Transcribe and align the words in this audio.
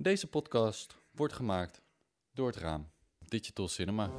Deze 0.00 0.26
podcast 0.26 0.96
wordt 1.10 1.32
gemaakt 1.32 1.82
door 2.32 2.46
het 2.46 2.56
raam 2.56 2.90
Digital 3.18 3.68
Cinema. 3.68 4.10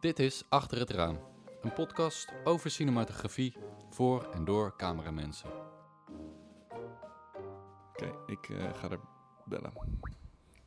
Dit 0.00 0.18
is 0.18 0.44
Achter 0.48 0.78
het 0.78 0.90
Raam, 0.90 1.18
een 1.62 1.72
podcast 1.72 2.32
over 2.44 2.70
cinematografie 2.70 3.56
voor 3.90 4.30
en 4.32 4.44
door 4.44 4.76
cameramensen. 4.76 5.50
Oké, 7.92 8.12
ik 8.26 8.48
eh, 8.48 8.74
ga 8.74 8.90
er 8.90 9.00
bellen. 9.44 9.72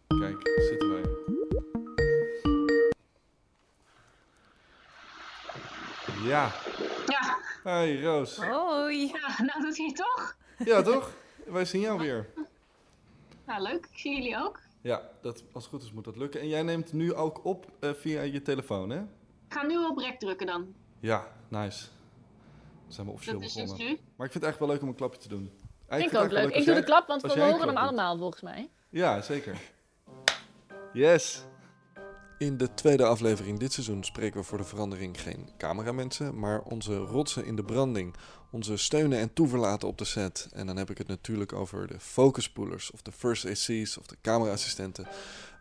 Kijk, 0.08 0.50
zitten 0.70 0.90
wij. 0.90 1.38
Ja. 6.24 6.69
Hey 7.70 8.02
Roos. 8.02 8.36
Hoi. 8.36 9.08
ja, 9.08 9.44
nou 9.44 9.62
dat 9.62 9.78
hier 9.78 9.94
toch? 9.94 10.36
Ja, 10.66 10.82
toch? 10.82 11.12
Wij 11.46 11.66
zien 11.66 11.82
jou 11.82 12.00
weer. 12.00 12.30
Nou, 13.46 13.62
leuk. 13.62 13.88
Ik 13.92 13.98
zie 14.00 14.16
jullie 14.16 14.38
ook. 14.38 14.60
Ja, 14.82 15.10
dat, 15.22 15.44
als 15.52 15.64
het 15.64 15.74
goed 15.74 15.84
is 15.84 15.92
moet 15.92 16.04
dat 16.04 16.16
lukken. 16.16 16.40
En 16.42 16.48
jij 16.48 16.64
neemt 16.64 16.94
nu 16.94 17.14
ook 17.14 17.46
op 17.46 17.66
eh, 17.80 17.90
via 17.94 18.22
je 18.22 18.42
telefoon, 18.42 18.90
hè? 18.90 19.00
Ik 19.00 19.54
ga 19.54 19.66
nu 19.66 19.78
op 19.78 19.98
rek 19.98 20.20
drukken 20.20 20.48
dan. 20.48 20.74
Ja, 21.00 21.28
nice. 21.48 21.86
Dan 22.84 22.94
zijn 22.94 23.08
we 23.08 23.14
officieel 23.14 23.40
Dat 23.40 23.48
is 23.48 23.54
dus 23.54 23.64
begonnen. 23.64 23.88
nu. 23.88 24.00
Maar 24.16 24.26
ik 24.26 24.32
vind 24.32 24.44
het 24.44 24.52
echt 24.54 24.60
wel 24.60 24.68
leuk 24.68 24.82
om 24.82 24.88
een 24.88 24.96
klapje 24.96 25.20
te 25.20 25.28
doen. 25.28 25.44
Ik 25.44 25.90
Eigenlijk 25.90 26.00
vind 26.00 26.12
vind 26.12 26.24
ook 26.24 26.32
leuk. 26.32 26.60
Ik 26.60 26.66
doe 26.66 26.74
jij- 26.74 26.82
de 26.84 26.88
klap, 26.88 27.08
want 27.08 27.22
we 27.22 27.28
horen 27.28 27.58
hem 27.60 27.68
doet. 27.68 27.76
allemaal 27.76 28.18
volgens 28.18 28.42
mij. 28.42 28.70
Ja, 28.90 29.22
zeker. 29.22 29.58
Yes. 30.94 31.44
In 32.40 32.58
de 32.58 32.74
tweede 32.74 33.06
aflevering 33.06 33.60
dit 33.60 33.74
seizoen 33.74 34.04
spreken 34.04 34.40
we 34.40 34.46
voor 34.46 34.58
de 34.58 34.64
verandering 34.64 35.22
geen 35.22 35.50
cameramensen, 35.58 36.40
maar 36.40 36.62
onze 36.62 36.98
rotsen 36.98 37.46
in 37.46 37.56
de 37.56 37.64
branding, 37.64 38.16
onze 38.50 38.78
steunen 38.78 39.20
en 39.20 39.34
toeverlaten 39.34 39.88
op 39.88 39.98
de 39.98 40.06
set. 40.06 40.48
En 40.54 40.68
dan 40.68 40.78
heb 40.78 40.90
ik 40.90 40.98
het 40.98 41.08
natuurlijk 41.08 41.54
over 41.54 41.88
de 41.88 42.00
focuspoolers 42.00 42.92
of 42.92 43.02
de 43.02 43.12
first 43.12 43.46
AC's 43.46 43.98
of 43.98 44.06
de 44.06 44.16
cameraassistenten. 44.22 45.08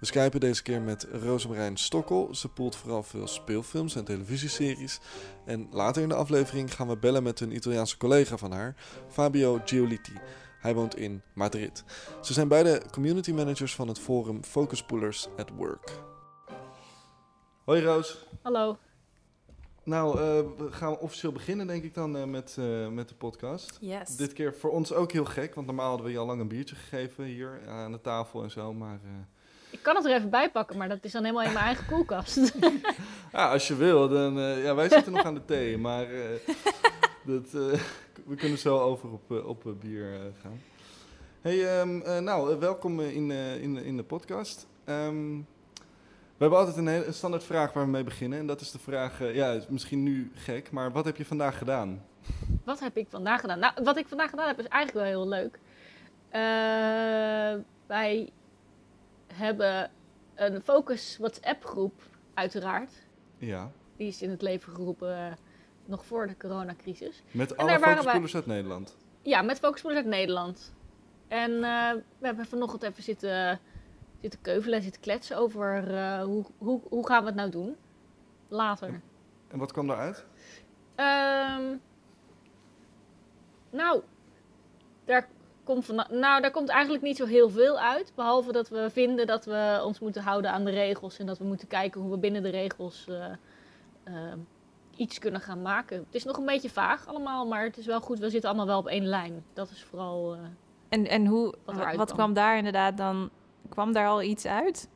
We 0.00 0.06
skypen 0.06 0.40
deze 0.40 0.62
keer 0.62 0.80
met 0.80 1.06
Rosemarijn 1.12 1.76
Stokkel. 1.76 2.34
Ze 2.34 2.48
poelt 2.48 2.76
vooral 2.76 3.02
veel 3.02 3.26
speelfilms 3.26 3.96
en 3.96 4.04
televisieseries. 4.04 4.98
En 5.44 5.68
later 5.70 6.02
in 6.02 6.08
de 6.08 6.14
aflevering 6.14 6.74
gaan 6.74 6.88
we 6.88 6.96
bellen 6.96 7.22
met 7.22 7.40
een 7.40 7.54
Italiaanse 7.54 7.96
collega 7.96 8.36
van 8.36 8.52
haar, 8.52 8.76
Fabio 9.08 9.60
Giolitti. 9.64 10.14
Hij 10.60 10.74
woont 10.74 10.96
in 10.96 11.22
Madrid. 11.32 11.84
Ze 12.22 12.32
zijn 12.32 12.48
beide 12.48 12.82
community 12.90 13.32
managers 13.32 13.74
van 13.74 13.88
het 13.88 13.98
forum 13.98 14.44
Focus 14.44 14.82
Pullers 14.82 15.28
at 15.36 15.50
Work. 15.56 16.16
Hoi 17.68 17.82
Roos. 17.82 18.18
Hallo. 18.42 18.78
Nou, 19.82 20.18
eh, 20.18 20.24
we 20.56 20.72
gaan 20.72 20.98
officieel 20.98 21.32
beginnen 21.32 21.66
denk 21.66 21.84
ik 21.84 21.94
dan 21.94 22.16
eh, 22.16 22.24
met, 22.24 22.56
eh, 22.58 22.88
met 22.88 23.08
de 23.08 23.14
podcast. 23.14 23.78
Yes. 23.80 24.16
Dit 24.16 24.32
keer 24.32 24.54
voor 24.54 24.70
ons 24.70 24.92
ook 24.92 25.12
heel 25.12 25.24
gek, 25.24 25.54
want 25.54 25.66
normaal 25.66 25.88
hadden 25.88 26.06
we 26.06 26.12
je 26.12 26.18
al 26.18 26.26
lang 26.26 26.40
een 26.40 26.48
biertje 26.48 26.74
gegeven 26.76 27.24
hier 27.24 27.60
aan 27.68 27.92
de 27.92 28.00
tafel 28.00 28.42
en 28.42 28.50
zo. 28.50 28.72
Maar 28.72 29.00
Ik 29.70 29.82
kan 29.82 29.96
het 29.96 30.04
er 30.04 30.14
even 30.14 30.30
bij 30.30 30.50
pakken, 30.50 30.76
maar 30.76 30.88
dat 30.88 31.04
is 31.04 31.12
dan 31.12 31.22
helemaal 31.22 31.44
in 31.44 31.52
mijn 31.52 31.64
eigen 31.64 31.86
koelkast. 31.86 32.52
ja, 33.32 33.52
als 33.52 33.68
je 33.68 33.76
wil, 33.76 34.08
dan... 34.08 34.34
ja, 34.38 34.74
wij 34.74 34.88
zitten 34.88 35.12
nog 35.12 35.24
aan 35.24 35.34
de 35.34 35.44
thee, 35.44 35.78
maar 35.78 36.06
dat, 37.24 37.50
we 38.26 38.34
kunnen 38.36 38.58
zo 38.58 38.78
over 38.78 39.08
op, 39.10 39.30
op 39.30 39.74
bier 39.80 40.32
gaan. 40.42 40.60
Hey, 41.40 41.80
ehm, 41.80 42.00
eh, 42.00 42.18
nou, 42.18 42.58
welkom 42.58 43.00
in, 43.00 43.30
in, 43.30 43.76
in 43.76 43.96
de 43.96 44.04
podcast. 44.04 44.66
Ehm, 44.84 45.40
we 46.38 46.44
hebben 46.44 46.58
altijd 46.58 46.76
een, 47.06 47.14
standaard 47.14 47.44
vraag 47.44 47.72
waar 47.72 47.84
we 47.84 47.90
mee 47.90 48.04
beginnen. 48.04 48.38
En 48.38 48.46
dat 48.46 48.60
is 48.60 48.70
de 48.70 48.78
vraag, 48.78 49.20
eh, 49.20 49.34
ja, 49.34 49.52
is 49.52 49.66
misschien 49.68 50.02
nu 50.02 50.30
gek, 50.34 50.70
maar 50.70 50.92
wat 50.92 51.04
heb 51.04 51.16
je 51.16 51.24
vandaag 51.24 51.58
gedaan? 51.58 52.04
wat 52.64 52.80
heb 52.80 52.96
ik 52.96 53.06
vandaag 53.10 53.40
gedaan? 53.40 53.58
Nou, 53.58 53.72
wat 53.82 53.96
ik 53.96 54.08
vandaag 54.08 54.30
gedaan 54.30 54.46
heb 54.46 54.58
is 54.58 54.66
eigenlijk 54.68 55.06
wel 55.06 55.16
heel 55.24 55.28
leuk. 55.28 55.58
Eh, 56.28 57.64
wij 57.86 58.30
hebben 59.34 59.90
een 60.34 60.62
Focus 60.62 61.16
WhatsApp 61.20 61.64
groep, 61.64 62.02
uiteraard. 62.34 62.92
Ja, 63.38 63.70
Die 63.96 64.08
is 64.08 64.22
in 64.22 64.30
het 64.30 64.42
leven 64.42 64.72
geroepen 64.72 65.16
eh, 65.16 65.32
nog 65.84 66.04
voor 66.04 66.26
de 66.26 66.36
coronacrisis. 66.36 67.22
met 67.30 67.56
alle 67.56 67.78
wij- 67.78 67.94
focuspoolers 67.96 68.34
uit 68.34 68.46
Nederland. 68.46 68.96
Ja, 69.22 69.42
met 69.42 69.58
Focuspoolers 69.58 70.02
uit 70.02 70.10
Nederland. 70.10 70.72
En 71.28 71.60
we 71.60 72.26
hebben 72.26 72.46
vanochtend 72.46 72.82
even 72.82 73.02
zitten, 73.02 73.60
zitten 74.20 74.40
keuvelen 74.40 74.76
en 74.76 74.82
zitten 74.82 75.00
kletsen 75.00 75.36
over 75.36 75.94
eh, 75.96 76.22
hoe, 76.22 76.44
hoe, 76.58 76.80
hoe 76.88 77.06
gaan 77.06 77.20
we 77.20 77.26
het 77.26 77.36
nou 77.36 77.50
doen. 77.50 77.76
Later. 78.48 79.00
En 79.48 79.58
wat 79.58 79.72
kwam 79.72 79.86
daaruit? 79.86 80.26
Ehm, 80.94 81.76
nou, 83.70 84.02
daar 85.04 85.28
komt, 85.64 85.84
van, 85.84 85.94
nou, 86.10 86.40
daar 86.40 86.50
komt 86.50 86.68
eigenlijk 86.68 87.02
niet 87.02 87.16
zo 87.16 87.26
heel 87.26 87.50
veel 87.50 87.78
uit. 87.78 88.12
Behalve 88.14 88.52
dat 88.52 88.68
we 88.68 88.90
vinden 88.90 89.26
dat 89.26 89.44
we 89.44 89.80
ons 89.84 89.98
moeten 89.98 90.22
houden 90.22 90.52
aan 90.52 90.64
de 90.64 90.70
regels. 90.70 91.18
En 91.18 91.26
dat 91.26 91.38
we 91.38 91.44
moeten 91.44 91.68
kijken 91.68 92.00
hoe 92.00 92.10
we 92.10 92.18
binnen 92.18 92.42
de 92.42 92.48
regels 92.50 93.06
eh, 93.08 93.24
eh, 94.04 94.32
iets 94.96 95.18
kunnen 95.18 95.40
gaan 95.40 95.62
maken. 95.62 95.96
Het 95.96 96.14
is 96.14 96.24
nog 96.24 96.36
een 96.36 96.44
beetje 96.46 96.70
vaag 96.70 97.06
allemaal, 97.06 97.46
maar 97.46 97.64
het 97.64 97.76
is 97.76 97.86
wel 97.86 98.00
goed. 98.00 98.18
We 98.18 98.30
zitten 98.30 98.48
allemaal 98.50 98.66
wel 98.66 98.78
op 98.78 98.86
één 98.86 99.06
lijn. 99.06 99.44
Dat 99.52 99.70
is 99.70 99.84
vooral... 99.84 100.34
eh, 100.34 100.40
En, 100.88 101.06
en 101.06 101.26
hoe, 101.26 101.54
Wat 101.96 102.12
kwam 102.12 102.32
daar 102.32 102.56
inderdaad 102.56 102.96
dan? 102.96 103.30
Kwam 103.68 103.92
daar 103.92 104.06
al 104.06 104.22
iets 104.22 104.46
uit? 104.46 104.88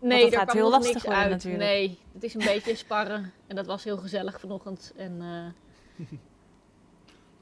Nee, 0.00 0.30
dat 0.30 0.34
gaat 0.34 0.52
heel 0.52 0.62
nog 0.62 0.70
lastig 0.72 0.92
niks 0.92 1.04
worden 1.04 1.22
uit. 1.22 1.30
natuurlijk. 1.32 1.62
Nee, 1.64 1.98
het 2.12 2.22
is 2.24 2.34
een 2.34 2.44
beetje 2.44 2.74
sparren. 2.74 3.32
En 3.46 3.56
dat 3.56 3.66
was 3.66 3.84
heel 3.84 3.96
gezellig 3.96 4.40
vanochtend. 4.40 4.92
En 4.96 5.16
eh, 5.20 6.06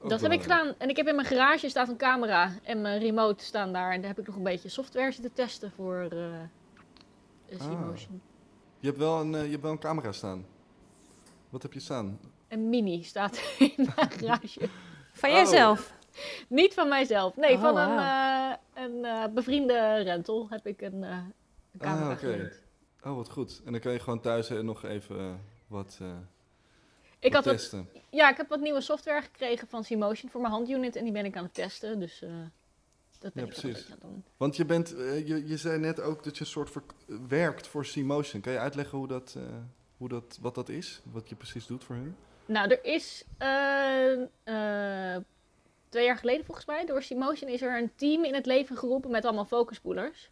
dat 0.09 0.21
heb 0.21 0.33
ik 0.33 0.43
gedaan. 0.43 0.75
En 0.79 0.89
ik 0.89 0.97
heb 0.97 1.07
in 1.09 1.15
mijn 1.15 1.27
garage 1.27 1.69
staat 1.69 1.89
een 1.89 1.97
camera. 1.97 2.53
En 2.63 2.81
mijn 2.81 3.01
remote 3.01 3.45
staan 3.45 3.73
daar. 3.73 3.93
En 3.93 3.99
daar 4.01 4.09
heb 4.11 4.19
ik 4.19 4.27
nog 4.27 4.37
een 4.37 4.43
beetje 4.43 4.69
software 4.69 5.13
zitten 5.13 5.33
testen 5.33 5.73
voor 5.77 6.09
Ah. 7.53 7.59
C-Motion. 7.59 8.21
Je 8.81 8.87
hebt, 8.87 8.99
wel 8.99 9.21
een, 9.21 9.35
eh, 9.35 9.45
je 9.45 9.51
hebt 9.51 9.63
wel 9.63 9.71
een 9.73 9.79
camera 9.79 10.13
staan. 10.13 10.47
Wat 11.51 11.63
heb 11.63 11.73
je 11.73 11.81
staan? 11.81 12.19
Een 12.49 12.69
mini 12.69 13.03
staat 13.03 13.41
in 13.59 13.73
mijn 13.77 14.11
garage. 14.11 14.69
Van 15.13 15.29
Oh. 15.31 15.35
jijzelf? 15.37 15.93
Niet 16.49 16.75
van 16.75 16.89
mijzelf. 16.89 17.37
Nee, 17.37 17.55
Oh, 17.55 17.61
van 17.61 17.77
een, 17.77 17.99
eh, 17.99 18.53
een 18.85 19.05
eh, 19.05 19.25
bevriende 19.35 20.03
rental 20.03 20.47
heb 20.51 20.67
ik 20.67 20.81
een, 20.81 21.05
eh, 21.05 21.11
een 21.73 21.81
camera 21.81 22.17
Ah. 23.03 23.11
Oh, 23.11 23.17
wat 23.17 23.31
goed. 23.31 23.63
En 23.65 23.73
dan 23.73 23.81
kan 23.81 23.93
je 23.93 23.99
gewoon 23.99 24.21
thuis 24.21 24.49
nog 24.49 24.85
even 24.85 25.41
wat, 25.67 25.99
eh, 26.01 26.09
Ik 27.19 27.33
wat 27.33 27.33
had 27.33 27.45
wat 27.45 27.55
testen. 27.55 27.89
Ja, 28.11 28.31
ik 28.31 28.37
heb 28.37 28.49
wat 28.49 28.61
nieuwe 28.61 28.81
software 28.81 29.23
gekregen 29.23 29.69
van 29.69 29.83
C-Motion 29.83 30.31
voor 30.31 30.41
mijn 30.41 30.53
handunit 30.53 30.97
en 30.97 31.05
die 31.05 31.13
ben 31.13 31.25
ik 31.25 31.37
aan 31.37 31.45
het 31.45 31.55
testen. 31.55 32.01
Dus 32.01 32.23
eh, 32.23 32.31
dat 33.19 33.33
ben 33.33 33.45
Ja, 33.45 33.51
ik 33.51 33.57
ook 33.57 33.63
precies. 33.63 33.85
aan 33.85 33.91
het 33.93 34.01
doen. 34.01 34.25
Want 34.37 34.57
je, 34.57 34.65
bent, 34.65 34.89
je, 35.27 35.43
je 35.47 35.57
zei 35.57 35.79
net 35.79 36.01
ook 36.01 36.25
dat 36.25 36.35
je 36.35 36.41
een 36.41 36.51
soort 36.51 36.71
werkt 37.29 37.67
voor 37.67 37.83
C-Motion. 37.85 38.41
Kan 38.41 38.53
je 38.53 38.59
uitleggen 38.59 38.99
hoe 38.99 39.09
dat, 39.09 39.35
eh, 39.37 39.43
hoe 39.97 40.09
dat, 40.09 40.39
wat 40.41 40.55
dat 40.55 40.69
is? 40.69 41.01
Wat 41.13 41.29
je 41.29 41.35
precies 41.35 41.67
doet 41.67 41.85
voor 41.85 41.95
hun? 41.97 42.17
Nou, 42.47 42.69
er 42.71 42.85
is 42.85 43.25
eh, 43.39 44.13
eh, 44.45 45.23
twee 45.89 46.05
jaar 46.05 46.17
geleden 46.17 46.45
volgens 46.45 46.67
mij, 46.67 46.87
door 46.87 47.01
C-Motion 47.01 47.51
is 47.51 47.63
er 47.63 47.79
een 47.79 47.95
team 47.95 48.25
in 48.25 48.35
het 48.35 48.47
leven 48.47 48.77
geroepen 48.77 49.11
met 49.11 49.25
allemaal 49.25 49.45
focuspoolers. 49.45 50.31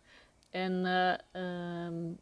En 0.50 0.86
eh, 0.86 1.12
ehm, 1.32 2.12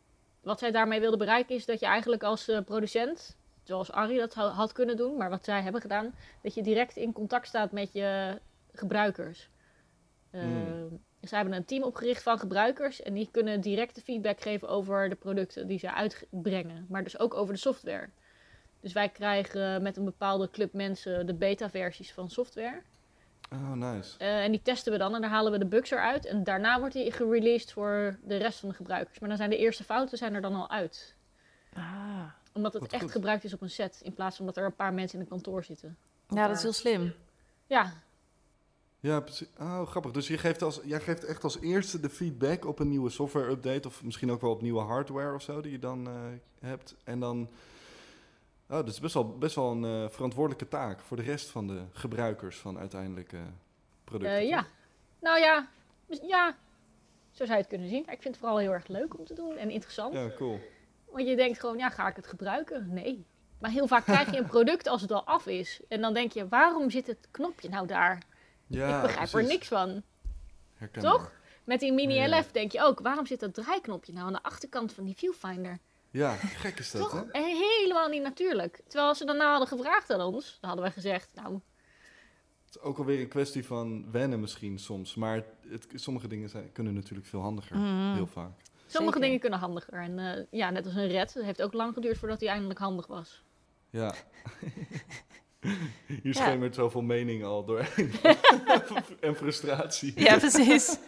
wat 0.42 0.58
zij 0.58 0.70
daarmee 0.70 1.00
wilden 1.00 1.18
bereiken 1.18 1.54
is 1.54 1.66
dat 1.66 1.80
je 1.80 1.86
eigenlijk 1.86 2.22
als 2.22 2.48
eh, 2.48 2.60
producent, 2.64 3.36
zoals 3.62 3.92
Arie 3.92 4.18
dat 4.18 4.34
ha- 4.34 4.48
had 4.48 4.72
kunnen 4.72 4.96
doen, 4.96 5.16
maar 5.16 5.30
wat 5.30 5.44
zij 5.44 5.62
hebben 5.62 5.80
gedaan, 5.80 6.14
dat 6.42 6.54
je 6.54 6.62
direct 6.62 6.96
in 6.96 7.12
contact 7.12 7.46
staat 7.46 7.72
met 7.72 7.92
je 7.92 8.38
gebruikers. 8.72 9.48
Hmm. 10.30 10.40
Ehm, 10.40 10.94
Zij 11.20 11.38
hebben 11.38 11.56
een 11.56 11.64
team 11.64 11.82
opgericht 11.82 12.22
van 12.22 12.38
gebruikers 12.38 13.02
en 13.02 13.14
die 13.14 13.28
kunnen 13.30 13.60
directe 13.60 14.00
feedback 14.00 14.40
geven 14.40 14.68
over 14.68 15.08
de 15.08 15.14
producten 15.14 15.66
die 15.66 15.78
ze 15.78 15.94
uitbrengen, 15.94 16.86
maar 16.88 17.04
dus 17.04 17.18
ook 17.18 17.34
over 17.34 17.54
de 17.54 17.60
software. 17.60 18.08
Dus 18.80 18.92
wij 18.92 19.08
krijgen 19.08 19.82
met 19.82 19.96
een 19.96 20.04
bepaalde 20.04 20.50
club 20.50 20.72
mensen 20.72 21.26
de 21.26 21.34
beta-versies 21.34 22.12
van 22.12 22.30
software. 22.30 22.82
Oh, 23.52 23.72
nice. 23.72 24.18
Eh, 24.18 24.44
en 24.44 24.50
die 24.50 24.62
testen 24.62 24.92
we 24.92 24.98
dan 24.98 25.14
en 25.14 25.20
dan 25.20 25.30
halen 25.30 25.52
we 25.52 25.58
de 25.58 25.66
bugs 25.66 25.90
eruit. 25.90 26.26
En 26.26 26.44
daarna 26.44 26.78
wordt 26.78 26.94
die 26.94 27.12
gereleased 27.12 27.72
voor 27.72 28.18
de 28.22 28.36
rest 28.36 28.58
van 28.58 28.68
de 28.68 28.74
gebruikers. 28.74 29.18
Maar 29.18 29.28
dan 29.28 29.38
zijn 29.38 29.50
de 29.50 29.56
eerste 29.56 29.84
fouten 29.84 30.18
zijn 30.18 30.34
er 30.34 30.40
dan 30.40 30.54
al 30.54 30.70
uit. 30.70 31.14
Ah. 31.72 32.24
Omdat 32.52 32.72
het 32.72 32.92
echt 32.92 33.02
goed. 33.02 33.12
gebruikt 33.12 33.44
is 33.44 33.54
op 33.54 33.60
een 33.60 33.70
set. 33.70 34.00
In 34.02 34.14
plaats 34.14 34.36
van 34.36 34.46
dat 34.46 34.56
er 34.56 34.64
een 34.64 34.74
paar 34.74 34.92
mensen 34.92 35.18
in 35.18 35.24
een 35.24 35.30
kantoor 35.30 35.64
zitten. 35.64 35.96
Ja, 36.28 36.46
dat 36.46 36.56
is 36.56 36.62
heel 36.62 36.72
slim. 36.72 37.14
Ja, 37.66 37.92
Ja, 39.00 39.20
precies. 39.20 39.48
Oh, 39.58 39.86
grappig. 39.86 40.12
Dus 40.12 40.28
je 40.28 40.38
geeft 40.38 40.62
als, 40.62 40.80
jij 40.84 41.00
geeft 41.00 41.24
echt 41.24 41.44
als 41.44 41.60
eerste 41.60 42.00
de 42.00 42.10
feedback 42.10 42.64
op 42.66 42.78
een 42.78 42.88
nieuwe 42.88 43.10
software-update... 43.10 43.88
of 43.88 44.02
misschien 44.02 44.30
ook 44.30 44.40
wel 44.40 44.50
op 44.50 44.62
nieuwe 44.62 44.80
hardware 44.80 45.34
of 45.34 45.42
zo 45.42 45.60
die 45.60 45.72
je 45.72 45.78
dan 45.78 46.06
eh, 46.06 46.14
hebt. 46.60 46.94
En 47.04 47.20
dan... 47.20 47.48
Oh, 48.74 48.80
dat 48.80 48.88
is 48.88 49.00
best 49.00 49.14
wel, 49.14 49.38
best 49.38 49.54
wel 49.54 49.70
een 49.70 49.84
eh, 49.84 50.08
verantwoordelijke 50.08 50.68
taak 50.68 51.00
voor 51.00 51.16
de 51.16 51.22
rest 51.22 51.50
van 51.50 51.66
de 51.66 51.82
gebruikers 51.92 52.58
van 52.58 52.78
uiteindelijke 52.78 53.38
producten. 54.04 54.36
Eh, 54.36 54.48
ja. 54.48 54.66
Nou 55.20 55.38
ja, 55.38 55.68
dus- 56.06 56.20
ja, 56.22 56.56
zo 57.30 57.44
zou 57.44 57.50
je 57.50 57.54
het 57.54 57.66
kunnen 57.66 57.88
zien. 57.88 58.00
Ik 58.00 58.06
vind 58.06 58.24
het 58.24 58.36
vooral 58.36 58.58
heel 58.58 58.72
erg 58.72 58.86
leuk 58.86 59.18
om 59.18 59.24
te 59.24 59.34
doen 59.34 59.56
en 59.56 59.70
interessant. 59.70 60.14
Ja, 60.14 60.30
cool. 60.36 60.60
Want 61.10 61.28
je 61.28 61.36
denkt 61.36 61.60
gewoon, 61.60 61.78
ja, 61.78 61.90
ga 61.90 62.08
ik 62.08 62.16
het 62.16 62.26
gebruiken? 62.26 62.92
Nee. 62.92 63.26
Maar 63.58 63.70
heel 63.70 63.86
vaak 63.86 64.04
krijg 64.04 64.30
je 64.30 64.38
een 64.38 64.46
product 64.46 64.86
als 64.86 65.02
het 65.02 65.10
al 65.10 65.24
af 65.24 65.46
is. 65.46 65.80
En 65.88 66.00
dan 66.00 66.14
denk 66.14 66.32
je, 66.32 66.48
waarom 66.48 66.90
zit 66.90 67.06
het 67.06 67.28
knopje 67.30 67.68
nou 67.68 67.86
daar? 67.86 68.22
Ja, 68.66 68.96
ik 68.96 69.02
begrijp 69.02 69.32
er 69.32 69.44
niks 69.44 69.68
van. 69.68 70.02
Herkenbaar. 70.74 71.12
Toch? 71.12 71.32
Met 71.64 71.80
die 71.80 71.92
mini 71.92 72.14
Ja. 72.14 72.38
LF 72.38 72.50
denk 72.50 72.72
je 72.72 72.82
ook, 72.82 73.00
waarom 73.00 73.26
zit 73.26 73.40
dat 73.40 73.54
draaiknopje 73.54 74.12
nou 74.12 74.26
aan 74.26 74.32
de 74.32 74.42
achterkant 74.42 74.92
van 74.92 75.04
die 75.04 75.16
viewfinder? 75.16 75.78
Ja, 76.14 76.34
gek 76.34 76.78
is 76.78 76.90
dat, 76.90 77.00
Toch? 77.00 77.24
hè? 77.32 77.42
Helemaal 77.42 78.08
niet 78.08 78.22
natuurlijk. 78.22 78.80
Terwijl 78.86 79.08
als 79.08 79.18
ze 79.18 79.24
nou 79.24 79.42
hadden 79.42 79.68
gevraagd 79.68 80.10
aan 80.10 80.20
ons, 80.20 80.58
dan 80.60 80.68
hadden 80.70 80.82
wij 80.84 80.94
gezegd, 80.94 81.30
nou, 81.34 81.52
Het 82.64 82.74
is 82.74 82.80
ook 82.80 82.98
alweer 82.98 83.20
een 83.20 83.28
kwestie 83.28 83.64
van 83.66 84.10
wennen 84.10 84.40
misschien 84.40 84.78
soms. 84.78 85.14
Maar 85.14 85.44
het, 85.68 85.86
sommige 85.94 86.26
dingen 86.28 86.48
zijn, 86.48 86.72
kunnen 86.72 86.94
natuurlijk 86.94 87.28
veel 87.28 87.40
handiger. 87.40 87.76
Mhm. 87.76 88.14
Heel 88.14 88.26
vaak. 88.26 88.50
sommige 88.86 89.04
Zeker. 89.04 89.20
dingen 89.20 89.40
kunnen 89.40 89.58
handiger. 89.58 89.92
En 89.94 90.18
eh, 90.18 90.42
ja, 90.50 90.70
net 90.70 90.84
als 90.84 90.94
een 90.94 91.08
red, 91.08 91.34
het 91.34 91.44
heeft 91.44 91.62
ook 91.62 91.72
lang 91.72 91.94
geduurd 91.94 92.18
voordat 92.18 92.40
hij 92.40 92.48
eindelijk 92.48 92.78
handig 92.78 93.06
was. 93.06 93.42
Ja. 93.90 94.14
Hier 96.06 96.20
Ja. 96.22 96.32
schemert 96.32 96.74
zoveel 96.74 97.02
mening 97.02 97.44
al 97.44 97.64
doorheen. 97.64 98.12
en 99.20 99.36
frustratie. 99.36 100.20
Ja, 100.20 100.36
precies. 100.38 100.98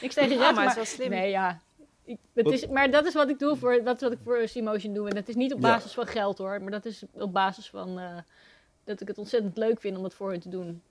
Niks 0.00 0.14
tegen 0.14 0.38
Ah, 0.38 0.46
red, 0.46 0.54
maar 0.54 0.62
het 0.62 0.70
is 0.70 0.74
wel 0.76 0.84
slim. 0.84 1.10
Nee, 1.10 1.30
ja. 1.30 1.60
Ik, 2.04 2.18
het 2.32 2.44
Wat- 2.44 2.52
is, 2.54 2.66
maar 2.66 2.90
dat 2.90 3.06
is 3.06 3.14
wat 3.14 3.28
ik 3.28 3.38
doe 3.38 3.56
voor, 3.56 3.82
dat 3.84 3.94
is 3.96 4.02
wat 4.02 4.12
ik 4.12 4.18
voor 4.24 4.48
Simotion 4.48 4.94
doe. 4.94 5.08
En 5.08 5.14
dat 5.14 5.28
is 5.28 5.34
niet 5.34 5.52
op 5.52 5.60
Ja. 5.60 5.68
basis 5.68 5.92
van 5.92 6.06
geld 6.06 6.38
hoor, 6.38 6.62
maar 6.62 6.70
dat 6.70 6.84
is 6.84 7.02
op 7.12 7.32
basis 7.32 7.70
van 7.70 7.98
eh, 7.98 8.16
dat 8.84 9.00
ik 9.00 9.08
het 9.08 9.18
ontzettend 9.18 9.56
leuk 9.56 9.80
vind 9.80 9.96
om 9.96 10.04
het 10.04 10.14
voor 10.14 10.30
hun 10.30 10.40
te 10.40 10.48
doen. 10.48 10.82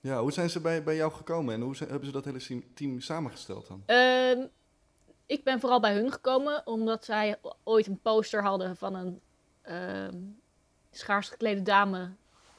Ja, 0.00 0.20
hoe 0.20 0.32
zijn 0.32 0.50
ze 0.50 0.60
bij, 0.60 0.82
bij 0.82 0.96
jou 0.96 1.12
gekomen 1.12 1.54
en 1.54 1.60
hoe 1.60 1.76
zijn- 1.76 1.88
hebben 1.88 2.06
ze 2.06 2.12
dat 2.14 2.24
hele 2.24 2.62
team 2.74 3.00
samengesteld 3.00 3.66
dan? 3.68 3.82
Ehm, 3.86 4.46
ik 5.26 5.44
ben 5.44 5.60
vooral 5.60 5.80
bij 5.80 5.94
hun 5.94 6.12
gekomen 6.12 6.66
omdat 6.66 7.04
zij 7.04 7.38
ooit 7.64 7.86
een 7.86 8.00
poster 8.02 8.42
hadden 8.42 8.76
van 8.76 8.94
een 8.94 9.20
ehm, 9.62 10.16
schaars 10.90 11.28
geklede 11.28 11.62
dame 11.62 12.10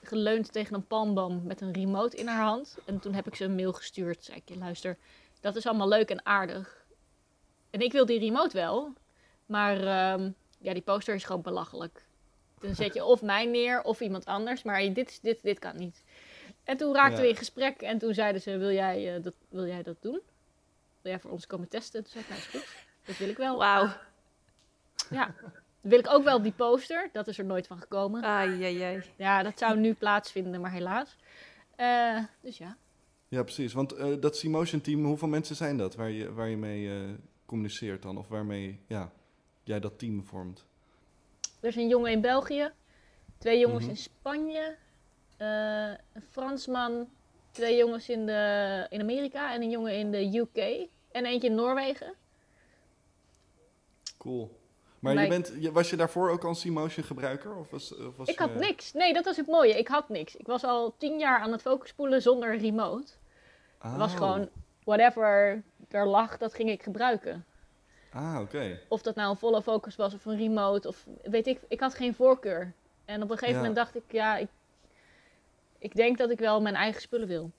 geleund 0.03 0.51
tegen 0.51 0.75
een 0.75 0.87
palmboom 0.87 1.41
met 1.43 1.61
een 1.61 1.73
remote 1.73 2.17
in 2.17 2.27
haar 2.27 2.43
hand. 2.45 2.77
En 2.85 2.99
toen 2.99 3.13
heb 3.13 3.27
ik 3.27 3.35
ze 3.35 3.43
een 3.43 3.55
mail 3.55 3.73
gestuurd. 3.73 4.23
Zei 4.23 4.41
ik, 4.45 4.55
luister, 4.55 4.97
dat 5.39 5.55
is 5.55 5.67
allemaal 5.67 5.87
leuk 5.87 6.09
en 6.09 6.25
aardig. 6.25 6.78
En 7.69 7.79
ik 7.81 7.91
wil 7.91 8.05
die 8.05 8.19
remote 8.19 8.57
wel, 8.57 8.93
maar 9.45 9.77
ehm, 9.81 10.29
ja, 10.59 10.73
die 10.73 10.81
poster 10.81 11.15
is 11.15 11.23
gewoon 11.23 11.41
belachelijk. 11.41 12.05
Dan 12.59 12.75
zet 12.75 12.93
je 12.93 13.03
of 13.03 13.21
mij 13.21 13.45
neer 13.45 13.81
of 13.81 13.99
iemand 14.01 14.25
anders, 14.25 14.63
maar 14.63 14.93
dit, 14.93 15.09
is- 15.09 15.19
dit, 15.19 15.39
dit 15.41 15.59
kan 15.59 15.77
niet. 15.77 16.03
En 16.63 16.77
toen 16.77 16.93
raakten 16.95 17.15
Ja. 17.17 17.21
we 17.21 17.29
in 17.29 17.35
gesprek 17.35 17.81
en 17.81 17.97
toen 17.97 18.13
zeiden 18.13 18.41
ze, 18.41 18.57
wil 18.57 18.71
jij, 18.71 19.15
eh, 19.15 19.23
dat, 19.23 19.33
wil 19.49 19.65
jij 19.65 19.83
dat 19.83 19.95
doen? 20.01 20.19
Wil 21.01 21.11
jij 21.11 21.19
voor 21.19 21.31
ons 21.31 21.47
komen 21.47 21.67
testen? 21.67 22.03
Toen 22.03 22.11
zei 22.11 22.23
ik, 22.23 22.29
nou 22.29 22.41
is 22.41 22.47
goed, 22.47 22.65
dat 23.05 23.17
wil 23.17 23.29
ik 23.29 23.37
wel. 23.37 23.57
Wauw. 23.57 23.89
Ja, 25.09 25.35
dan 25.41 25.51
wil 25.81 25.99
ik 25.99 26.09
ook 26.09 26.23
wel 26.23 26.41
die 26.41 26.51
poster, 26.51 27.09
dat 27.13 27.27
is 27.27 27.37
er 27.37 27.45
nooit 27.45 27.67
van 27.67 27.77
gekomen. 27.79 28.23
Ai, 28.23 28.63
ai, 28.63 28.81
ai. 28.81 29.03
Ja, 29.15 29.43
dat 29.43 29.57
zou 29.59 29.77
nu 29.79 29.93
plaatsvinden, 29.93 30.61
maar 30.61 30.71
helaas. 30.71 31.15
Eh, 31.75 32.23
dus 32.41 32.57
ja. 32.57 32.77
Ja, 33.27 33.43
precies. 33.43 33.73
Want 33.73 33.91
eh, 33.93 34.07
dat 34.19 34.37
Simotion 34.37 34.81
team, 34.81 35.05
hoeveel 35.05 35.27
mensen 35.27 35.55
zijn 35.55 35.77
dat 35.77 35.95
waar 35.95 36.09
je, 36.09 36.33
waar 36.33 36.47
je 36.49 36.57
mee 36.57 36.89
eh, 36.89 36.95
communiceert 37.49 38.01
dan? 38.01 38.17
Of 38.17 38.27
waarmee 38.27 38.79
ja, 38.87 39.11
jij 39.63 39.79
dat 39.79 39.99
team 39.99 40.23
vormt? 40.23 40.65
Er 41.59 41.67
is 41.67 41.75
een 41.75 41.87
jongen 41.87 42.11
in 42.11 42.21
België, 42.21 42.71
twee 43.37 43.59
jongens 43.59 43.81
Mhm. 43.81 43.89
in 43.89 43.97
Spanje, 43.97 44.75
eh, 45.37 45.47
een 46.13 46.23
Fransman, 46.29 47.09
twee 47.51 47.77
jongens 47.77 48.09
in, 48.09 48.25
de, 48.25 48.85
in 48.89 49.01
Amerika 49.01 49.53
en 49.53 49.61
een 49.61 49.69
jongen 49.69 49.93
in 49.97 50.11
de 50.11 50.37
UK 50.37 50.87
en 51.11 51.25
eentje 51.25 51.47
in 51.47 51.55
Noorwegen. 51.55 52.13
Cool. 54.17 54.57
Maar 54.99 55.13
Bij- 55.13 55.23
je 55.23 55.29
bent, 55.29 55.71
was 55.73 55.89
je 55.89 55.95
daarvoor 55.95 56.29
ook 56.29 56.43
al 56.43 56.49
een 56.49 56.55
Simotion 56.55 57.03
gebruiker? 57.05 57.55
Of 57.55 57.69
was, 57.69 57.95
of 57.95 58.17
was 58.17 58.27
Ik 58.29 58.39
had 58.39 58.55
niks. 58.55 58.93
Nee, 58.93 59.13
dat 59.13 59.25
was 59.25 59.37
het 59.37 59.47
mooie. 59.47 59.77
Ik 59.77 59.87
had 59.87 60.09
niks. 60.09 60.35
Ik 60.35 60.45
was 60.47 60.63
al 60.63 60.95
tien 60.97 61.19
jaar 61.19 61.39
aan 61.39 61.51
het 61.51 61.61
focuspoelen 61.61 62.21
zonder 62.21 62.57
remote. 62.57 63.11
Het 63.79 63.95
was 63.97 64.11
Oh. 64.11 64.17
gewoon 64.17 64.49
whatever 64.83 65.63
er 65.89 66.07
lag, 66.07 66.37
dat 66.37 66.53
ging 66.53 66.69
ik 66.69 66.83
gebruiken. 66.83 67.45
Ah, 68.13 68.37
oké. 68.41 68.79
Of 68.87 69.01
dat 69.01 69.15
nou 69.15 69.29
een 69.29 69.37
volle 69.37 69.61
focus 69.61 69.95
was 69.95 70.13
of 70.13 70.25
een 70.25 70.37
remote 70.37 70.87
of 70.87 71.05
weet 71.23 71.47
ik. 71.47 71.59
Ik 71.67 71.79
had 71.79 71.93
geen 71.93 72.13
voorkeur. 72.15 72.73
En 73.05 73.23
op 73.23 73.29
een 73.31 73.37
gegeven 73.37 73.61
Ja. 73.61 73.67
moment 73.67 73.75
dacht 73.75 73.95
ik, 73.95 74.03
ja, 74.11 74.37
ik, 74.37 74.47
ik 75.79 75.95
denk 75.95 76.17
dat 76.17 76.29
ik 76.29 76.39
wel 76.39 76.61
mijn 76.61 76.75
eigen 76.75 77.01
spullen 77.01 77.27
wil. 77.27 77.51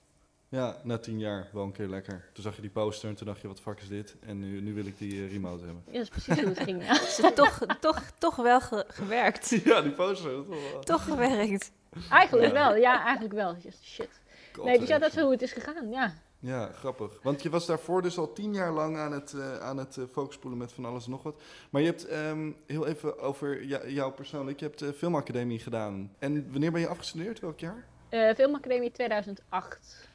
Ja, 0.49 0.75
na 0.83 0.97
tien 0.97 1.19
jaar 1.19 1.47
wel 1.53 1.63
een 1.63 1.71
keer 1.71 1.87
lekker. 1.87 2.25
Toen 2.33 2.43
zag 2.43 2.55
je 2.55 2.61
die 2.61 2.69
poster 2.69 3.09
en 3.09 3.15
toen 3.15 3.27
dacht 3.27 3.41
je, 3.41 3.47
wat 3.47 3.59
fuck 3.61 3.79
is 3.81 3.87
dit? 3.87 4.15
En 4.25 4.39
nu, 4.39 4.61
nu 4.61 4.73
wil 4.73 4.85
ik 4.85 4.97
die 4.97 5.23
eh, 5.25 5.31
remote 5.31 5.63
hebben. 5.65 5.83
Ja, 5.85 5.91
dat 5.91 6.01
is 6.01 6.09
precies 6.09 6.39
hoe 6.43 6.49
het 6.49 6.59
ging. 6.59 6.85
Ja. 6.85 6.91
Is 7.07 7.17
het 7.17 7.35
toch, 7.35 7.59
toch, 7.79 8.01
toch 8.17 8.35
wel 8.35 8.61
ge- 8.61 8.85
gewerkt? 8.87 9.49
ja, 9.65 9.81
die 9.81 9.91
poster. 9.91 10.49
Wel... 10.49 10.79
Toch 10.79 11.03
gewerkt. 11.03 11.71
Eigenlijk 12.09 12.47
Ja. 12.53 12.53
wel, 12.53 12.75
ja, 12.75 13.03
eigenlijk 13.03 13.33
wel. 13.33 13.55
Just 13.55 13.83
shit. 13.83 14.19
God, 14.53 14.65
Nee, 14.65 14.79
dus 14.79 14.87
ja, 14.87 14.97
dat 14.99 15.15
is 15.15 15.21
hoe 15.21 15.31
het 15.31 15.41
is 15.41 15.51
gegaan, 15.51 15.89
ja. 15.89 16.13
Ja, 16.43 16.71
grappig. 16.71 17.19
Want 17.21 17.41
je 17.41 17.49
was 17.49 17.65
daarvoor 17.65 18.01
dus 18.01 18.17
al 18.17 18.33
tien 18.33 18.53
jaar 18.53 18.71
lang 18.71 18.97
aan 18.97 19.11
het, 19.11 19.33
eh 19.33 19.59
aan 19.59 19.77
het 19.77 19.97
eh, 19.97 20.03
focuspoelen 20.11 20.59
met 20.59 20.71
van 20.71 20.85
alles 20.85 21.05
en 21.05 21.11
nog 21.11 21.23
wat. 21.23 21.41
Maar 21.69 21.81
je 21.81 21.87
hebt 21.87 22.05
ehm, 22.05 22.51
heel 22.65 22.87
even 22.87 23.19
over 23.19 23.65
jou 23.91 24.11
persoonlijk. 24.11 24.59
Je 24.59 24.65
hebt 24.65 24.79
de 24.79 24.93
filmacademie 24.93 25.59
gedaan. 25.59 26.15
En 26.19 26.51
wanneer 26.51 26.71
ben 26.71 26.81
je 26.81 26.87
afgestudeerd? 26.87 27.39
Welk 27.39 27.59
jaar? 27.59 27.85
Eh 28.09 28.33
Filmacademie 28.35 28.91
2008. 28.91 30.09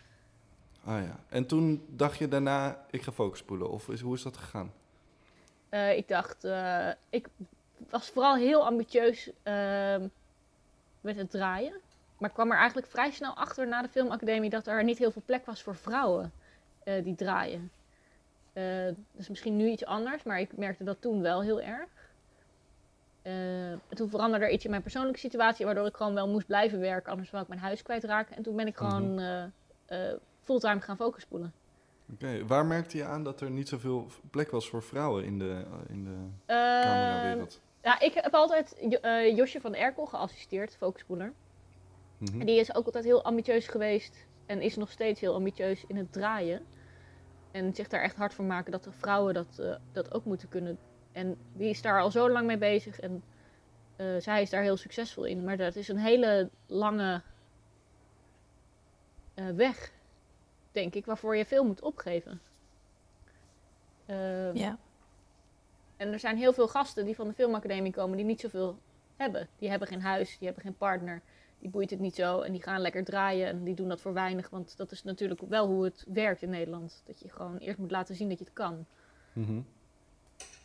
Ah 0.85 1.03
ja. 1.03 1.21
En 1.29 1.47
toen 1.47 1.85
dacht 1.89 2.19
je 2.19 2.29
daarna, 2.29 2.85
ik 2.91 3.03
ga 3.03 3.13
focuspoelen. 3.13 3.71
Of 3.71 3.89
is, 3.89 4.01
hoe 4.01 4.15
is 4.15 4.23
dat 4.23 4.37
gegaan? 4.37 4.73
Eh, 5.69 5.97
ik 5.97 6.09
dacht, 6.09 6.45
eh, 6.45 6.89
ik 7.11 7.29
was 7.91 8.09
vooral 8.11 8.37
heel 8.37 8.67
ambitieus 8.67 9.31
ehm, 9.43 10.07
met 11.01 11.17
het 11.17 11.31
draaien. 11.31 11.81
Maar 12.19 12.29
ik 12.29 12.35
kwam 12.35 12.51
er 12.51 12.57
eigenlijk 12.57 12.87
vrij 12.87 13.11
snel 13.11 13.35
achter 13.35 13.69
na 13.69 13.83
de 13.83 13.89
filmacademie 13.89 14.51
dat 14.51 14.67
er 14.67 14.85
niet 14.85 14.99
heel 14.99 15.11
veel 15.11 15.23
plek 15.27 15.47
was 15.47 15.63
voor 15.63 15.77
vrouwen 15.77 16.33
eh, 16.85 17.05
die 17.05 17.15
draaien. 17.15 17.71
Dat 18.53 18.95
is 19.17 19.29
misschien 19.29 19.57
nu 19.57 19.69
iets 19.69 19.85
anders, 19.85 20.23
maar 20.23 20.41
ik 20.41 20.57
merkte 20.57 20.85
dat 20.85 20.97
toen 21.01 21.23
wel 21.23 21.43
heel 21.43 21.61
erg. 21.61 21.89
En 23.23 23.81
toen 23.89 24.11
veranderde 24.11 24.45
er 24.45 24.51
iets 24.51 24.65
in 24.65 24.71
mijn 24.71 24.83
persoonlijke 24.83 25.19
situatie, 25.19 25.65
waardoor 25.65 25.87
ik 25.87 25.97
gewoon 25.97 26.15
wel 26.15 26.29
moest 26.29 26.47
blijven 26.47 26.81
werken, 26.81 27.11
anders 27.11 27.31
zou 27.31 27.43
ik 27.43 27.49
mijn 27.49 27.61
huis 27.61 27.83
kwijtraken. 27.83 28.37
En 28.37 28.43
toen 28.43 28.57
ben 28.57 28.67
ik 28.67 28.77
gewoon 28.77 29.19
eh, 29.87 29.99
fulltime 30.41 30.81
gaan 30.81 30.97
focuspoelen. 30.97 31.53
Oké, 32.13 32.47
waar 32.47 32.67
merkte 32.67 32.97
je 32.97 33.05
aan 33.05 33.25
dat 33.25 33.41
er 33.41 33.51
niet 33.51 33.69
zoveel 33.69 34.07
plek 34.31 34.51
was 34.51 34.69
voor 34.69 34.83
vrouwen 34.83 35.25
in 35.25 35.39
de, 35.39 35.65
in 35.89 36.05
de 36.05 36.17
camerawereld? 36.57 37.61
ja, 37.83 38.01
ik 38.01 38.15
heb 38.15 38.35
altijd 38.35 38.77
Jo- 38.89 39.19
Josje 39.35 39.61
van 39.61 39.75
Erkel 39.75 40.07
geassisteerd, 40.07 40.77
focuspoeler. 40.77 41.33
Mhm. 42.19 42.41
En 42.41 42.47
die 42.47 42.61
is 42.61 42.75
ook 42.75 42.87
altijd 42.87 43.05
heel 43.05 43.25
ambitieus 43.25 43.67
geweest 43.67 44.27
en 44.47 44.61
is 44.63 44.77
nog 44.77 44.91
steeds 44.91 45.21
heel 45.21 45.35
ambitieus 45.35 45.85
in 45.87 45.97
het 45.97 46.13
draaien. 46.13 46.67
En 47.51 47.75
zich 47.75 47.89
daar 47.89 48.03
echt 48.03 48.17
hard 48.17 48.35
voor 48.35 48.45
maken 48.45 48.73
dat 48.73 48.85
de 48.85 48.93
vrouwen 48.93 49.35
dat, 49.35 49.59
eh, 49.59 49.75
dat 49.93 50.15
ook 50.15 50.25
moeten 50.25 50.49
kunnen. 50.49 50.79
En 51.13 51.37
die 51.53 51.69
is 51.69 51.83
daar 51.83 52.01
al 52.01 52.11
zo 52.11 52.31
lang 52.31 52.47
mee 52.47 52.59
bezig 52.59 53.01
en 53.01 53.23
eh, 53.97 54.07
zij 54.19 54.43
is 54.43 54.51
daar 54.51 54.63
heel 54.63 54.77
succesvol 54.77 55.25
in. 55.25 55.45
Maar 55.45 55.57
dat 55.57 55.77
is 55.77 55.89
een 55.89 55.99
hele 55.99 56.51
lange 56.67 57.23
eh, 59.35 59.49
weg, 59.49 59.93
denk 60.73 60.95
ik, 60.95 61.07
waarvoor 61.07 61.37
je 61.37 61.45
veel 61.47 61.65
moet 61.65 61.83
opgeven. 61.83 62.41
Eh, 64.07 64.55
Ja. 64.55 64.79
en 65.97 66.13
er 66.13 66.19
zijn 66.19 66.37
heel 66.37 66.53
veel 66.53 66.69
gasten 66.69 67.05
die 67.05 67.15
van 67.15 67.29
de 67.29 67.35
filmacademie 67.35 67.93
komen 67.93 68.17
die 68.17 68.27
niet 68.27 68.41
zoveel 68.41 68.79
hebben. 69.17 69.49
Die 69.59 69.71
hebben 69.71 69.89
geen 69.89 70.01
huis, 70.03 70.39
die 70.39 70.47
hebben 70.47 70.65
geen 70.65 70.77
partner, 70.77 71.23
die 71.59 71.71
boeit 71.71 71.91
het 71.91 72.01
niet 72.01 72.15
zo 72.15 72.41
en 72.41 72.53
die 72.53 72.63
gaan 72.63 72.81
lekker 72.81 73.05
draaien 73.05 73.47
en 73.49 73.65
die 73.65 73.75
doen 73.75 73.89
dat 73.89 74.01
voor 74.01 74.13
weinig. 74.13 74.51
Want 74.51 74.77
dat 74.77 74.91
is 74.93 75.03
natuurlijk 75.03 75.41
wel 75.49 75.67
hoe 75.67 75.85
het 75.85 76.05
werkt 76.09 76.43
in 76.43 76.51
Nederland. 76.51 77.03
Dat 77.07 77.21
je 77.21 77.29
gewoon 77.29 77.57
eerst 77.59 77.79
moet 77.79 77.91
laten 77.91 78.15
zien 78.15 78.29
dat 78.29 78.39
je 78.39 78.45
het 78.45 78.53
kan. 78.53 78.87
Mhm. 79.33 79.61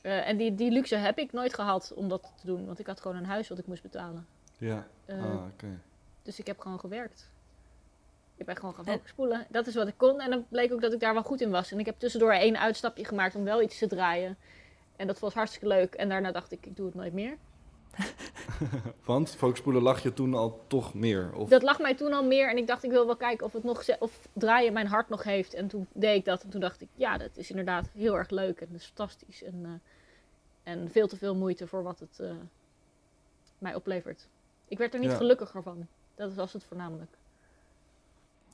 Eh, 0.02 0.28
en 0.28 0.38
die, 0.38 0.56
die 0.56 0.72
luxe 0.72 0.96
heb 0.96 1.18
ik 1.18 1.32
nooit 1.32 1.54
gehad 1.54 1.94
om 1.96 2.10
dat 2.10 2.34
te 2.40 2.46
doen, 2.46 2.66
want 2.66 2.80
ik 2.80 2.88
had 2.88 3.02
gewoon 3.02 3.18
een 3.18 3.26
huis 3.26 3.50
wat 3.50 3.58
ik 3.58 3.68
moest 3.68 3.82
betalen. 3.84 4.26
Ja, 4.58 4.88
Eh, 5.06 5.24
ah, 5.24 5.46
oké. 5.46 5.80
Dus 6.24 6.40
ik 6.40 6.48
heb 6.48 6.60
gewoon 6.60 6.80
gewerkt. 6.80 7.30
Ik 8.36 8.46
ben 8.46 8.56
gewoon 8.56 8.74
gaan 8.74 8.86
En- 8.86 8.94
focuspoelen. 8.94 9.46
Dat 9.50 9.68
is 9.68 9.76
wat 9.76 9.88
ik 9.88 9.98
kon. 9.98 10.20
En 10.20 10.30
dan 10.30 10.46
bleek 10.50 10.74
ook 10.74 10.82
dat 10.82 10.94
ik 10.94 11.00
daar 11.00 11.14
wel 11.14 11.24
goed 11.24 11.42
in 11.42 11.50
was. 11.50 11.72
En 11.72 11.80
ik 11.80 11.86
heb 11.86 12.00
tussendoor 12.00 12.32
één 12.32 12.60
uitstapje 12.60 13.06
gemaakt 13.06 13.36
om 13.36 13.44
wel 13.44 13.62
iets 13.62 13.78
te 13.78 13.88
draaien. 13.88 14.38
En 14.96 15.08
dat 15.08 15.20
was 15.20 15.34
hartstikke 15.34 15.68
leuk. 15.68 15.94
En 15.94 16.10
daarna 16.10 16.32
dacht 16.32 16.52
ik, 16.52 16.66
ik 16.66 16.76
doe 16.76 16.86
het 16.86 16.96
nooit 16.96 17.14
meer. 17.14 17.38
Want 19.06 19.36
focuspoelen 19.36 19.82
lag 19.82 20.04
je 20.04 20.14
toen 20.14 20.34
al 20.34 20.64
toch 20.68 20.94
meer? 20.94 21.34
Of... 21.34 21.50
Dat 21.50 21.62
lag 21.62 21.80
mij 21.80 21.96
toen 21.96 22.14
al 22.14 22.24
meer. 22.26 22.50
En 22.50 22.58
ik 22.58 22.68
dacht, 22.68 22.84
ik 22.84 22.90
wil 22.92 23.06
wel 23.06 23.16
kijken 23.16 23.46
of, 23.46 23.54
het 23.54 23.64
nog, 23.64 23.86
of 24.00 24.28
draaien 24.34 24.74
mijn 24.74 24.88
hart 24.88 25.10
nog 25.10 25.24
heeft. 25.24 25.54
En 25.54 25.68
toen 25.68 25.88
deed 25.94 26.16
ik 26.16 26.26
dat. 26.26 26.44
En 26.44 26.50
toen 26.50 26.62
dacht 26.62 26.82
ik, 26.82 26.88
ja, 26.96 27.18
dat 27.18 27.38
is 27.38 27.50
inderdaad 27.50 27.90
heel 27.96 28.18
erg 28.18 28.30
leuk. 28.30 28.62
En 28.62 28.68
dat 28.72 28.80
is 28.82 28.86
fantastisch. 28.86 29.44
En, 29.44 29.62
eh, 30.64 30.74
en 30.74 30.92
veel 30.92 31.08
te 31.08 31.18
veel 31.18 31.36
moeite 31.36 31.68
voor 31.68 31.84
wat 31.84 32.00
het 32.00 32.20
eh, 32.20 32.32
mij 33.58 33.76
oplevert. 33.76 34.28
Ik 34.68 34.78
werd 34.78 34.94
er 34.94 35.00
niet 35.00 35.12
Ja. 35.12 35.18
gelukkiger 35.18 35.64
van. 35.64 35.88
Dat 36.16 36.34
was 36.34 36.54
het 36.54 36.64
voornamelijk. 36.64 37.12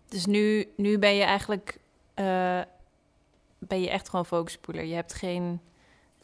Dus 0.08 0.26
nu, 0.26 0.72
nu 0.76 1.00
ben 1.00 1.16
je 1.16 1.24
eigenlijk... 1.24 1.80
eh, 2.14 2.62
ben 3.60 3.82
je 3.82 3.90
echt 3.90 4.10
gewoon 4.10 4.26
focuspoeler. 4.26 4.84
Je 4.84 4.96
hebt 4.96 5.14
geen 5.14 5.62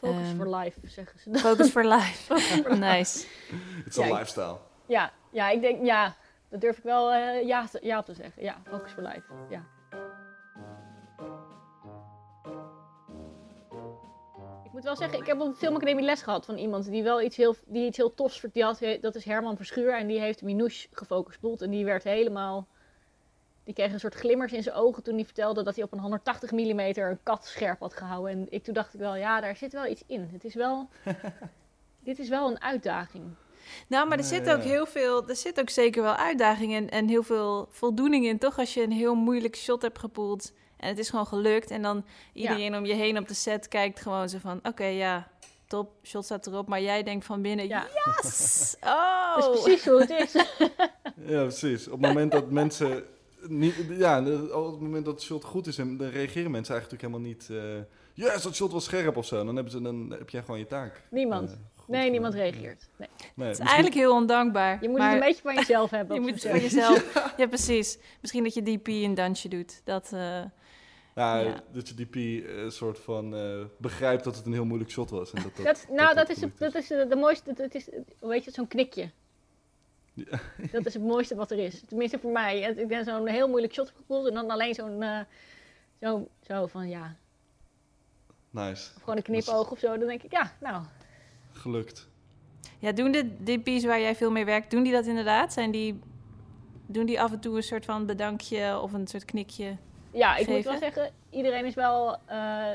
Focus 0.04 0.28
Ehm, 0.28 0.36
for 0.36 0.56
life, 0.56 0.80
zeggen 0.84 1.20
ze 1.20 1.30
dan. 1.30 1.42
Focus 1.42 1.70
for 1.70 1.86
life. 1.96 2.34
nice. 2.76 3.26
Het 3.84 3.88
is 3.88 3.98
een 3.98 4.12
lifestyle. 4.12 4.58
Ja, 4.86 5.12
ja, 5.32 5.50
ik 5.50 5.62
denk, 5.62 5.86
ja, 5.86 6.16
dat 6.50 6.62
durf 6.62 6.78
ik 6.78 6.84
wel 6.84 7.12
eh, 7.14 7.46
ja, 7.48 7.66
te- 7.68 7.80
ja 7.82 8.00
op 8.00 8.06
te 8.06 8.14
zeggen. 8.14 8.44
Ja, 8.44 8.56
Focus 8.70 8.92
for 8.92 9.04
life, 9.04 9.24
ja. 9.50 9.64
Ik 14.64 14.72
moet 14.80 14.84
wel 14.84 14.96
zeggen, 14.96 15.20
ik 15.20 15.26
heb 15.26 15.40
op 15.42 15.52
de 15.52 15.58
filmacademie 15.58 16.06
les 16.06 16.22
gehad 16.22 16.46
van 16.46 16.58
iemand 16.58 16.86
die 16.90 17.04
wel 17.04 17.22
iets 17.22 17.38
heel, 17.38 17.56
die 17.66 17.86
iets 17.86 17.98
heel 17.98 18.14
tofs 18.14 18.40
vertelt. 18.40 19.02
Dat 19.02 19.16
is 19.16 19.26
Herman 19.26 19.56
Verschuur 19.58 19.98
en 19.98 20.08
die 20.08 20.20
heeft 20.20 20.42
Minouche 20.42 20.88
gefocust 20.92 21.62
en 21.62 21.70
die 21.70 21.86
werd 21.86 22.04
helemaal... 22.04 22.68
Die 23.64 23.74
kreeg 23.74 23.94
een 23.94 24.00
soort 24.00 24.16
glimmers 24.16 24.52
in 24.52 24.64
zijn 24.64 24.76
ogen 24.76 25.04
toen 25.04 25.16
hij 25.16 25.26
vertelde 25.26 25.64
dat 25.64 25.76
hij 25.76 25.84
op 25.84 25.92
een 25.92 26.00
180 26.00 26.52
mm 26.52 26.80
een 26.80 27.20
kat 27.24 27.46
scherp 27.46 27.80
had 27.80 27.94
gehouden. 27.94 28.32
En 28.32 28.48
ik, 28.50 28.64
toen 28.64 28.74
dacht 28.74 28.94
ik 28.94 29.00
wel, 29.00 29.16
ja, 29.16 29.42
daar 29.42 29.56
zit 29.56 29.74
wel 29.74 29.86
iets 29.86 30.04
in. 30.08 30.30
Het 30.32 30.44
is 30.44 30.54
wel... 30.54 30.90
dit 32.04 32.20
is 32.20 32.30
wel 32.30 32.50
een 32.50 32.62
uitdaging. 32.62 33.24
Nou, 33.88 34.08
maar 34.08 34.18
er 34.18 34.24
zit 34.24 34.46
ja. 34.46 34.54
ook 34.54 34.62
heel 34.62 34.86
veel, 34.86 35.28
er 35.28 35.36
zit 35.36 35.60
ook 35.60 35.70
zeker 35.70 36.02
wel 36.04 36.16
uitdaging 36.16 36.74
en, 36.74 36.90
en 36.90 37.08
heel 37.08 37.24
veel 37.24 37.68
voldoening 37.72 38.26
in, 38.26 38.38
toch? 38.38 38.60
Als 38.60 38.74
je 38.74 38.84
een 38.84 38.92
heel 38.92 39.16
moeilijk 39.16 39.56
shot 39.56 39.82
hebt 39.82 40.00
gepoeld 40.00 40.52
en 40.78 40.88
het 40.88 40.98
is 40.98 41.10
gewoon 41.10 41.28
gelukt 41.28 41.72
en 41.72 41.82
dan 41.82 42.06
iedereen 42.34 42.76
om 42.76 42.86
je 42.86 42.94
heen 42.94 43.18
op 43.18 43.28
de 43.28 43.34
set 43.34 43.68
kijkt 43.68 44.02
gewoon 44.02 44.30
zo 44.30 44.38
van, 44.38 44.60
oké, 44.64 44.86
ja, 44.86 45.28
top, 45.68 45.92
shot 46.04 46.26
staat 46.26 46.48
erop, 46.48 46.68
maar 46.68 46.82
jij 46.82 47.04
denkt 47.04 47.26
van 47.26 47.42
binnen, 47.42 47.68
Ja. 47.68 47.88
yes! 48.06 48.76
Oh! 48.82 49.36
Dat 49.36 49.56
is 49.56 49.62
precies 49.62 49.86
hoe 49.86 50.00
het 50.00 50.10
is. 50.10 50.36
Ja, 51.26 51.42
precies. 51.42 51.88
Op 51.88 51.92
het 51.92 52.02
moment 52.02 52.32
dat 52.32 52.50
mensen... 52.50 53.04
Niet, 53.48 53.76
ja, 53.90 54.20
op 54.52 54.72
het 54.72 54.80
moment 54.82 55.06
dat 55.06 55.14
het 55.14 55.24
shot 55.24 55.44
goed 55.44 55.68
is, 55.68 55.78
en 55.78 55.98
dan 55.98 56.08
reageren 56.10 56.52
mensen 56.52 56.74
eigenlijk 56.76 57.04
natuurlijk 57.04 57.48
helemaal 57.48 57.78
niet... 57.78 57.86
eh 58.16 58.26
yes, 58.34 58.44
dat 58.44 58.56
shot 58.56 58.72
was 58.72 58.84
scherp 58.84 59.18
of 59.18 59.26
zo. 59.26 59.46
Dan, 59.46 59.56
hebben 59.56 59.74
ze, 59.74 59.82
dan 59.82 60.16
heb 60.18 60.30
jij 60.30 60.42
gewoon 60.42 60.60
je 60.60 60.68
taak. 60.68 61.02
Niemand. 61.12 61.50
eh, 61.50 61.56
goed 61.76 61.88
Nee, 61.88 61.98
gedaan. 61.98 62.12
niemand 62.12 62.34
reageert. 62.34 62.90
Nee. 62.98 63.08
Nee, 63.08 63.08
Het 63.08 63.38
is 63.38 63.46
misschien- 63.46 63.66
eigenlijk 63.66 63.96
heel 63.96 64.14
ondankbaar. 64.16 64.78
Je 64.82 64.90
moet 64.90 64.98
maar 64.98 65.08
het 65.14 65.22
een 65.22 65.28
beetje 65.28 65.42
van 65.42 65.56
jezelf 65.56 65.90
hebben. 65.98 66.16
je 66.16 66.22
moet 66.22 66.32
het 66.34 66.42
van 66.52 66.60
jezelf. 66.60 67.14
Ja. 67.38 67.48
precies. 67.48 67.98
Misschien 68.22 68.44
dat 68.44 68.54
je 68.54 68.62
DP 68.62 68.88
een 68.88 69.14
dansje 69.14 69.48
doet. 69.48 69.82
Dat, 69.84 70.10
eh, 70.14 70.20
Ja, 71.16 71.38
Ja. 71.40 71.64
dat 71.72 71.88
je 71.90 71.96
DP 71.96 72.16
een 72.16 72.72
soort 72.72 73.00
van 73.00 73.36
eh, 73.36 73.60
begrijpt 73.78 74.24
dat 74.24 74.36
het 74.36 74.46
een 74.46 74.54
heel 74.54 74.66
moeilijk 74.66 74.92
shot 74.92 75.10
was. 75.10 75.34
En 75.34 75.44
dat, 75.44 75.56
dat, 75.56 75.66
Dat, 75.66 75.86
nou, 75.90 76.16
dat, 76.16 76.30
is, 76.30 76.38
dat 76.58 76.76
is 76.76 76.88
de, 76.88 77.06
de 77.10 77.16
mooiste. 77.16 77.54
Dat 77.54 77.74
is, 77.76 77.90
weet 78.20 78.44
je, 78.44 78.52
zo'n 78.52 78.68
knikje. 78.68 79.10
Ja. 80.14 80.40
Dat 80.72 80.86
is 80.86 80.94
het 80.94 81.04
mooiste 81.04 81.36
wat 81.36 81.52
er 81.52 81.58
is. 81.60 81.82
Tenminste 81.88 82.20
voor 82.20 82.32
mij. 82.32 82.60
Ik 82.60 82.88
ben 82.88 83.04
zo'n 83.04 83.28
heel 83.28 83.48
moeilijk 83.48 83.74
shot 83.74 83.94
gevoeld 83.96 84.28
en 84.28 84.34
dan 84.34 84.50
alleen 84.50 84.74
zo'n. 84.74 85.02
eh, 85.02 85.20
zo, 86.02 86.28
zo 86.48 86.66
van 86.68 86.90
ja. 86.90 87.16
Nice. 88.50 88.92
Of 88.96 89.00
gewoon 89.00 89.18
een 89.18 89.24
knipoog 89.24 89.72
of 89.72 89.80
zo. 89.80 89.98
Dan 89.98 90.08
denk 90.08 90.24
ik, 90.24 90.32
ja, 90.32 90.52
nou. 90.60 90.84
Gelukt. 91.52 92.08
ja, 92.80 92.92
doen 92.92 93.12
de 93.12 93.44
DP's 93.44 93.86
waar 93.86 94.00
jij 94.00 94.16
veel 94.16 94.32
mee 94.32 94.46
werkt, 94.46 94.72
doen 94.72 94.84
die 94.84 94.94
dat 94.94 95.06
inderdaad? 95.06 95.54
Zijn 95.54 95.72
die, 95.72 96.00
doen 96.86 97.06
die 97.06 97.22
af 97.22 97.32
en 97.32 97.40
toe 97.40 97.56
een 97.56 97.64
soort 97.64 97.86
van 97.86 98.06
bedankje 98.06 98.80
of 98.80 98.94
een 98.94 99.08
soort 99.08 99.26
knikje? 99.26 99.78
Ja, 100.12 100.36
ik 100.38 100.48
moet 100.48 100.64
wel 100.64 100.78
zeggen, 100.78 101.12
iedereen 101.30 101.66
is 101.66 101.74
wel. 101.76 102.18
eh, 102.26 102.70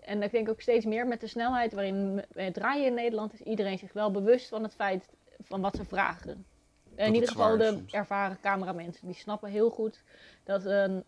en 0.00 0.22
ik 0.22 0.30
denk 0.30 0.48
ook 0.48 0.60
steeds 0.60 0.84
meer 0.84 1.06
met 1.06 1.20
de 1.20 1.26
snelheid 1.26 1.72
waarin 1.72 2.22
we 2.32 2.50
draaien 2.52 2.86
in 2.86 2.94
Nederland, 2.94 3.32
is 3.32 3.40
iedereen 3.40 3.78
zich 3.78 3.92
wel 3.92 4.10
bewust 4.10 4.48
van 4.48 4.62
het 4.62 4.74
feit 4.74 5.08
van 5.40 5.60
wat 5.60 5.76
ze 5.76 5.84
vragen. 5.84 6.46
in 6.94 7.14
ieder 7.14 7.28
geval 7.28 7.56
de 7.56 7.64
soms. 7.66 7.92
ervaren 7.92 8.38
cameramensen. 8.40 9.06
Die 9.06 9.16
snappen 9.16 9.50
heel 9.50 9.70
goed 9.70 10.02
dat 10.44 10.64
een 10.64 11.04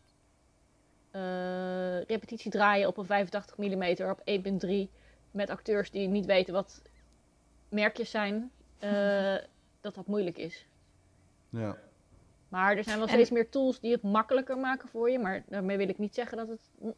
eh, 1.10 2.02
repetitie 2.02 2.50
draaien 2.50 2.88
op 2.88 2.96
een 2.96 3.06
85 3.06 3.56
mm 3.56 4.10
op 4.10 4.20
1.3 4.88 4.92
met 5.30 5.50
acteurs 5.50 5.90
die 5.90 6.08
niet 6.08 6.26
weten 6.26 6.52
wat 6.54 6.82
merkjes 7.68 8.10
zijn, 8.10 8.50
eh, 8.78 9.34
dat 9.80 9.94
dat 9.94 10.06
moeilijk 10.06 10.38
is. 10.38 10.66
Ja. 11.50 11.76
Maar 12.48 12.76
er 12.76 12.84
zijn 12.84 12.98
wel 12.98 13.06
En- 13.06 13.12
steeds 13.12 13.30
meer 13.30 13.48
tools 13.48 13.80
die 13.80 13.92
het 13.92 14.02
makkelijker 14.02 14.58
maken 14.58 14.88
voor 14.88 15.10
je. 15.10 15.18
Maar 15.18 15.42
daarmee 15.48 15.76
wil 15.76 15.88
ik 15.88 15.98
niet 15.98 16.14
zeggen 16.14 16.36
dat 16.36 16.48
het, 16.48 16.94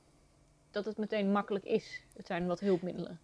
dat 0.70 0.84
het 0.84 0.96
meteen 0.96 1.32
makkelijk 1.32 1.64
is. 1.64 2.02
Het 2.16 2.26
zijn 2.26 2.46
wat 2.46 2.60
hulpmiddelen. 2.60 3.20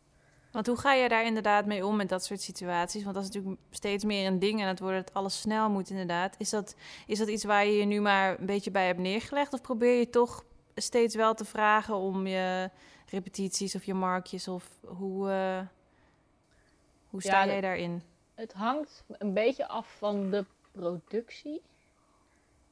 Want 0.55 0.67
hoe 0.67 0.77
ga 0.77 0.93
je 0.93 1.09
daar 1.09 1.25
inderdaad 1.25 1.67
mee 1.67 1.87
om 1.87 1.97
met 1.97 2.09
dat 2.09 2.25
soort 2.25 2.41
situaties? 2.41 3.03
Want 3.03 3.15
dat 3.15 3.25
is 3.25 3.31
natuurlijk 3.31 3.61
steeds 3.71 4.05
meer 4.05 4.27
een 4.27 4.39
ding 4.39 4.61
en 4.61 4.69
het 4.69 4.81
wordt 4.81 4.97
dat 4.97 5.15
alles 5.15 5.41
snel 5.41 5.71
moet 5.71 5.91
inderdaad. 5.91 6.35
Is 6.39 6.51
dat, 6.51 6.75
is 7.07 7.19
dat 7.19 7.29
iets 7.29 7.45
waar 7.45 7.67
je 7.67 7.73
je 7.73 7.85
nu 7.85 8.01
maar 8.01 8.39
een 8.39 8.47
beetje 8.47 8.71
bij 8.71 8.87
hebt 8.87 8.99
neergelegd? 8.99 9.53
Of 9.53 9.61
probeer 9.61 9.99
je 9.99 10.11
toch 10.11 10.45
steeds 10.75 11.15
wel 11.15 11.35
te 11.35 11.45
vragen 11.45 11.95
om 11.95 12.27
je 12.27 12.71
repetities 13.11 13.75
of 13.75 13.85
je 13.85 13.95
markjes? 13.95 14.49
Of 14.49 14.69
hoe, 14.87 15.31
eh, 15.31 15.61
hoe 17.11 17.23
sta 17.23 17.45
Ja, 17.45 17.47
jij 17.47 17.61
daarin? 17.61 18.03
Het 18.35 18.53
hangt 18.53 19.05
een 19.09 19.33
beetje 19.33 19.69
af 19.69 19.97
van 19.99 20.31
de 20.31 20.45
productie, 20.73 21.63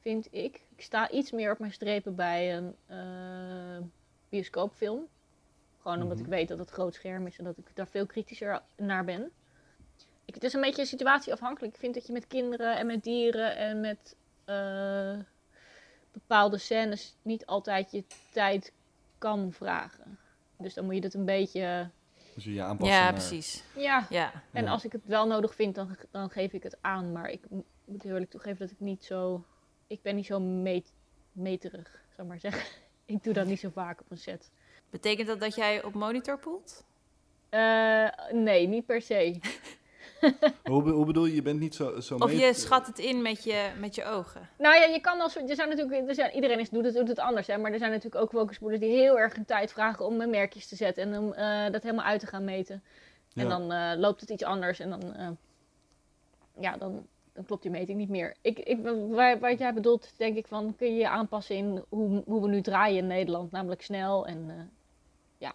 vind 0.00 0.28
ik. 0.30 0.60
Ik 0.76 0.82
sta 0.82 1.10
iets 1.10 1.30
meer 1.30 1.52
op 1.52 1.58
mijn 1.58 1.72
strepen 1.72 2.14
bij 2.14 2.56
een 2.56 2.76
eh, 2.86 3.86
bioscoopfilm. 4.28 5.08
Gewoon 5.82 6.02
omdat 6.02 6.16
Mhm. 6.16 6.26
ik 6.26 6.32
weet 6.32 6.48
dat 6.48 6.58
het 6.58 6.70
groot 6.70 6.94
scherm 6.94 7.26
is 7.26 7.38
en 7.38 7.44
dat 7.44 7.58
ik 7.58 7.70
daar 7.76 7.86
veel 7.86 8.06
kritischer 8.06 8.62
naar 8.76 9.04
ben. 9.04 9.30
Ik, 10.24 10.34
het 10.34 10.44
is 10.44 10.52
een 10.52 10.60
beetje 10.60 10.84
situatieafhankelijk. 10.84 11.72
Ik 11.74 11.80
vind 11.80 11.94
dat 11.94 12.06
je 12.06 12.12
met 12.12 12.26
kinderen 12.26 12.76
en 12.76 12.86
met 12.86 13.02
dieren 13.04 13.56
en 13.56 13.80
met 13.80 14.16
eh, 14.44 15.18
bepaalde 16.12 16.58
scènes 16.58 17.16
niet 17.22 17.46
altijd 17.46 17.90
je 17.90 18.04
tijd 18.32 18.72
kan 19.18 19.52
vragen. 19.52 20.18
Dus 20.58 20.74
dan 20.74 20.84
moet 20.84 20.94
je 20.94 21.00
dat 21.00 21.14
een 21.14 21.24
beetje. 21.24 21.88
Dus 22.34 22.44
je 22.44 22.62
aanpassen 22.62 22.96
Ja, 22.96 23.02
naar- 23.02 23.12
precies. 23.12 23.64
Ja, 23.76 24.06
Ja. 24.10 24.32
en 24.52 24.64
Ja. 24.64 24.70
als 24.70 24.84
ik 24.84 24.92
het 24.92 25.06
wel 25.06 25.26
nodig 25.26 25.54
vind, 25.54 25.74
dan, 25.74 25.96
dan 26.10 26.30
geef 26.30 26.52
ik 26.52 26.62
het 26.62 26.76
aan. 26.80 27.12
Maar 27.12 27.30
ik 27.30 27.50
mo- 27.50 27.64
moet 27.84 28.02
heel 28.02 28.12
eerlijk 28.12 28.30
toegeven 28.30 28.58
dat 28.58 28.70
ik 28.70 28.80
niet 28.80 29.04
zo... 29.04 29.44
Ik 29.86 30.02
ben 30.02 30.14
niet 30.14 30.26
zo 30.26 30.40
meet, 30.40 30.92
meterig, 31.32 31.90
zou 32.08 32.22
ik 32.22 32.26
maar 32.28 32.40
zeggen. 32.40 32.62
Ik 33.04 33.24
doe 33.24 33.32
dat 33.34 33.46
niet 33.46 33.60
zo 33.60 33.70
vaak 33.70 34.00
op 34.00 34.10
een 34.10 34.18
set. 34.18 34.50
Betekent 34.92 35.28
dat 35.28 35.40
dat 35.40 35.54
jij 35.54 35.84
op 35.84 35.94
monitor 35.94 36.38
poelt? 36.38 36.84
Eh, 37.48 38.08
nee, 38.32 38.66
niet 38.66 38.86
per 38.86 39.02
se. 39.02 39.38
Hoe, 40.64 40.82
be- 40.82 40.90
hoe 40.90 41.04
bedoel 41.06 41.24
je, 41.26 41.34
je 41.34 41.42
bent 41.42 41.60
niet 41.60 41.74
zo... 41.74 42.00
zo 42.00 42.14
Of 42.14 42.26
mee- 42.26 42.36
je 42.46 42.54
schat 42.54 42.86
het 42.86 42.98
in 42.98 43.22
met 43.22 43.44
je, 43.44 43.70
met 43.78 43.94
je 43.94 44.04
ogen? 44.04 44.48
Nou 44.58 44.74
ja, 44.76 44.84
je 44.84 45.00
kan 45.00 45.20
als... 45.20 45.36
Er 45.36 45.54
zijn 45.54 45.68
natuurlijk... 45.68 46.08
Er 46.08 46.14
zijn, 46.14 46.34
iedereen 46.34 46.58
is, 46.58 46.70
doet, 46.70 46.84
het, 46.84 46.94
doet 46.94 47.08
het 47.08 47.18
anders, 47.18 47.46
hè. 47.46 47.58
Maar 47.58 47.72
er 47.72 47.78
zijn 47.78 47.90
natuurlijk 47.90 48.22
ook 48.22 48.30
focuspoolers 48.30 48.80
die 48.80 48.90
heel 48.90 49.18
erg 49.18 49.36
een 49.36 49.44
tijd 49.44 49.72
vragen 49.72 50.06
om 50.06 50.16
mijn 50.16 50.30
merkjes 50.30 50.68
te 50.68 50.76
zetten. 50.76 51.02
En 51.12 51.18
om 51.18 51.32
eh, 51.32 51.70
dat 51.72 51.82
helemaal 51.82 52.04
uit 52.04 52.20
te 52.20 52.26
gaan 52.26 52.44
meten. 52.44 52.82
En 53.34 53.42
Ja. 53.42 53.48
dan 53.48 53.72
eh, 53.72 53.92
loopt 53.98 54.20
het 54.20 54.30
iets 54.30 54.44
anders 54.44 54.78
en 54.80 54.90
dan... 54.90 55.14
eh, 55.14 55.28
ja, 56.60 56.76
dan, 56.76 57.06
dan 57.32 57.44
klopt 57.44 57.62
die 57.62 57.70
meting 57.70 57.98
niet 57.98 58.08
meer. 58.08 58.34
Ik, 58.42 58.58
ik, 58.58 58.78
waar, 59.10 59.38
waar 59.38 59.54
jij 59.54 59.74
bedoelt, 59.74 60.12
denk 60.16 60.36
ik 60.36 60.46
van... 60.46 60.74
Kun 60.76 60.86
je 60.86 60.94
je 60.98 61.08
aanpassen 61.08 61.56
in 61.56 61.84
hoe, 61.88 62.22
hoe 62.26 62.42
we 62.42 62.48
nu 62.48 62.60
draaien 62.60 62.98
in 62.98 63.06
Nederland. 63.06 63.50
Namelijk 63.50 63.82
snel 63.82 64.26
en... 64.26 64.70
eh, 65.42 65.50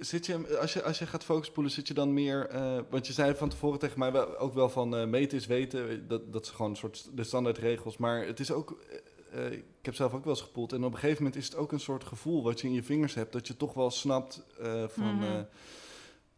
Zit 0.00 0.26
je, 0.26 0.58
als, 0.58 0.72
je, 0.72 0.82
als 0.82 0.98
je 0.98 1.06
gaat 1.06 1.24
focuspoelen, 1.24 1.72
zit 1.72 1.88
je 1.88 1.94
dan 1.94 2.12
meer... 2.12 2.46
eh, 2.48 2.78
want 2.90 3.06
je 3.06 3.12
zei 3.12 3.34
van 3.34 3.48
tevoren 3.48 3.78
tegen 3.78 3.98
mij 3.98 4.12
wel, 4.12 4.38
ook 4.38 4.54
wel 4.54 4.68
van 4.68 4.96
eh, 4.96 5.06
meten 5.06 5.38
is 5.38 5.46
weten. 5.46 6.08
Dat, 6.08 6.32
dat 6.32 6.44
is 6.44 6.50
gewoon 6.50 6.70
een 6.70 6.76
soort 6.76 7.08
de 7.14 7.24
standaardregels. 7.24 7.96
Maar 7.96 8.26
het 8.26 8.40
is 8.40 8.50
ook... 8.50 8.80
eh, 9.30 9.46
eh, 9.46 9.52
ik 9.52 9.64
heb 9.82 9.94
zelf 9.94 10.14
ook 10.14 10.24
wel 10.24 10.32
eens 10.34 10.42
gepoeld. 10.42 10.72
En 10.72 10.84
op 10.84 10.92
een 10.92 10.98
gegeven 10.98 11.22
moment 11.22 11.40
is 11.42 11.48
het 11.48 11.56
ook 11.56 11.72
een 11.72 11.80
soort 11.80 12.04
gevoel 12.04 12.42
wat 12.42 12.60
je 12.60 12.66
in 12.66 12.72
je 12.74 12.82
vingers 12.82 13.14
hebt. 13.14 13.32
Dat 13.32 13.46
je 13.46 13.56
toch 13.56 13.74
wel 13.74 13.90
snapt 13.90 14.42
eh, 14.60 14.84
van... 14.88 15.14
Mhm. 15.14 15.22
eh, 15.24 15.40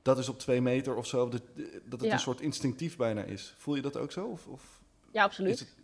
dat 0.03 0.19
is 0.19 0.29
op 0.29 0.39
twee 0.39 0.61
meter 0.61 0.95
of 0.97 1.07
zo. 1.07 1.29
Dat, 1.29 1.43
dat 1.85 2.01
het 2.01 2.03
Ja. 2.03 2.13
een 2.13 2.19
soort 2.21 2.41
instinctief 2.41 2.97
bijna 2.97 3.23
is. 3.23 3.55
Voel 3.59 3.75
je 3.75 3.83
dat 3.83 3.97
ook 3.97 4.13
zo? 4.13 4.27
Of, 4.27 4.47
of 4.47 4.81
ja 5.11 5.23
absoluut. 5.25 5.75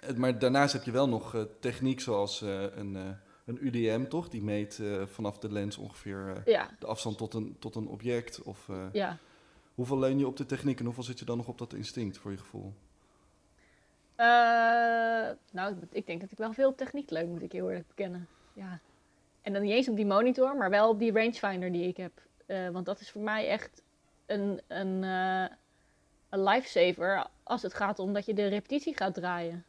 het, 0.00 0.18
maar 0.18 0.38
daarnaast 0.38 0.72
heb 0.72 0.84
je 0.84 0.90
wel 0.90 1.08
nog 1.08 1.34
eh, 1.34 1.42
techniek 1.60 2.00
zoals 2.00 2.42
eh, 2.42 2.62
een, 2.76 2.96
eh, 2.96 3.02
een 3.44 3.66
UDM, 3.66 4.04
toch? 4.08 4.28
Die 4.28 4.42
meet 4.42 4.78
eh, 4.78 5.06
vanaf 5.06 5.38
de 5.38 5.52
lens 5.52 5.76
ongeveer 5.76 6.32
eh, 6.36 6.52
Ja, 6.52 6.70
de 6.78 6.86
afstand 6.86 7.18
tot 7.18 7.34
een, 7.34 7.56
tot 7.58 7.74
een 7.74 7.86
object. 7.86 8.42
Of, 8.42 8.68
eh, 8.68 8.86
ja. 8.92 9.18
Hoeveel 9.74 9.98
leun 9.98 10.18
je 10.18 10.26
op 10.26 10.36
de 10.36 10.46
techniek 10.46 10.78
en 10.78 10.84
hoeveel 10.84 11.02
zit 11.02 11.18
je 11.18 11.24
dan 11.24 11.36
nog 11.36 11.48
op 11.48 11.58
dat 11.58 11.72
instinct 11.72 12.18
voor 12.18 12.30
je 12.30 12.38
gevoel? 12.38 12.72
Nou, 15.50 15.76
ik 15.90 16.06
denk 16.06 16.20
dat 16.20 16.30
ik 16.30 16.38
wel 16.38 16.52
veel 16.52 16.68
op 16.68 16.76
techniek 16.76 17.10
leuk, 17.10 17.26
moet 17.26 17.42
ik 17.42 17.52
heel 17.52 17.68
eerlijk 17.68 17.88
bekennen. 17.88 18.28
Ja. 18.52 18.80
En 19.42 19.52
dan 19.52 19.62
niet 19.62 19.70
eens 19.70 19.88
op 19.88 19.96
die 19.96 20.06
monitor, 20.06 20.56
maar 20.56 20.70
wel 20.70 20.88
op 20.88 20.98
die 20.98 21.12
rangefinder 21.12 21.72
die 21.72 21.86
ik 21.86 21.96
heb. 21.96 22.12
Want 22.72 22.86
dat 22.86 23.00
is 23.00 23.10
voor 23.10 23.22
mij 23.22 23.48
echt 23.48 23.82
een, 24.26 24.60
een, 24.66 25.02
een 26.28 26.42
lifesaver 26.42 27.26
als 27.42 27.62
het 27.62 27.74
gaat 27.74 27.98
om 27.98 28.12
dat 28.12 28.26
je 28.26 28.34
de 28.34 28.46
repetitie 28.46 28.96
gaat 28.96 29.14
draaien. 29.14 29.64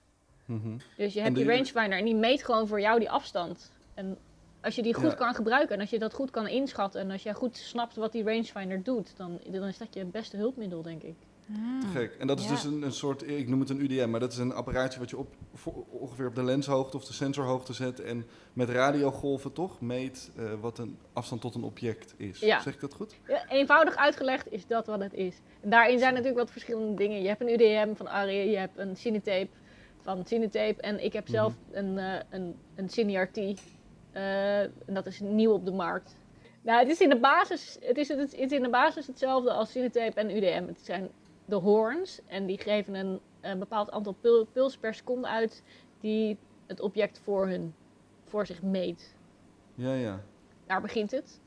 Mhm. 0.45 0.77
Dus 0.97 1.13
je 1.13 1.21
hebt 1.21 1.35
die 1.35 1.45
de- 1.45 1.51
rangefinder 1.51 1.97
en 2.00 2.05
die 2.05 2.15
meet 2.15 2.43
gewoon 2.43 2.67
voor 2.67 2.81
jou 2.81 3.00
die 3.00 3.09
afstand. 3.09 3.71
En 3.93 4.17
als 4.62 4.75
je 4.75 4.81
die 4.81 4.93
goed 4.93 5.03
Ja. 5.12 5.15
kan 5.17 5.33
gebruiken 5.35 5.75
en 5.75 5.81
als 5.81 5.89
je 5.89 6.00
dat 6.00 6.13
goed 6.13 6.31
kan 6.31 6.47
inschatten 6.47 7.01
en 7.01 7.12
als 7.12 7.23
jij 7.23 7.33
goed 7.33 7.57
snapt 7.57 7.95
wat 7.95 8.12
die 8.12 8.23
rangefinder 8.23 8.83
doet, 8.83 9.17
dan, 9.17 9.39
dan 9.47 9.63
is 9.67 9.77
dat 9.77 9.93
je 9.93 10.05
beste 10.05 10.38
hulpmiddel, 10.38 10.81
denk 10.81 11.01
ik. 11.01 11.15
Te 11.81 11.88
gek. 11.93 12.15
En 12.19 12.27
dat 12.27 12.39
is 12.39 12.45
Ja. 12.45 12.51
dus 12.51 12.63
een, 12.63 12.81
een 12.81 12.91
soort, 12.91 13.27
ik 13.29 13.47
noem 13.47 13.59
het 13.59 13.69
een 13.69 13.79
UDM, 13.83 14.09
maar 14.09 14.19
dat 14.19 14.31
is 14.31 14.38
een 14.38 14.53
apparaatje 14.53 15.00
wat 15.00 15.09
je 15.09 15.17
op, 15.17 15.27
voor- 15.53 15.83
ongeveer 15.89 16.27
op 16.27 16.35
de 16.35 16.43
lenshoogte 16.43 16.97
of 16.97 17.05
de 17.05 17.13
sensorhoogte 17.13 17.73
zet. 17.73 18.00
En 18.00 18.25
met 18.53 18.69
radiogolven 18.69 19.53
toch 19.53 19.81
meet 19.81 20.31
eh, 20.38 20.43
wat 20.62 20.77
een 20.77 20.97
afstand 21.13 21.41
tot 21.41 21.55
een 21.55 21.63
object 21.63 22.13
is. 22.17 22.39
Ja. 22.39 22.62
Zeg 22.62 22.73
ik 22.73 22.79
dat 22.79 22.93
goed? 22.93 23.15
Ja, 23.27 23.50
eenvoudig 23.50 23.95
uitgelegd 23.95 24.51
is 24.51 24.67
dat 24.67 24.85
wat 24.88 25.00
het 25.00 25.13
is. 25.13 25.35
En 25.62 25.69
daarin 25.69 26.00
zijn 26.00 26.12
natuurlijk 26.13 26.39
wat 26.39 26.51
verschillende 26.51 26.93
dingen. 26.95 27.21
Je 27.21 27.27
hebt 27.27 27.41
een 27.41 27.50
UDM 27.53 27.93
van 27.95 28.07
Arri, 28.07 28.50
je 28.50 28.57
hebt 28.57 28.77
een 28.77 28.95
Cinetape 28.97 29.47
van 30.03 30.25
Cinetape. 30.25 30.81
En 30.81 31.03
ik 31.03 31.13
heb 31.13 31.27
zelf 31.27 31.53
een, 31.72 31.98
eh 31.98 32.19
een, 32.29 32.55
een 32.75 32.89
CineRT. 32.89 33.38
eh, 33.38 34.60
en 34.62 34.72
dat 34.93 35.05
is 35.05 35.19
nieuw 35.19 35.51
op 35.51 35.65
de 35.65 35.72
markt. 35.72 36.15
Nou, 36.62 36.79
het 36.79 36.89
is 36.89 37.01
in 37.01 37.10
de 37.10 37.19
basis, 37.19 37.77
het 37.81 37.98
is, 37.98 38.07
het 38.07 38.33
is 38.33 38.51
in 38.51 38.63
de 38.63 38.69
basis 38.69 39.07
hetzelfde 39.07 39.51
als 39.51 39.72
Cinetape 39.72 40.19
en 40.19 40.29
UDM. 40.38 40.63
Het 40.67 40.81
zijn 40.81 41.10
de 41.45 41.55
horns 41.55 42.19
en 42.27 42.45
die 42.45 42.57
geven 42.57 42.95
een, 42.95 43.19
een 43.41 43.60
bepaald 43.60 43.91
aantal 43.91 44.13
pul- 44.22 44.45
pulsen 44.45 44.79
per 44.79 44.93
seconde 44.93 45.27
uit 45.27 45.63
die 46.00 46.38
het 46.67 46.79
object 46.79 47.19
voor, 47.24 47.48
hun, 47.48 47.74
voor 48.24 48.45
zich 48.45 48.62
meet. 48.62 49.15
Ja, 49.75 49.93
ja. 49.93 50.22
Daar 50.65 50.81
begint 50.81 51.12
het. 51.12 51.39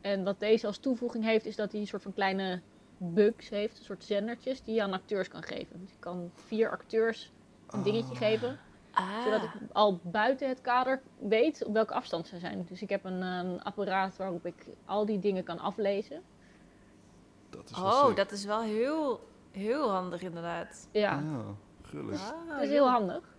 En 0.00 0.24
wat 0.24 0.40
deze 0.40 0.66
als 0.66 0.78
toevoeging 0.78 1.24
heeft, 1.24 1.46
is 1.46 1.56
dat 1.56 1.72
hij 1.72 1.80
een 1.80 1.86
soort 1.86 2.02
van 2.02 2.12
kleine 2.14 2.60
bugs 2.96 3.48
heeft, 3.48 3.78
een 3.78 3.84
soort 3.84 4.04
zendertjes 4.04 4.62
die 4.62 4.74
je 4.74 4.82
aan 4.82 4.92
acteurs 4.92 5.28
kan 5.28 5.42
geven. 5.42 5.80
Dus 5.80 5.90
je 5.90 5.98
kan 5.98 6.30
vier 6.34 6.70
acteurs 6.70 7.32
een 7.72 7.82
dingetje 7.82 8.14
geven, 8.14 8.58
Ah. 8.94 9.22
zodat 9.24 9.42
ik 9.42 9.50
al 9.72 10.00
buiten 10.02 10.48
het 10.48 10.60
kader 10.60 11.00
weet 11.18 11.64
op 11.64 11.72
welke 11.72 11.94
afstand 11.94 12.26
ze 12.26 12.38
zijn. 12.38 12.66
Dus 12.68 12.82
ik 12.82 12.88
heb 12.88 13.04
een, 13.04 13.22
een 13.22 13.62
apparaat 13.62 14.16
waarop 14.16 14.46
ik 14.46 14.66
al 14.84 15.06
die 15.06 15.18
dingen 15.18 15.44
kan 15.44 15.58
aflezen. 15.58 16.22
Dat 17.50 17.70
is 17.70 17.76
Oh, 17.78 18.06
sick. 18.06 18.16
dat 18.16 18.32
is 18.32 18.44
wel 18.44 18.62
heel, 18.62 19.20
heel 19.50 19.90
handig 19.90 20.22
inderdaad. 20.22 20.88
Ja, 20.90 21.12
Ja, 21.12 21.42
gullig. 21.82 22.20
Ah, 22.32 22.54
het 22.54 22.62
is 22.62 22.68
heel 22.68 22.88
handig. 22.90 23.36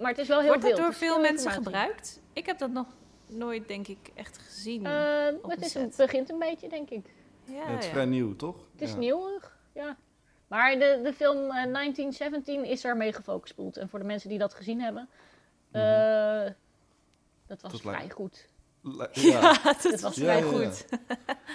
Maar 0.00 0.08
het 0.10 0.18
is 0.18 0.28
wel 0.28 0.38
heel 0.40 0.48
Wordt 0.48 0.62
dat 0.62 0.70
veel. 0.70 0.80
door 0.80 0.90
Het 0.92 1.02
is 1.02 1.08
veel 1.08 1.20
mensen 1.20 1.46
informatie. 1.52 1.64
gebruikt? 1.80 2.20
Ik 2.32 2.46
heb 2.46 2.58
dat 2.58 2.70
nog 2.70 2.86
nooit, 3.26 3.68
denk 3.68 3.86
ik, 3.88 4.10
echt 4.14 4.38
gezien. 4.38 4.86
Eh, 4.86 5.26
op 5.42 5.50
het 5.50 5.58
een 5.58 5.64
is 5.64 5.70
set. 5.72 5.96
begint 5.96 6.30
een 6.30 6.38
beetje, 6.38 6.68
denk 6.68 6.90
ik. 6.90 7.10
ja, 7.44 7.54
Ja, 7.54 7.64
het 7.66 7.78
is 7.78 7.86
ja. 7.86 7.92
vrij 7.92 8.04
nieuw, 8.04 8.36
toch? 8.36 8.56
Het 8.72 8.82
is 8.82 8.90
ja. 8.92 8.96
nieuwig, 8.96 9.56
ja. 9.72 9.96
Maar 10.54 10.78
de, 10.78 11.00
de 11.02 11.12
film 11.12 11.36
eh, 11.38 11.48
1917 11.72 12.64
is 12.64 12.80
daarmee 12.80 13.12
gefocust. 13.12 13.76
En 13.76 13.88
voor 13.88 13.98
de 13.98 14.04
mensen 14.04 14.28
die 14.28 14.38
dat 14.38 14.54
gezien 14.54 14.80
hebben, 14.80 15.08
eh, 15.70 16.50
dat 17.46 17.62
was 17.62 17.72
Dat 17.72 17.80
vrij 17.80 17.92
lijkt- 17.98 18.12
goed. 18.12 18.48
Li- 18.82 19.06
Ja, 19.30 19.40
Ja. 19.40 19.72
dat 19.82 20.00
was 20.00 20.14
Ja, 20.16 20.22
vrij 20.22 20.38
ja, 20.38 20.44
ja. 20.44 20.50
goed. 20.70 20.86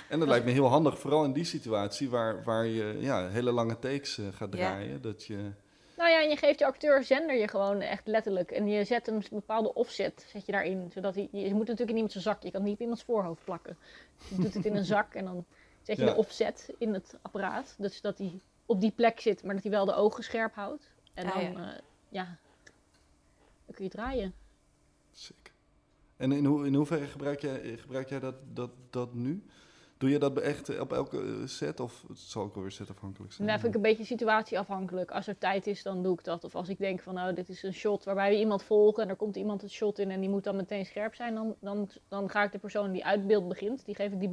En 0.09 0.19
dat 0.19 0.27
lijkt 0.27 0.45
me 0.45 0.51
heel 0.51 0.67
handig, 0.67 0.99
vooral 0.99 1.23
in 1.23 1.33
die 1.33 1.43
situatie 1.45 2.09
waar, 2.09 2.43
waar 2.43 2.65
je 2.65 2.97
ja, 2.99 3.27
hele 3.29 3.51
lange 3.51 3.79
takes 3.79 4.17
eh, 4.17 4.25
gaat 4.31 4.53
Ja. 4.53 4.57
draaien. 4.69 5.01
Dat 5.01 5.25
je, 5.25 5.51
Nou 5.97 6.09
ja, 6.09 6.21
en 6.23 6.29
je 6.29 6.37
geeft 6.37 6.59
je 6.59 6.65
acteur 6.65 7.03
zender 7.03 7.35
je 7.35 7.47
gewoon 7.47 7.81
echt 7.81 8.07
letterlijk. 8.07 8.51
En 8.51 8.67
je 8.67 8.83
zet 8.83 9.07
een 9.07 9.23
bepaalde 9.31 9.73
offset 9.73 10.25
zet 10.31 10.45
je 10.45 10.51
daarin. 10.51 10.91
Zodat 10.93 11.15
hij, 11.15 11.27
je 11.31 11.49
moet 11.53 11.57
natuurlijk 11.67 11.89
in 11.89 11.95
iemands 11.95 12.15
zak. 12.15 12.43
Je 12.43 12.51
kan 12.51 12.63
niet 12.63 12.73
op 12.73 12.79
iemands 12.81 13.03
voorhoofd 13.03 13.43
plakken. 13.43 13.77
Je 14.29 14.35
doet 14.41 14.53
het 14.53 14.65
in 14.65 14.75
een 14.75 14.85
zak 14.85 15.13
en 15.13 15.25
dan 15.25 15.45
zet 15.81 15.97
je 15.97 16.03
Ja. 16.05 16.11
de 16.11 16.17
offset 16.17 16.69
in 16.77 16.93
het 16.93 17.17
apparaat. 17.21 17.75
Dus 17.77 18.01
dat 18.01 18.17
hij 18.17 18.39
op 18.69 18.81
die 18.81 18.91
plek 18.91 19.19
zit, 19.19 19.43
maar 19.43 19.53
dat 19.53 19.63
hij 19.63 19.71
wel 19.71 19.85
de 19.85 19.93
ogen 19.93 20.23
scherp 20.23 20.53
houdt. 20.53 20.91
En 21.13 21.25
Ah, 21.25 21.33
dan, 21.33 21.43
ja. 21.43 21.49
ja. 21.49 21.81
ja, 22.09 22.37
dan 23.65 23.75
kun 23.75 23.83
je 23.83 23.89
draaien. 23.89 24.33
sick. 25.11 25.51
En 26.17 26.31
in, 26.31 26.45
hoe, 26.45 26.65
in 26.65 26.73
hoeverre 26.73 27.05
gebruik 27.05 27.41
jij, 27.41 27.77
gebruik 27.77 28.09
jij 28.09 28.19
dat, 28.19 28.35
dat, 28.53 28.69
dat 28.89 29.13
nu? 29.13 29.43
Doe 29.97 30.09
je 30.09 30.19
dat 30.19 30.39
echt 30.39 30.69
eh, 30.69 30.79
op 30.79 30.93
elke 30.93 31.17
eh, 31.17 31.47
set 31.47 31.79
of 31.79 32.03
het 32.07 32.17
zal 32.19 32.43
ook 32.43 32.55
alweer 32.55 32.71
setafhankelijk 32.71 33.33
zijn? 33.33 33.47
Nou, 33.47 33.59
vind 33.59 33.75
ik 33.75 33.81
een 33.81 33.89
beetje 33.89 34.05
situatieafhankelijk. 34.05 35.11
Als 35.11 35.27
er 35.27 35.37
tijd 35.37 35.67
is, 35.67 35.83
dan 35.83 36.03
doe 36.03 36.13
ik 36.13 36.23
dat. 36.23 36.43
Of 36.43 36.55
als 36.55 36.69
ik 36.69 36.77
denk 36.77 36.99
van, 37.01 37.13
nou, 37.13 37.33
dit 37.33 37.49
is 37.49 37.63
een 37.63 37.73
shot 37.73 38.03
waarbij 38.03 38.29
we 38.29 38.39
iemand 38.39 38.63
volgen 38.63 39.03
en 39.03 39.09
er 39.09 39.15
komt 39.15 39.35
iemand 39.35 39.61
het 39.61 39.71
shot 39.71 39.99
in 39.99 40.11
en 40.11 40.19
die 40.19 40.29
moet 40.29 40.43
dan 40.43 40.55
meteen 40.55 40.85
scherp 40.85 41.15
zijn, 41.15 41.35
dan, 41.35 41.55
dan, 41.59 41.89
dan 42.07 42.29
ga 42.29 42.43
ik 42.43 42.51
de 42.51 42.57
persoon 42.59 42.91
die 42.91 43.05
uit 43.05 43.27
beeld 43.27 43.47
begint, 43.47 43.85
die 43.85 43.95
geef 43.95 44.11
ik 44.11 44.19
die 44.19 44.29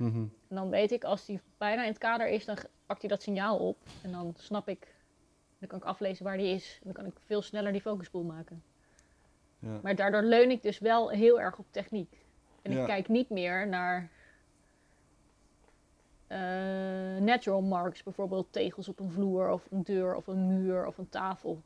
Mhm. 0.00 0.18
En 0.48 0.56
dan 0.56 0.70
weet 0.70 0.90
ik, 0.90 1.04
als 1.04 1.24
die 1.26 1.40
bijna 1.58 1.82
in 1.82 1.88
het 1.88 1.98
kader 1.98 2.28
is, 2.28 2.44
dan 2.44 2.56
pakt 2.86 3.00
hij 3.00 3.10
dat 3.10 3.22
signaal 3.22 3.58
op. 3.58 3.76
En 4.02 4.12
dan 4.12 4.34
snap 4.36 4.68
ik, 4.68 4.94
dan 5.58 5.68
kan 5.68 5.78
ik 5.78 5.84
aflezen 5.84 6.24
waar 6.24 6.36
die 6.36 6.54
is. 6.54 6.74
En 6.74 6.80
dan 6.84 6.92
kan 6.92 7.06
ik 7.06 7.12
veel 7.26 7.42
sneller 7.42 7.72
die 7.72 7.80
focuspool 7.80 8.22
maken. 8.22 8.62
Ja. 9.58 9.78
Maar 9.82 9.94
daardoor 9.94 10.22
leun 10.22 10.50
ik 10.50 10.62
dus 10.62 10.78
wel 10.78 11.08
heel 11.10 11.40
erg 11.40 11.58
op 11.58 11.66
techniek. 11.70 12.24
En 12.62 12.72
Ja. 12.72 12.80
ik 12.80 12.86
kijk 12.86 13.08
niet 13.08 13.30
meer 13.30 13.68
naar 13.68 14.10
eh, 16.26 16.38
natural 17.20 17.60
marks, 17.62 18.02
bijvoorbeeld 18.02 18.52
tegels 18.52 18.88
op 18.88 19.00
een 19.00 19.10
vloer 19.10 19.50
of 19.50 19.66
een 19.70 19.82
deur 19.82 20.14
of 20.14 20.26
een 20.26 20.46
muur 20.46 20.86
of 20.86 20.98
een 20.98 21.08
tafel. 21.08 21.62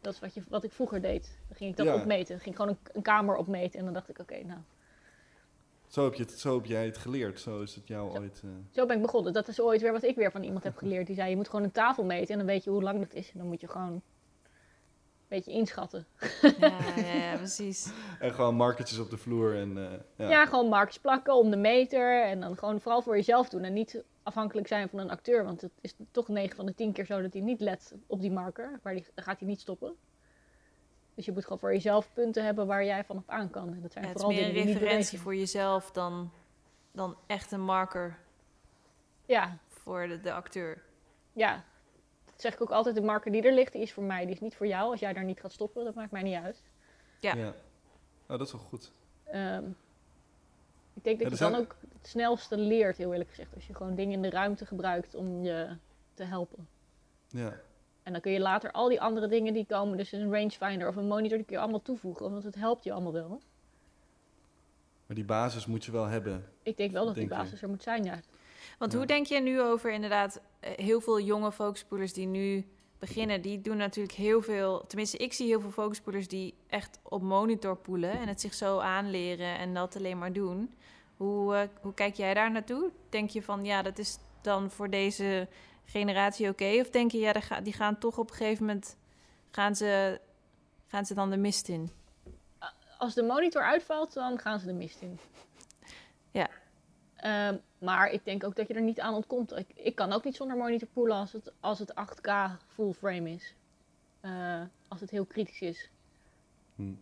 Dat 0.00 0.12
is 0.12 0.20
wat, 0.20 0.34
je, 0.34 0.42
wat 0.48 0.64
ik 0.64 0.72
vroeger 0.72 1.00
deed. 1.00 1.38
Dan 1.48 1.56
ging 1.56 1.70
ik 1.70 1.76
dat 1.76 1.86
Ja. 1.86 1.94
opmeten. 1.94 2.28
Dan 2.34 2.38
ging 2.40 2.54
ik 2.54 2.60
gewoon 2.60 2.70
een, 2.84 2.92
een 2.96 3.02
kamer 3.02 3.36
opmeten. 3.36 3.78
En 3.78 3.84
dan 3.84 3.94
dacht 3.94 4.08
ik, 4.08 4.18
oké, 4.18 4.42
nou, 4.44 4.60
Zo, 5.90 6.04
heb 6.04 6.14
je 6.14 6.22
het, 6.22 6.32
zo 6.32 6.54
heb 6.56 6.66
jij 6.66 6.84
het 6.84 6.98
geleerd. 6.98 7.40
Zo 7.40 7.60
is 7.62 7.74
het 7.74 7.88
jou 7.88 8.10
Zo. 8.12 8.18
ooit... 8.18 8.40
eh, 8.44 8.50
Zo 8.70 8.86
ben 8.86 8.96
ik 8.96 9.02
begonnen. 9.02 9.32
Dat 9.32 9.48
is 9.48 9.60
ooit 9.60 9.80
weer 9.80 9.92
wat 9.92 10.02
ik 10.02 10.16
weer 10.16 10.30
van 10.30 10.42
iemand 10.42 10.64
heb 10.64 10.76
geleerd. 10.76 11.06
Die 11.06 11.14
zei, 11.16 11.30
je 11.30 11.36
moet 11.36 11.48
gewoon 11.48 11.64
een 11.64 11.72
tafel 11.72 12.04
meten 12.04 12.30
en 12.32 12.38
dan 12.38 12.46
weet 12.46 12.64
je 12.64 12.70
hoe 12.70 12.82
lang 12.82 12.98
dat 12.98 13.14
is. 13.14 13.32
En 13.32 13.38
dan 13.38 13.48
moet 13.48 13.60
je 13.60 13.68
gewoon 13.68 13.92
een 13.92 14.02
beetje 15.28 15.52
inschatten. 15.52 16.06
Ja, 16.58 16.78
ja, 16.96 17.14
ja, 17.30 17.36
precies. 17.36 17.92
En 18.18 18.32
gewoon 18.34 18.54
markertjes 18.54 18.98
op 18.98 19.10
de 19.10 19.16
vloer. 19.16 19.56
En, 19.56 19.76
eh, 19.78 19.98
ja. 20.16 20.28
Ja, 20.28 20.46
gewoon 20.46 20.68
marks 20.68 20.98
plakken 20.98 21.34
om 21.34 21.50
de 21.50 21.56
meter. 21.56 22.24
En 22.24 22.40
dan 22.40 22.56
gewoon 22.56 22.80
vooral 22.80 23.02
voor 23.02 23.16
jezelf 23.16 23.48
doen. 23.48 23.62
En 23.62 23.72
niet 23.72 24.02
afhankelijk 24.22 24.66
zijn 24.66 24.88
van 24.88 24.98
een 24.98 25.10
acteur. 25.10 25.44
Want 25.44 25.60
het 25.60 25.72
is 25.80 25.94
toch 26.10 26.28
9 26.28 26.56
van 26.56 26.66
de 26.66 26.74
10 26.74 26.92
keer 26.92 27.04
zo 27.06 27.22
dat 27.22 27.32
hij 27.32 27.42
niet 27.42 27.60
let 27.60 27.94
op 28.06 28.20
die 28.20 28.30
marker. 28.32 28.80
Waar 28.82 28.94
die, 28.94 29.04
dan 29.14 29.24
gaat 29.24 29.38
hij 29.38 29.48
niet 29.48 29.60
stoppen. 29.60 29.94
Dus 31.14 31.24
je 31.24 31.32
moet 31.32 31.42
gewoon 31.42 31.58
voor 31.58 31.72
jezelf 31.72 32.12
punten 32.12 32.44
hebben 32.44 32.66
waar 32.66 32.84
jij 32.84 33.04
vanaf 33.04 33.22
aan 33.26 33.50
kan. 33.50 33.74
En 33.74 33.80
dat 33.82 33.92
zijn 33.92 34.04
Ja, 34.04 34.10
het 34.10 34.18
is 34.20 34.24
vooral 34.24 34.40
meer 34.42 34.56
een 34.56 34.64
referentie 34.66 35.20
voor 35.20 35.34
jezelf 35.36 35.90
dan, 35.90 36.30
dan 36.92 37.16
echt 37.26 37.52
een 37.52 37.60
marker 37.64 38.18
Ja, 39.26 39.56
voor 39.68 40.08
de, 40.08 40.20
de 40.20 40.32
acteur. 40.32 40.82
ja. 41.32 41.64
Dat 42.24 42.40
zeg 42.40 42.54
ik 42.54 42.60
ook 42.60 42.70
altijd. 42.70 42.94
De 42.94 43.00
marker 43.02 43.32
die 43.32 43.42
er 43.42 43.52
ligt, 43.52 43.72
die 43.72 43.82
is 43.82 43.92
voor 43.92 44.02
mij. 44.02 44.24
Die 44.24 44.34
is 44.34 44.40
niet 44.40 44.54
voor 44.56 44.66
jou. 44.66 44.90
Als 44.90 45.00
jij 45.00 45.12
daar 45.12 45.24
niet 45.24 45.40
gaat 45.40 45.52
stoppen, 45.52 45.84
dat 45.84 45.94
maakt 45.94 46.10
mij 46.10 46.22
niet 46.22 46.36
uit. 46.42 46.62
Ja. 47.20 47.34
Ja. 47.34 47.48
Oh, 47.48 48.38
dat 48.38 48.40
is 48.40 48.52
wel 48.52 48.60
goed. 48.60 48.90
Ehm, 49.24 49.64
ik 50.94 51.04
denk 51.04 51.18
dat 51.20 51.30
je 51.30 51.36
zijn- 51.36 51.52
dan 51.52 51.60
ook 51.60 51.76
het 51.98 52.06
snelste 52.06 52.56
leert, 52.56 52.96
heel 52.96 53.10
eerlijk 53.12 53.28
gezegd. 53.30 53.54
Als 53.54 53.66
je 53.66 53.74
gewoon 53.74 53.94
dingen 53.94 54.12
in 54.12 54.22
de 54.22 54.30
ruimte 54.30 54.66
gebruikt 54.66 55.14
om 55.14 55.42
je 55.44 55.76
te 56.14 56.24
helpen. 56.24 56.68
Ja. 57.28 57.54
En 58.10 58.16
dan 58.16 58.24
kun 58.24 58.32
je 58.32 58.40
later 58.40 58.70
al 58.70 58.88
die 58.88 59.00
andere 59.00 59.28
dingen 59.28 59.52
die 59.52 59.66
komen, 59.66 59.96
dus 59.96 60.12
een 60.12 60.32
rangefinder 60.32 60.88
of 60.88 60.96
een 60.96 61.06
monitor, 61.06 61.36
die 61.36 61.46
kun 61.46 61.56
je 61.56 61.62
allemaal 61.62 61.82
toevoegen. 61.82 62.30
Want 62.30 62.44
het 62.44 62.54
helpt 62.54 62.84
je 62.84 62.92
allemaal 62.92 63.12
wel. 63.12 63.40
Maar 65.06 65.16
die 65.16 65.24
basis 65.24 65.66
moet 65.66 65.84
je 65.84 65.92
wel 65.92 66.04
hebben. 66.06 66.44
Ik 66.62 66.76
denk 66.76 66.92
wel 66.92 67.04
dat 67.04 67.14
Denk 67.14 67.28
die 67.28 67.36
je? 67.36 67.42
basis 67.42 67.62
er 67.62 67.68
moet 67.68 67.82
zijn, 67.82 68.04
ja. 68.04 68.20
Want 68.78 68.92
Ja. 68.92 68.98
hoe 68.98 69.06
denk 69.06 69.26
je 69.26 69.40
nu 69.40 69.60
over 69.60 69.92
inderdaad 69.92 70.40
eh, 70.60 70.70
heel 70.76 71.00
veel 71.00 71.20
jonge 71.20 71.52
focuspoelers 71.52 72.12
die 72.12 72.26
nu 72.26 72.66
beginnen? 72.98 73.42
Die 73.42 73.60
doen 73.60 73.76
natuurlijk 73.76 74.14
heel 74.16 74.42
veel, 74.42 74.84
tenminste 74.86 75.16
ik 75.16 75.32
zie 75.32 75.46
heel 75.46 75.60
veel 75.60 75.70
focuspoelers 75.70 76.28
die 76.28 76.54
echt 76.66 76.98
op 77.02 77.22
monitor 77.22 77.76
poelen 77.76 78.10
en 78.12 78.28
het 78.28 78.40
zich 78.40 78.54
zo 78.54 78.78
aanleren 78.78 79.58
en 79.58 79.74
dat 79.74 79.96
alleen 79.96 80.18
maar 80.18 80.32
doen. 80.32 80.74
Hoe, 81.16 81.54
eh, 81.54 81.68
hoe 81.80 81.94
kijk 81.94 82.14
jij 82.14 82.34
daar 82.34 82.50
naartoe? 82.50 82.90
Denk 83.08 83.30
je 83.30 83.42
van 83.42 83.64
ja, 83.64 83.82
dat 83.82 83.98
is 83.98 84.18
dan 84.40 84.70
voor 84.70 84.90
deze 84.90 85.48
generatie 85.90 86.48
oké? 86.48 86.76
Of 86.80 86.90
denk 86.90 87.10
je 87.12 87.18
ja, 87.18 87.32
die 87.32 87.42
ga- 87.42 87.60
die 87.60 87.72
gaan 87.72 87.98
toch 87.98 88.18
op 88.18 88.30
een 88.30 88.36
gegeven 88.36 88.66
moment, 88.66 88.96
gaan 89.50 89.76
ze, 89.76 90.20
gaan 90.86 91.06
ze 91.06 91.14
dan 91.14 91.30
de 91.30 91.36
mist 91.36 91.68
in? 91.68 91.90
Als 92.98 93.14
de 93.14 93.22
monitor 93.22 93.62
uitvalt, 93.62 94.12
dan 94.12 94.38
gaan 94.38 94.60
ze 94.60 94.66
de 94.66 94.72
mist 94.72 95.00
in. 95.00 95.18
Ja. 96.32 96.48
Ehm, 97.16 97.56
maar 97.78 98.10
ik 98.10 98.24
denk 98.24 98.44
ook 98.44 98.56
dat 98.56 98.68
je 98.68 98.74
er 98.74 98.82
niet 98.82 99.00
aan 99.00 99.14
ontkomt. 99.14 99.56
Ik, 99.56 99.66
ik 99.74 99.94
kan 99.94 100.12
ook 100.12 100.24
niet 100.24 100.36
zonder 100.36 100.56
monitor 100.56 100.88
poelen 100.88 101.16
als 101.16 101.32
het, 101.32 101.52
als 101.60 101.78
het 101.78 101.92
8K 101.94 102.30
full 102.66 102.92
frame 102.92 103.30
is. 103.30 103.54
Eh, 104.20 104.60
als 104.88 105.00
het 105.00 105.10
heel 105.10 105.24
kritisch 105.24 105.60
is. 105.60 105.90
Hm. 106.74 106.92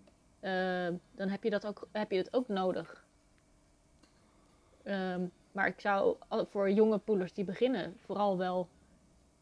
Eh, 0.41 0.89
dan 1.15 1.29
heb 1.29 1.43
je 1.43 1.51
dat 1.51 1.67
ook, 1.67 1.89
heb 1.93 2.11
je 2.11 2.17
het 2.17 2.35
ook 2.35 2.49
nodig. 2.49 3.05
Ehm, 4.83 5.27
maar 5.53 5.67
ik 5.67 5.81
zou 5.81 6.17
voor 6.51 6.71
jonge 6.71 6.99
poelers 6.99 7.33
die 7.33 7.45
beginnen 7.45 7.97
vooral 8.05 8.39
wel 8.39 8.69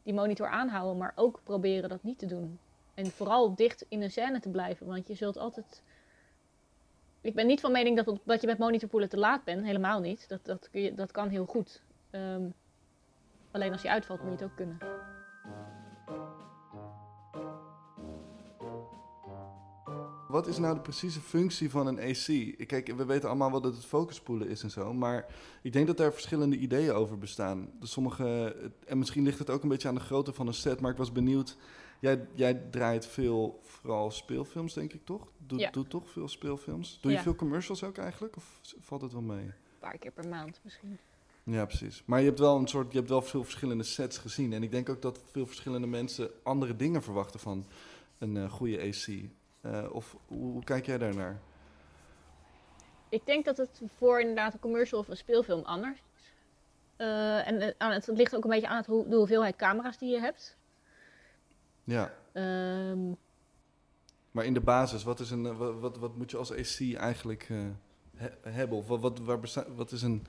die 0.06 0.14
monitor 0.14 0.48
aanhouden, 0.48 0.96
maar 0.96 1.12
ook 1.14 1.40
proberen 1.44 1.88
dat 1.88 2.02
niet 2.02 2.18
te 2.18 2.26
doen. 2.26 2.58
En 2.94 3.06
vooral 3.06 3.54
dicht 3.54 3.84
in 3.88 4.02
een 4.02 4.10
scène 4.10 4.40
te 4.40 4.48
blijven, 4.48 4.86
want 4.86 5.06
je 5.06 5.14
zult 5.14 5.36
altijd. 5.36 5.82
Ik 7.20 7.34
ben 7.34 7.46
niet 7.46 7.60
van 7.60 7.72
mening 7.72 8.02
dat, 8.02 8.18
dat 8.24 8.40
je 8.40 8.46
met 8.46 8.58
monitorpoelen 8.58 9.08
te 9.08 9.18
laat 9.18 9.44
bent, 9.44 9.64
helemaal 9.64 10.00
niet. 10.00 10.28
Dat, 10.28 10.44
dat, 10.44 10.70
dat 10.94 11.10
kan 11.10 11.28
heel 11.28 11.46
goed. 11.46 11.82
Ehm, 12.10 12.48
alleen 13.50 13.72
als 13.72 13.82
je 13.82 13.90
uitvalt 13.90 14.22
moet 14.22 14.38
je 14.38 14.44
het 14.44 14.50
ook 14.50 14.56
kunnen. 14.56 14.78
Wat 20.28 20.46
is 20.46 20.58
nou 20.58 20.74
de 20.74 20.80
precieze 20.80 21.20
functie 21.20 21.70
van 21.70 21.86
een 21.86 21.98
AC? 21.98 22.56
Kijk, 22.66 22.92
we 22.96 23.04
weten 23.04 23.28
allemaal 23.28 23.50
wat 23.50 23.64
het 23.64 23.84
focuspoelen 23.84 24.48
is 24.48 24.62
en 24.62 24.70
zo, 24.70 24.94
maar 24.94 25.26
ik 25.62 25.72
denk 25.72 25.86
dat 25.86 25.96
daar 25.96 26.12
verschillende 26.12 26.56
ideeën 26.56 26.92
over 26.92 27.18
bestaan. 27.18 27.70
Dus 27.80 27.90
sommige, 27.90 28.56
en 28.86 28.98
misschien 28.98 29.22
ligt 29.24 29.38
het 29.38 29.50
ook 29.50 29.62
een 29.62 29.68
beetje 29.68 29.88
aan 29.88 29.94
de 29.94 30.00
grootte 30.00 30.32
van 30.32 30.46
een 30.46 30.54
set, 30.54 30.80
maar 30.80 30.90
ik 30.90 30.96
was 30.96 31.12
benieuwd. 31.12 31.56
Jij, 32.00 32.26
jij 32.34 32.54
draait 32.70 33.06
veel, 33.06 33.60
vooral 33.62 34.10
speelfilms, 34.10 34.74
denk 34.74 34.92
ik 34.92 35.04
toch? 35.04 35.28
Doe, 35.38 35.58
Ja. 35.58 35.70
Doe 35.70 35.86
toch 35.86 36.10
veel 36.10 36.28
speelfilms? 36.28 36.98
Doe 37.00 37.10
je 37.10 37.16
Ja. 37.16 37.22
veel 37.22 37.34
commercials 37.34 37.84
ook 37.84 37.96
eigenlijk? 37.98 38.36
Of 38.36 38.60
valt 38.80 39.00
het 39.00 39.12
wel 39.12 39.22
mee? 39.22 39.44
Een 39.44 39.52
paar 39.78 39.98
keer 39.98 40.10
per 40.12 40.28
maand 40.28 40.60
misschien. 40.62 40.98
Ja, 41.42 41.64
precies. 41.66 42.02
Maar 42.06 42.20
je 42.20 42.26
hebt 42.26 42.38
wel 42.38 42.56
een 42.58 42.68
soort, 42.68 42.92
je 42.92 42.98
hebt 42.98 43.10
wel 43.10 43.22
veel 43.22 43.44
verschillende 43.44 43.84
sets 43.84 44.18
gezien. 44.18 44.52
En 44.52 44.62
ik 44.62 44.70
denk 44.70 44.88
ook 44.88 45.02
dat 45.02 45.20
veel 45.30 45.46
verschillende 45.46 45.86
mensen 45.86 46.30
andere 46.42 46.76
dingen 46.76 47.02
verwachten 47.02 47.40
van 47.40 47.66
een 48.18 48.36
eh, 48.36 48.50
goede 48.50 48.78
AC. 48.80 49.06
Eh, 49.72 49.94
of 49.94 50.16
hoe, 50.26 50.38
hoe 50.52 50.64
kijk 50.64 50.87
jij 50.87 50.98
daarnaar? 50.98 51.38
Ik 53.09 53.26
denk 53.26 53.44
dat 53.44 53.57
het 53.57 53.81
voor 53.98 54.20
inderdaad 54.20 54.52
een 54.55 54.61
commercial 54.61 55.00
of 55.00 55.09
een 55.09 55.16
speelfilm 55.16 55.64
anders 55.64 55.96
is. 55.98 56.33
Eh, 56.96 57.48
en 57.48 57.74
aan 57.79 57.92
het, 57.92 58.07
het 58.07 58.16
ligt 58.16 58.37
ook 58.37 58.44
een 58.44 58.50
beetje 58.50 58.68
aan 58.68 58.76
het, 58.76 58.87
hoe, 58.87 59.09
de 59.09 59.16
hoeveelheid 59.16 59.57
camera's 59.57 59.98
die 59.98 60.11
je 60.11 60.20
hebt. 60.20 60.57
Ja, 61.85 62.12
Ehm, 62.33 63.12
maar 64.31 64.44
in 64.44 64.55
de 64.55 64.61
basis, 64.61 65.02
wat, 65.02 65.20
is 65.20 65.31
een, 65.31 65.46
eh, 65.46 65.57
wat, 65.59 65.79
wat, 65.79 65.96
wat 65.98 66.16
moet 66.16 66.31
je 66.31 66.37
als 66.37 66.52
AC 66.52 66.94
eigenlijk 66.96 67.46
eh, 67.50 67.57
he- 68.16 68.50
hebben? 68.50 68.79
Of 68.79 68.87
wat, 68.87 69.00
wat, 69.00 69.18
waar 69.18 69.40
besta- 69.40 69.66
wat 69.74 69.92
is 69.92 70.02
een... 70.02 70.26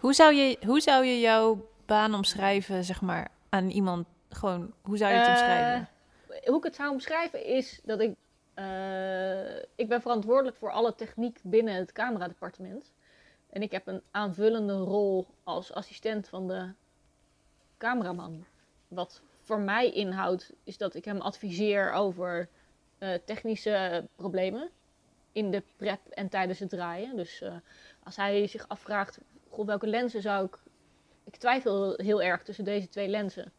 Hoe 0.00 0.12
zou, 0.14 0.34
je, 0.34 0.58
hoe 0.66 0.80
zou 0.80 1.04
je 1.04 1.20
jouw 1.20 1.68
baan 1.86 2.14
omschrijven, 2.14 2.84
zeg 2.84 3.00
maar, 3.00 3.28
aan 3.48 3.68
iemand? 3.68 4.06
Gewoon, 4.28 4.72
hoe 4.82 4.96
zou 4.96 5.12
je 5.12 5.18
het 5.18 5.28
omschrijven? 5.28 5.88
hoe 6.44 6.56
ik 6.56 6.64
het 6.64 6.74
zou 6.74 6.90
omschrijven 6.90 7.44
is 7.44 7.80
dat 7.84 8.00
ik... 8.00 8.14
eh, 8.60 9.56
ik 9.74 9.88
ben 9.88 10.00
verantwoordelijk 10.00 10.56
voor 10.56 10.70
alle 10.70 10.94
techniek 10.94 11.40
binnen 11.42 11.74
het 11.74 11.92
cameradepartement. 11.92 12.92
En 13.50 13.62
ik 13.62 13.70
heb 13.70 13.86
een 13.86 14.02
aanvullende 14.10 14.72
rol 14.72 15.26
als 15.44 15.72
assistent 15.72 16.28
van 16.28 16.48
de 16.48 16.72
cameraman. 17.78 18.44
Wat 18.88 19.22
voor 19.40 19.60
mij 19.60 19.90
inhoudt, 19.90 20.52
is 20.64 20.76
dat 20.78 20.94
ik 20.94 21.04
hem 21.04 21.20
adviseer 21.20 21.92
over 21.92 22.48
eh, 22.98 23.14
technische 23.24 24.06
problemen 24.16 24.70
in 25.32 25.50
de 25.50 25.62
prep 25.76 26.06
en 26.08 26.28
tijdens 26.28 26.58
het 26.58 26.68
draaien. 26.68 27.16
Dus 27.16 27.40
eh, 27.40 27.54
als 28.02 28.16
hij 28.16 28.46
zich 28.46 28.68
afvraagt, 28.68 29.18
goh, 29.50 29.66
welke 29.66 29.86
lenzen 29.86 30.22
zou 30.22 30.46
ik... 30.46 30.58
Ik 31.24 31.36
twijfel 31.36 31.94
heel 31.96 32.22
erg 32.22 32.42
tussen 32.42 32.64
deze 32.64 32.88
twee 32.88 33.08
lenzen. 33.08 33.52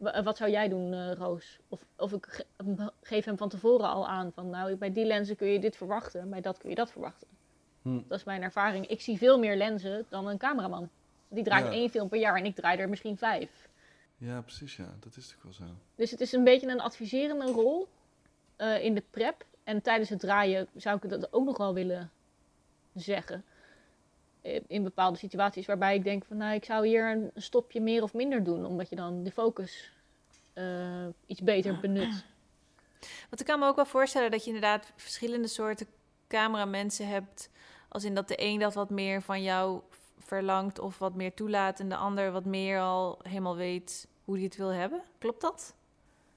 Wa- 0.00 0.22
Wat 0.22 0.36
zou 0.36 0.50
jij 0.50 0.68
doen, 0.68 0.92
eh, 0.92 1.12
Roos? 1.12 1.58
Of, 1.68 1.84
of 1.96 2.12
ik 2.12 2.26
ge- 2.28 2.92
geef 3.02 3.24
hem 3.24 3.36
van 3.36 3.48
tevoren 3.48 3.88
al 3.88 4.08
aan 4.08 4.32
van, 4.32 4.50
nou, 4.50 4.74
bij 4.76 4.92
die 4.92 5.04
lenzen 5.04 5.36
kun 5.36 5.46
je 5.48 5.58
dit 5.60 5.76
verwachten, 5.76 6.30
bij 6.30 6.40
dat 6.40 6.58
kun 6.58 6.68
je 6.68 6.74
dat 6.74 6.90
verwachten. 6.92 7.28
Hm. 7.82 8.00
Dat 8.08 8.18
is 8.18 8.24
mijn 8.24 8.42
ervaring. 8.42 8.86
Ik 8.86 9.00
zie 9.00 9.18
veel 9.18 9.38
meer 9.38 9.56
lenzen 9.56 10.06
dan 10.08 10.26
een 10.26 10.38
cameraman. 10.38 10.90
Die 11.28 11.44
draait 11.44 11.64
Ja. 11.64 11.70
één 11.72 11.90
film 11.90 12.08
per 12.08 12.18
jaar 12.18 12.36
en 12.36 12.44
ik 12.44 12.54
draai 12.54 12.78
er 12.78 12.88
misschien 12.88 13.16
vijf. 13.18 13.68
Ja, 14.16 14.40
precies, 14.40 14.76
ja. 14.76 14.84
Dat 15.00 15.16
is 15.16 15.34
natuurlijk 15.34 15.42
wel 15.58 15.68
zo. 15.68 15.74
Dus 15.94 16.10
het 16.10 16.20
is 16.20 16.32
een 16.32 16.44
beetje 16.44 16.68
een 16.68 16.80
adviserende 16.80 17.44
rol 17.52 17.88
eh, 18.56 18.84
in 18.84 18.94
de 18.94 19.02
prep. 19.10 19.44
En 19.64 19.82
tijdens 19.82 20.08
het 20.10 20.20
draaien 20.20 20.66
zou 20.76 20.98
ik 21.02 21.10
dat 21.10 21.32
ook 21.32 21.44
nog 21.44 21.56
wel 21.56 21.74
willen 21.74 22.10
zeggen. 22.94 23.44
Eh, 24.42 24.60
In 24.66 24.82
bepaalde 24.82 25.18
situaties 25.18 25.66
waarbij 25.66 25.94
ik 25.94 26.04
denk 26.04 26.24
van 26.24 26.36
nou, 26.36 26.54
ik 26.54 26.64
zou 26.64 26.86
hier 26.86 27.10
een 27.10 27.30
stopje 27.34 27.80
meer 27.80 28.02
of 28.02 28.14
minder 28.14 28.44
doen. 28.44 28.64
Omdat 28.66 28.88
je 28.88 28.96
dan 28.96 29.22
de 29.22 29.30
focus 29.30 29.90
eh, 30.52 31.06
iets 31.26 31.40
beter 31.42 31.80
benut. 31.80 32.24
Want 33.28 33.40
ik 33.40 33.46
kan 33.46 33.58
me 33.58 33.66
ook 33.66 33.76
wel 33.76 33.84
voorstellen 33.86 34.30
dat 34.30 34.40
je 34.40 34.46
inderdaad 34.46 34.92
verschillende 34.96 35.48
soorten 35.48 35.86
cameramensen 36.28 37.08
hebt. 37.08 37.50
Als 37.88 38.04
in 38.04 38.14
dat 38.14 38.28
de 38.28 38.42
een 38.42 38.58
dat 38.58 38.74
wat 38.74 38.90
meer 38.90 39.22
van 39.22 39.42
jou 39.42 39.80
verlangt 40.18 40.78
of 40.78 40.98
wat 40.98 41.14
meer 41.14 41.34
toelaat... 41.34 41.80
en 41.80 41.88
de 41.88 41.96
ander 41.96 42.32
wat 42.32 42.44
meer 42.44 42.80
al 42.80 43.18
helemaal 43.22 43.56
weet 43.56 44.06
hoe 44.24 44.34
hij 44.34 44.44
het 44.44 44.56
wil 44.56 44.68
hebben. 44.68 45.02
Klopt 45.18 45.40
dat? 45.40 45.74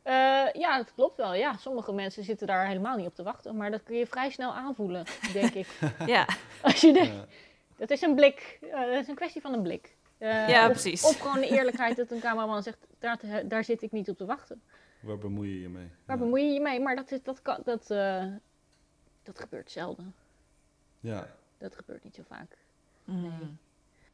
Eh, 0.01 0.13
ja, 0.53 0.77
dat 0.77 0.93
klopt 0.93 1.17
wel. 1.17 1.33
Ja, 1.33 1.57
sommige 1.57 1.93
mensen 1.93 2.23
zitten 2.23 2.47
daar 2.47 2.67
helemaal 2.67 2.97
niet 2.97 3.07
op 3.07 3.15
te 3.15 3.23
wachten. 3.23 3.57
Maar 3.57 3.71
dat 3.71 3.83
kun 3.83 3.95
je 3.97 4.07
vrij 4.07 4.29
snel 4.29 4.53
aanvoelen, 4.53 5.05
denk 5.33 5.53
ik. 5.53 5.67
Ja, 6.05 6.27
Als 6.61 6.81
je 6.81 6.93
denkt, 6.93 7.33
Dat 7.83 7.91
is 7.97 8.01
een 8.01 8.15
blik. 8.15 8.57
eh, 8.61 8.79
dat 8.79 9.01
is 9.01 9.07
een 9.07 9.15
kwestie 9.15 9.41
van 9.41 9.53
een 9.53 9.61
blik. 9.61 9.95
Eh, 10.17 10.49
Ja, 10.49 10.65
of- 10.65 10.71
precies. 10.71 11.03
Of 11.03 11.19
gewoon 11.19 11.39
de 11.39 11.47
eerlijkheid 11.49 11.95
dat 11.97 12.11
een 12.11 12.19
cameraman 12.19 12.63
zegt, 12.63 12.77
daar, 12.99 13.19
daar 13.45 13.63
zit 13.63 13.81
ik 13.81 13.91
niet 13.91 14.09
op 14.09 14.17
te 14.17 14.25
wachten. 14.25 14.61
Waar 14.99 15.17
bemoei 15.17 15.49
je 15.49 15.61
je 15.61 15.69
mee? 15.69 15.87
Waar 16.05 16.17
ja. 16.17 16.23
bemoei 16.23 16.43
je 16.43 16.53
je 16.53 16.59
mee? 16.61 16.79
Maar 16.79 16.95
dat, 16.95 17.11
is, 17.11 17.23
dat, 17.23 17.41
kan, 17.41 17.57
dat, 17.63 17.91
eh, 17.91 18.25
dat 19.23 19.39
gebeurt 19.39 19.71
zelden. 19.71 20.13
Ja. 20.99 21.27
Dat 21.57 21.75
gebeurt 21.75 22.03
niet 22.03 22.15
zo 22.15 22.21
vaak. 22.27 22.57
Mm. 23.03 23.57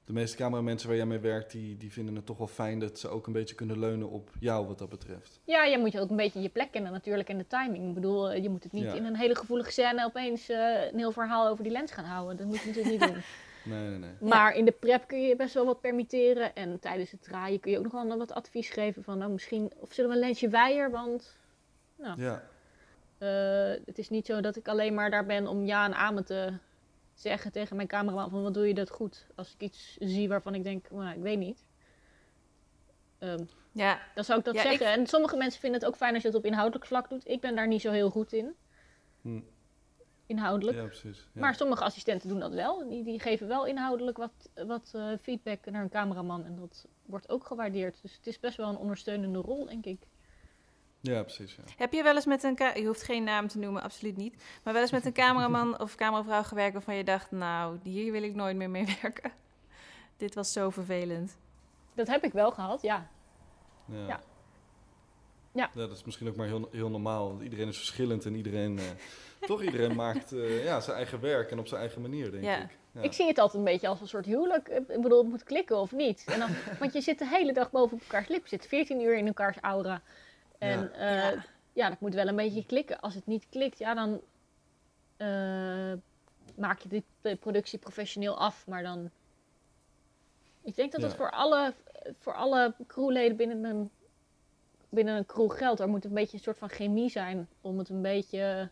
De 0.05 0.13
meeste 0.15 0.37
cameramensen 0.37 0.87
waar 0.87 0.97
jij 0.97 1.05
mee 1.05 1.19
werkt, 1.19 1.51
die, 1.51 1.77
die 1.77 1.91
vinden 1.91 2.15
het 2.15 2.25
toch 2.25 2.37
wel 2.37 2.47
fijn 2.47 2.79
dat 2.79 2.99
ze 2.99 3.07
ook 3.07 3.27
een 3.27 3.33
beetje 3.33 3.55
kunnen 3.55 3.79
leunen 3.79 4.09
op 4.09 4.29
jou 4.39 4.67
wat 4.67 4.77
dat 4.77 4.89
betreft. 4.89 5.39
Ja, 5.43 5.63
je 5.63 5.77
moet 5.77 5.91
je 5.91 5.99
ook 5.99 6.09
een 6.09 6.15
beetje 6.15 6.41
je 6.41 6.49
plek 6.49 6.71
kennen 6.71 6.91
natuurlijk 6.91 7.29
en 7.29 7.37
de 7.37 7.47
timing. 7.47 7.87
Ik 7.87 7.93
bedoel, 7.93 8.29
eh, 8.31 8.43
je 8.43 8.49
moet 8.49 8.63
het 8.63 8.71
niet 8.71 8.83
Ja. 8.83 8.93
in 8.93 9.05
een 9.05 9.15
hele 9.15 9.35
gevoelige 9.35 9.71
scène 9.71 10.05
opeens 10.05 10.49
eh, 10.49 10.91
een 10.91 10.97
heel 10.97 11.11
verhaal 11.11 11.47
over 11.47 11.63
die 11.63 11.71
lens 11.73 11.91
gaan 11.91 12.05
houden. 12.05 12.37
Dat 12.37 12.45
moet 12.45 12.59
je 12.59 12.65
natuurlijk 12.67 12.99
niet 12.99 13.09
doen. 13.13 13.21
Nee, 13.63 13.89
nee, 13.89 13.97
nee. 13.97 14.29
Maar 14.29 14.55
in 14.55 14.65
de 14.65 14.71
prep 14.71 15.07
kun 15.07 15.21
je 15.21 15.35
best 15.35 15.53
wel 15.53 15.65
wat 15.65 15.81
permitteren. 15.81 16.55
En 16.55 16.79
tijdens 16.79 17.11
het 17.11 17.21
draaien 17.23 17.59
kun 17.59 17.71
je 17.71 17.77
ook 17.77 17.91
nog 17.91 18.03
wel 18.03 18.17
wat 18.17 18.31
advies 18.31 18.69
geven 18.69 19.03
van, 19.03 19.17
nou 19.17 19.31
misschien, 19.31 19.71
of 19.75 19.93
zullen 19.93 20.09
we 20.09 20.15
een 20.15 20.21
lensje 20.23 20.49
wijer? 20.49 20.91
Want 20.91 21.37
Ja, 21.95 22.43
eh, 23.17 23.85
het 23.85 23.97
is 23.97 24.09
niet 24.09 24.25
zo 24.25 24.41
dat 24.41 24.55
ik 24.55 24.67
alleen 24.67 24.93
maar 24.93 25.09
daar 25.09 25.25
ben 25.25 25.47
om 25.47 25.65
ja 25.65 25.85
en 25.85 25.93
amen 25.93 26.25
te 26.25 26.53
zeggen 27.13 27.51
tegen 27.51 27.75
mijn 27.75 27.87
cameraman 27.87 28.29
van, 28.29 28.43
wat 28.43 28.53
doe 28.53 28.67
je 28.67 28.73
dat 28.73 28.89
goed? 28.89 29.25
Als 29.35 29.53
ik 29.53 29.61
iets 29.61 29.97
zie 29.99 30.27
waarvan 30.29 30.55
ik 30.55 30.63
denk, 30.63 30.91
nou, 30.91 31.15
ik 31.15 31.21
weet 31.21 31.37
niet. 31.37 31.65
Ehm, 33.17 33.43
Ja, 33.71 33.99
dan 34.15 34.23
zou 34.23 34.39
ik 34.39 34.45
dat 34.45 34.55
Ja, 34.55 34.61
zeggen. 34.61 34.87
En 34.87 35.07
sommige 35.07 35.37
mensen 35.37 35.59
vinden 35.59 35.79
het 35.79 35.89
ook 35.89 35.95
fijn 35.95 36.13
als 36.13 36.21
je 36.21 36.27
het 36.27 36.37
op 36.37 36.45
inhoudelijk 36.45 36.85
vlak 36.85 37.09
doet. 37.09 37.27
Ik 37.27 37.41
ben 37.41 37.55
daar 37.55 37.67
niet 37.67 37.81
zo 37.81 37.91
heel 37.91 38.09
goed 38.09 38.33
in. 38.33 38.55
Hm. 39.21 39.39
Inhoudelijk. 40.29 40.77
ja 40.77 40.85
precies. 40.85 41.27
Ja. 41.33 41.41
Maar 41.41 41.55
sommige 41.55 41.83
assistenten 41.83 42.29
doen 42.29 42.39
dat 42.39 42.53
wel. 42.53 42.89
Die, 42.89 43.03
die 43.03 43.19
geven 43.19 43.47
wel 43.47 43.65
inhoudelijk 43.65 44.17
wat, 44.17 44.49
wat 44.67 44.91
eh, 44.95 45.11
feedback 45.21 45.65
naar 45.65 45.81
een 45.81 45.89
cameraman. 45.89 46.45
En 46.45 46.55
dat 46.55 46.87
wordt 47.05 47.29
ook 47.29 47.45
gewaardeerd. 47.45 47.99
Dus 48.01 48.15
het 48.15 48.27
is 48.27 48.39
best 48.39 48.57
wel 48.57 48.69
een 48.69 48.77
ondersteunende 48.77 49.39
rol, 49.39 49.65
denk 49.65 49.85
ik. 49.85 49.99
ja, 51.01 51.21
precies. 51.21 51.55
Ja. 51.55 51.63
Heb 51.77 51.93
je 51.93 52.03
wel 52.03 52.15
eens 52.15 52.25
met 52.25 52.43
een... 52.43 52.57
Je 52.75 52.85
hoeft 52.85 53.03
geen 53.03 53.23
naam 53.23 53.47
te 53.47 53.59
noemen, 53.59 53.81
absoluut 53.81 54.17
niet. 54.17 54.43
Maar 54.63 54.73
wel 54.73 54.81
eens 54.81 54.91
met 54.91 55.05
een 55.05 55.13
cameraman 55.13 55.79
of 55.79 55.95
cameravrouw 55.95 56.43
gewerkt... 56.43 56.73
waarvan 56.73 56.95
je 56.95 57.03
dacht, 57.03 57.31
nou, 57.31 57.79
hier 57.83 58.11
wil 58.11 58.23
ik 58.23 58.35
nooit 58.35 58.55
meer 58.55 58.69
mee 58.69 58.97
werken. 59.01 59.31
Dit 60.17 60.35
was 60.35 60.51
zo 60.51 60.69
vervelend. 60.69 61.37
Dat 61.95 62.07
heb 62.07 62.23
ik 62.23 62.31
wel 62.31 62.51
gehad, 62.51 62.81
ja. 62.81 63.09
Ja. 63.85 64.07
Ja. 64.07 64.19
Ja. 65.53 65.71
dat 65.73 65.91
is 65.91 66.03
misschien 66.03 66.27
ook 66.27 66.35
maar 66.35 66.47
heel, 66.47 66.69
heel 66.71 66.89
normaal. 66.89 67.27
want 67.27 67.41
Iedereen 67.41 67.67
is 67.67 67.77
verschillend 67.77 68.25
en 68.25 68.35
iedereen, 68.35 68.79
eh, 68.79 68.85
toch 69.39 69.63
iedereen 69.63 69.95
maakt 69.95 70.31
eh, 70.31 70.63
ja, 70.63 70.79
zijn 70.79 70.95
eigen 70.95 71.21
werk 71.21 71.51
en 71.51 71.59
op 71.59 71.67
zijn 71.67 71.81
eigen 71.81 72.01
manier, 72.01 72.31
denk 72.31 72.43
Ja. 72.43 72.57
ik. 72.63 72.77
Ja. 72.91 73.01
Ik 73.01 73.13
zie 73.13 73.27
het 73.27 73.37
altijd 73.37 73.57
een 73.57 73.71
beetje 73.71 73.87
als 73.87 74.01
een 74.01 74.07
soort 74.07 74.25
huwelijk. 74.25 74.67
Ik 74.67 75.01
bedoel, 75.01 75.17
het 75.17 75.27
moet 75.29 75.43
klikken 75.43 75.77
of 75.77 75.91
niet. 75.91 76.23
En 76.27 76.39
dan, 76.39 76.49
want 76.79 76.93
je 76.93 77.01
zit 77.01 77.19
de 77.19 77.27
hele 77.27 77.53
dag 77.53 77.71
boven 77.71 77.97
op 77.97 78.01
elkaars 78.03 78.27
lip. 78.27 78.41
Je 78.43 78.49
zit 78.49 78.67
14 78.67 79.01
uur 79.01 79.17
in 79.17 79.27
elkaars 79.27 79.57
aura. 79.57 80.01
En 80.57 80.91
Ja. 80.93 81.05
ja, 81.05 81.29
Ja. 81.31 81.45
ja 81.73 81.89
dat 81.89 81.99
moet 81.99 82.13
wel 82.13 82.27
een 82.27 82.35
beetje 82.35 82.65
klikken. 82.65 82.99
Als 82.99 83.15
het 83.15 83.25
niet 83.25 83.45
klikt, 83.49 83.77
ja, 83.77 83.93
dan 83.93 84.21
eh, 85.17 85.93
maak 86.55 86.79
je 86.79 87.03
de 87.21 87.35
productie 87.35 87.79
professioneel 87.79 88.37
af. 88.37 88.67
Maar 88.67 88.83
dan... 88.83 89.09
Ik 90.61 90.75
denk 90.75 90.91
dat 90.91 91.01
Ja. 91.01 91.07
het 91.07 91.15
voor 91.15 91.31
alle, 91.31 91.73
voor 92.19 92.33
alle 92.33 92.73
crewleden 92.87 93.37
binnen 93.37 93.63
een, 93.63 93.89
binnen 94.89 95.15
een 95.15 95.25
crew 95.25 95.51
geldt. 95.51 95.79
Er 95.79 95.89
moet 95.89 96.05
een 96.05 96.13
beetje 96.13 96.37
een 96.37 96.43
soort 96.43 96.57
van 96.57 96.69
chemie 96.69 97.09
zijn 97.09 97.47
om 97.61 97.77
het 97.77 97.89
een 97.89 98.01
beetje... 98.01 98.69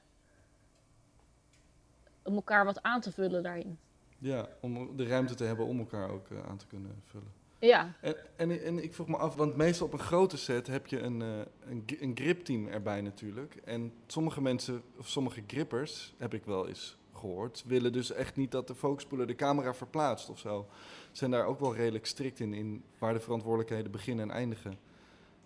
om 2.27 2.35
elkaar 2.35 2.65
wat 2.65 2.83
aan 2.83 3.01
te 3.01 3.11
vullen 3.11 3.43
daarin. 3.43 3.77
Ja, 4.17 4.47
om 4.61 4.97
de 4.97 5.07
ruimte 5.07 5.35
te 5.35 5.43
hebben 5.43 5.65
om 5.65 5.79
elkaar 5.79 6.09
ook 6.09 6.29
eh, 6.29 6.37
aan 6.49 6.57
te 6.57 6.67
kunnen 6.67 7.01
vullen. 7.05 7.31
Ja, 7.59 7.93
En, 8.01 8.15
en, 8.35 8.63
en 8.63 8.83
ik 8.83 8.93
vroeg 8.93 9.07
me 9.07 9.17
af, 9.17 9.35
want 9.35 9.55
meestal 9.55 9.87
op 9.87 9.93
een 9.93 9.99
grote 9.99 10.37
set 10.37 10.67
heb 10.67 10.87
je 10.87 10.99
een, 10.99 11.21
eh, 11.21 11.27
een, 11.69 11.83
een 11.99 12.11
gripteam 12.15 12.67
erbij 12.67 13.01
natuurlijk. 13.01 13.55
En 13.65 13.93
sommige 14.07 14.41
mensen, 14.41 14.81
of 14.97 15.07
sommige 15.07 15.43
grippers, 15.47 16.13
heb 16.17 16.33
ik 16.33 16.45
wel 16.45 16.67
eens 16.67 16.97
gehoord, 17.13 17.63
willen 17.67 17.93
dus 17.93 18.11
echt 18.11 18.35
niet 18.35 18.51
dat 18.51 18.67
de 18.67 18.75
focuspoeler 18.75 19.27
de 19.27 19.35
camera 19.35 19.73
verplaatst 19.73 20.29
of 20.29 20.39
zo. 20.39 20.67
Zijn 21.11 21.31
daar 21.31 21.45
ook 21.45 21.59
wel 21.59 21.75
redelijk 21.75 22.05
strikt 22.05 22.39
in, 22.39 22.53
in 22.53 22.83
waar 22.97 23.13
de 23.13 23.19
verantwoordelijkheden 23.19 23.91
beginnen 23.91 24.29
en 24.29 24.35
eindigen. 24.35 24.77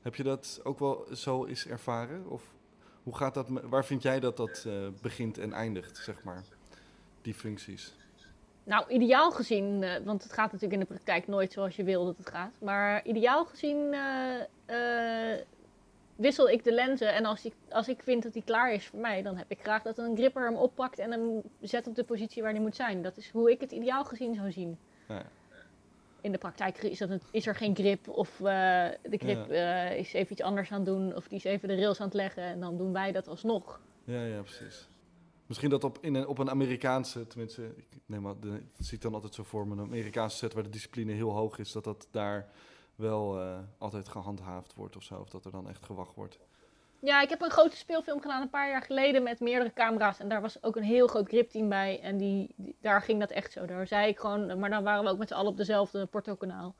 Heb 0.02 0.16
je 0.16 0.24
dat 0.24 0.60
ook 0.64 0.80
wel 0.80 1.08
zo 1.14 1.46
eens 1.46 1.68
ervaren? 1.68 2.30
Of 2.30 2.44
hoe 3.04 3.16
gaat 3.16 3.34
dat, 3.34 3.48
waar 3.50 3.86
vind 3.86 4.02
jij 4.02 4.20
dat 4.20 4.38
dat 4.38 4.64
eh, 4.68 4.74
begint 5.02 5.38
en 5.38 5.54
eindigt, 5.54 5.98
zeg 5.98 6.24
maar, 6.24 6.44
die 7.22 7.34
functies? 7.34 7.94
Nou, 8.64 8.90
ideaal 8.90 9.32
gezien, 9.32 9.84
eh, 9.84 9.92
want 10.04 10.24
het 10.24 10.34
gaat 10.34 10.52
natuurlijk 10.52 10.82
in 10.82 10.88
de 10.88 10.94
praktijk 10.94 11.28
nooit 11.28 11.54
zoals 11.54 11.76
je 11.76 11.84
wil 11.84 12.06
dat 12.06 12.18
het 12.18 12.30
gaat. 12.30 12.52
Maar 12.60 13.06
ideaal 13.06 13.46
gezien 13.46 13.94
eh, 13.94 15.34
eh, 15.34 15.40
wissel 16.16 16.50
ik 16.50 16.64
de 16.64 16.74
lenzen. 16.74 17.14
En 17.14 17.26
als 17.26 17.46
ik, 17.46 17.54
als 17.70 17.88
ik 17.88 18.02
vind 18.04 18.24
dat 18.24 18.34
hij 18.34 18.42
klaar 18.42 18.74
is 18.74 18.88
voor 18.88 19.00
mij, 19.00 19.22
dan 19.22 19.38
heb 19.38 19.52
ik 19.52 19.60
graag 19.62 19.82
dat 19.82 19.98
een 19.98 20.16
gripper 20.16 20.46
hem 20.46 20.56
oppakt 20.56 21.00
en 21.00 21.12
hem 21.12 21.42
zet 21.62 21.88
op 21.88 21.96
de 21.96 22.04
positie 22.04 22.42
waar 22.42 22.52
hij 22.52 22.62
moet 22.62 22.76
zijn. 22.76 23.02
Dat 23.02 23.18
is 23.18 23.30
hoe 23.30 23.52
ik 23.52 23.62
het 23.62 23.72
ideaal 23.72 24.06
gezien 24.06 24.36
zou 24.36 24.52
zien. 24.52 24.78
Ja. 25.08 25.24
In 26.22 26.32
de 26.32 26.38
praktijk 26.38 26.78
is, 26.78 26.98
dat 26.98 27.10
is 27.32 27.48
er 27.48 27.56
geen 27.56 27.76
grip 27.76 28.10
of 28.10 28.38
de 28.38 29.18
grip 29.18 29.52
is 29.98 30.14
even 30.14 30.32
iets 30.32 30.42
anders 30.42 30.72
aan 30.72 30.78
het 30.78 30.86
doen 30.86 31.16
of 31.16 31.28
die 31.28 31.38
is 31.38 31.44
even 31.44 31.68
de 31.68 31.76
rails 31.76 32.00
aan 32.00 32.06
het 32.06 32.16
leggen 32.16 32.44
en 32.44 32.60
dan 32.60 32.78
doen 32.78 32.94
wij 32.94 33.12
dat 33.12 33.28
alsnog. 33.28 33.80
Ja, 34.04 34.24
ja, 34.24 34.42
precies. 34.42 34.88
Misschien 35.52 35.70
dat 35.72 35.84
op, 35.84 35.98
in 36.02 36.16
een, 36.16 36.28
op 36.28 36.38
een 36.38 36.50
Amerikaanse, 36.50 37.28
tenminste, 37.28 37.66
ik 37.76 37.88
neem 38.06 38.22
maar, 38.22 38.40
de, 38.40 38.50
dat 38.50 38.86
zie 38.86 38.96
ik 38.98 39.02
dan 39.04 39.14
altijd 39.14 39.34
zo 39.34 39.44
voor 39.44 39.68
me, 39.68 39.74
een 39.74 39.80
Amerikaanse 39.88 40.38
set 40.38 40.54
waar 40.54 40.64
de 40.64 40.70
discipline 40.70 41.12
heel 41.12 41.30
hoog 41.32 41.58
is, 41.58 41.72
dat 41.72 41.84
dat 41.84 42.08
daar 42.12 42.50
wel 42.96 43.40
eh, 43.40 43.60
altijd 43.78 44.08
gehandhaafd 44.08 44.74
wordt 44.74 44.96
of 44.96 45.04
zo, 45.04 45.16
of 45.16 45.30
dat 45.30 45.46
er 45.46 45.52
dan 45.52 45.70
echt 45.70 45.86
gewacht 45.86 46.16
wordt. 46.16 46.40
Ja, 47.00 47.22
ik 47.22 47.30
heb 47.30 47.42
een 47.42 47.50
grote 47.50 47.76
speelfilm 47.76 48.22
gedaan 48.22 48.42
een 48.42 48.50
paar 48.50 48.70
jaar 48.70 48.82
geleden 48.82 49.24
met 49.24 49.40
meerdere 49.40 49.74
camera's. 49.74 50.20
En 50.20 50.30
daar 50.30 50.42
was 50.42 50.64
ook 50.64 50.76
een 50.76 50.84
heel 50.84 51.08
groot 51.08 51.28
gripteam 51.28 51.70
bij. 51.70 52.00
En 52.02 52.18
die, 52.18 52.54
die- 52.58 52.76
daar 52.82 53.02
ging 53.02 53.20
dat 53.20 53.30
echt 53.32 53.52
zo. 53.52 53.66
Daar 53.66 53.88
zei 53.88 54.08
ik 54.08 54.20
gewoon, 54.20 54.60
maar 54.60 54.70
dan 54.70 54.84
waren 54.84 55.04
we 55.04 55.10
ook 55.10 55.18
met 55.18 55.28
z'n 55.28 55.34
allen 55.34 55.52
op 55.52 55.58
dezelfde 55.58 56.06
portokanaal. 56.06 56.76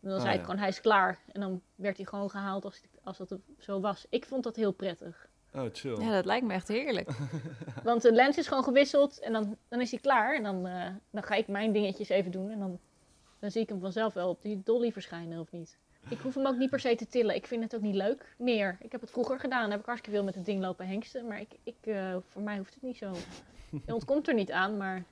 En 0.00 0.08
dan 0.08 0.18
Oh, 0.18 0.22
zei 0.24 0.34
ik 0.34 0.40
gewoon, 0.40 0.58
hij 0.58 0.68
is 0.68 0.80
klaar. 0.80 1.18
En 1.32 1.40
dan 1.40 1.62
werd 1.74 1.96
hij 1.96 2.06
gewoon 2.06 2.30
gehaald 2.30 2.64
als, 2.64 2.80
als 3.02 3.18
dat 3.18 3.38
zo 3.58 3.80
was. 3.80 4.06
Ik 4.10 4.24
vond 4.26 4.44
dat 4.44 4.56
heel 4.56 4.72
prettig. 4.72 5.28
Oh, 5.54 5.64
chill. 5.72 5.96
Ja, 6.00 6.10
dat 6.10 6.24
lijkt 6.24 6.46
me 6.46 6.52
echt 6.52 6.68
heerlijk. 6.68 7.10
Want 7.84 8.02
de 8.02 8.12
lens 8.12 8.38
is 8.38 8.46
gewoon 8.48 8.64
gewisseld 8.64 9.18
en 9.20 9.32
dan, 9.32 9.56
dan 9.68 9.80
is 9.80 9.90
hij 9.90 10.00
klaar. 10.00 10.34
En 10.36 10.42
dan, 10.42 10.66
eh, 10.66 10.86
dan 11.10 11.22
ga 11.22 11.34
ik 11.34 11.48
mijn 11.48 11.72
dingetjes 11.72 12.08
even 12.08 12.30
doen. 12.30 12.50
En 12.50 12.58
dan, 12.58 12.78
dan 13.38 13.50
zie 13.50 13.62
ik 13.62 13.68
hem 13.68 13.80
vanzelf 13.80 14.14
wel 14.14 14.28
op 14.28 14.42
die 14.42 14.60
dolly 14.64 14.92
verschijnen 14.92 15.40
of 15.40 15.52
niet. 15.52 15.76
Ik 16.08 16.18
hoef 16.18 16.34
hem 16.34 16.46
ook 16.46 16.56
niet 16.56 16.70
per 16.70 16.80
se 16.80 16.94
te 16.94 17.06
tillen. 17.08 17.34
Ik 17.34 17.46
vind 17.46 17.62
het 17.62 17.74
ook 17.74 17.80
niet 17.80 17.94
leuk 17.94 18.34
meer. 18.38 18.76
Ik 18.80 18.92
heb 18.92 19.00
het 19.00 19.10
vroeger 19.10 19.40
gedaan. 19.40 19.60
Dan 19.62 19.70
heb 19.70 19.80
ik 19.80 19.86
hartstikke 19.86 20.16
veel 20.16 20.26
met 20.26 20.34
het 20.34 20.44
ding 20.44 20.60
lopen 20.60 20.86
hengsten. 20.86 21.26
Maar 21.26 21.40
ik, 21.40 21.50
ik, 21.62 21.76
eh, 21.80 22.16
voor 22.28 22.42
mij 22.42 22.56
hoeft 22.56 22.74
het 22.74 22.82
niet 22.82 22.96
zo. 22.96 23.12
Je 23.86 23.94
ontkomt 23.94 24.28
er 24.28 24.34
niet 24.34 24.50
aan, 24.52 24.76
maar 24.76 25.04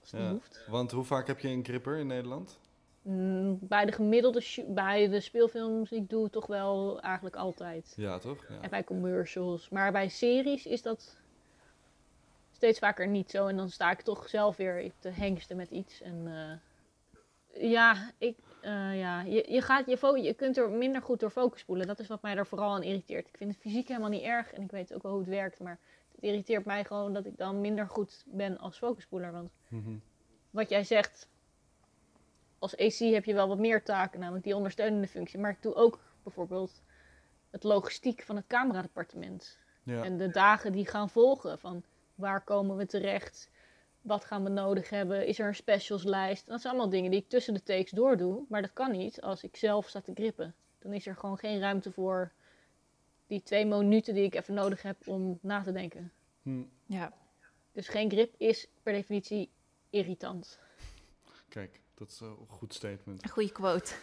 als 0.00 0.10
het 0.10 0.20
Ja. 0.20 0.26
niet 0.30 0.40
hoeft. 0.42 0.64
Want 0.68 0.90
hoe 0.90 1.04
vaak 1.04 1.26
heb 1.26 1.38
je 1.38 1.48
een 1.48 1.64
gripper 1.64 1.96
in 1.98 2.06
Nederland? 2.06 2.58
Mm, 3.02 3.58
bij 3.60 3.84
de 3.84 3.92
gemiddelde 3.92 4.42
bij 4.66 5.08
de 5.08 5.20
speelfilms 5.20 5.90
die 5.90 6.00
ik 6.00 6.10
doe, 6.10 6.30
toch 6.30 6.46
wel 6.46 7.00
eigenlijk 7.00 7.36
altijd. 7.36 7.92
Ja, 7.96 8.18
toch? 8.18 8.46
Ja. 8.48 8.60
En 8.60 8.70
bij 8.70 8.84
commercials. 8.84 9.68
Maar 9.68 9.92
bij 9.92 10.08
series 10.08 10.66
is 10.66 10.82
dat 10.82 11.16
steeds 12.52 12.78
vaker 12.78 13.08
niet 13.08 13.30
zo. 13.30 13.46
En 13.46 13.56
dan 13.56 13.70
sta 13.70 13.90
ik 13.90 14.00
toch 14.00 14.28
zelf 14.28 14.56
weer 14.56 14.92
te 14.98 15.08
hengsten 15.08 15.56
met 15.56 15.70
iets. 15.70 16.00
En 16.02 16.22
eh, 16.26 17.70
ja, 17.70 18.10
ik, 18.18 18.36
eh, 18.60 18.98
ja 18.98 19.22
je, 19.22 19.52
je, 19.52 19.62
gaat 19.62 19.86
je, 19.86 20.22
je 20.22 20.34
kunt 20.34 20.56
er 20.56 20.70
minder 20.70 21.02
goed 21.02 21.20
door 21.20 21.30
focus 21.30 21.60
spoelen. 21.60 21.86
Dat 21.86 21.98
is 21.98 22.06
wat 22.08 22.22
mij 22.22 22.36
er 22.36 22.46
vooral 22.46 22.74
aan 22.74 22.82
irriteert. 22.82 23.28
Ik 23.28 23.36
vind 23.36 23.52
het 23.52 23.60
fysiek 23.60 23.88
helemaal 23.88 24.08
niet 24.10 24.22
erg. 24.22 24.52
En 24.52 24.62
ik 24.62 24.70
weet 24.70 24.94
ook 24.94 25.02
wel 25.02 25.12
hoe 25.12 25.20
het 25.20 25.30
werkt. 25.30 25.60
Maar 25.60 25.78
het 26.14 26.22
irriteert 26.22 26.64
mij 26.64 26.84
gewoon 26.84 27.12
dat 27.12 27.26
ik 27.26 27.36
dan 27.36 27.60
minder 27.60 27.88
goed 27.88 28.24
ben 28.26 28.58
als 28.58 28.78
focusspoeler. 28.78 29.32
Want 29.32 29.50
Mhm. 29.68 29.96
wat 30.50 30.68
jij 30.68 30.84
zegt, 30.84 31.28
als 32.60 32.76
AC 32.76 32.98
heb 32.98 33.24
je 33.24 33.34
wel 33.34 33.48
wat 33.48 33.58
meer 33.58 33.82
taken, 33.82 34.20
namelijk 34.20 34.44
die 34.44 34.56
ondersteunende 34.56 35.06
functie. 35.06 35.38
Maar 35.38 35.50
ik 35.50 35.62
doe 35.62 35.74
ook 35.74 35.98
bijvoorbeeld 36.22 36.82
het 37.50 37.64
logistiek 37.64 38.22
van 38.22 38.36
het 38.36 38.46
cameradepartement. 38.46 39.58
ja. 39.82 40.04
En 40.04 40.16
de 40.16 40.28
dagen 40.28 40.72
die 40.72 40.86
gaan 40.86 41.10
volgen 41.10 41.58
van 41.58 41.82
waar 42.14 42.44
komen 42.44 42.76
we 42.76 42.86
terecht, 42.86 43.50
wat 44.00 44.24
gaan 44.24 44.44
we 44.44 44.50
nodig 44.50 44.90
hebben, 44.90 45.26
is 45.26 45.38
er 45.38 45.46
een 45.46 45.54
specialslijst. 45.54 46.46
Dat 46.46 46.60
zijn 46.60 46.72
allemaal 46.72 46.90
dingen 46.90 47.10
die 47.10 47.20
ik 47.20 47.28
tussen 47.28 47.54
de 47.54 47.62
takes 47.62 47.90
doordoe, 47.90 48.44
maar 48.48 48.62
dat 48.62 48.72
kan 48.72 48.90
niet 48.90 49.20
als 49.20 49.42
ik 49.42 49.56
zelf 49.56 49.88
sta 49.88 50.00
te 50.00 50.12
grippen. 50.14 50.54
Dan 50.78 50.92
is 50.92 51.06
er 51.06 51.16
gewoon 51.16 51.38
geen 51.38 51.60
ruimte 51.60 51.92
voor 51.92 52.32
die 53.26 53.42
twee 53.42 53.66
minuten 53.66 54.14
die 54.14 54.24
ik 54.24 54.34
even 54.34 54.54
nodig 54.54 54.82
heb 54.82 55.08
om 55.08 55.38
na 55.42 55.62
te 55.62 55.72
denken. 55.72 56.12
Hm. 56.42 56.62
Ja. 56.86 57.12
Dus 57.72 57.88
geen 57.88 58.10
grip 58.10 58.34
is 58.36 58.68
per 58.82 58.92
definitie 58.92 59.50
irritant. 59.90 60.58
Kijk, 61.48 61.80
dat 62.00 62.08
is 62.10 62.20
een 62.20 62.36
goed 62.48 62.74
statement. 62.74 63.22
Een 63.22 63.30
goede 63.38 63.52
quote. 63.52 63.94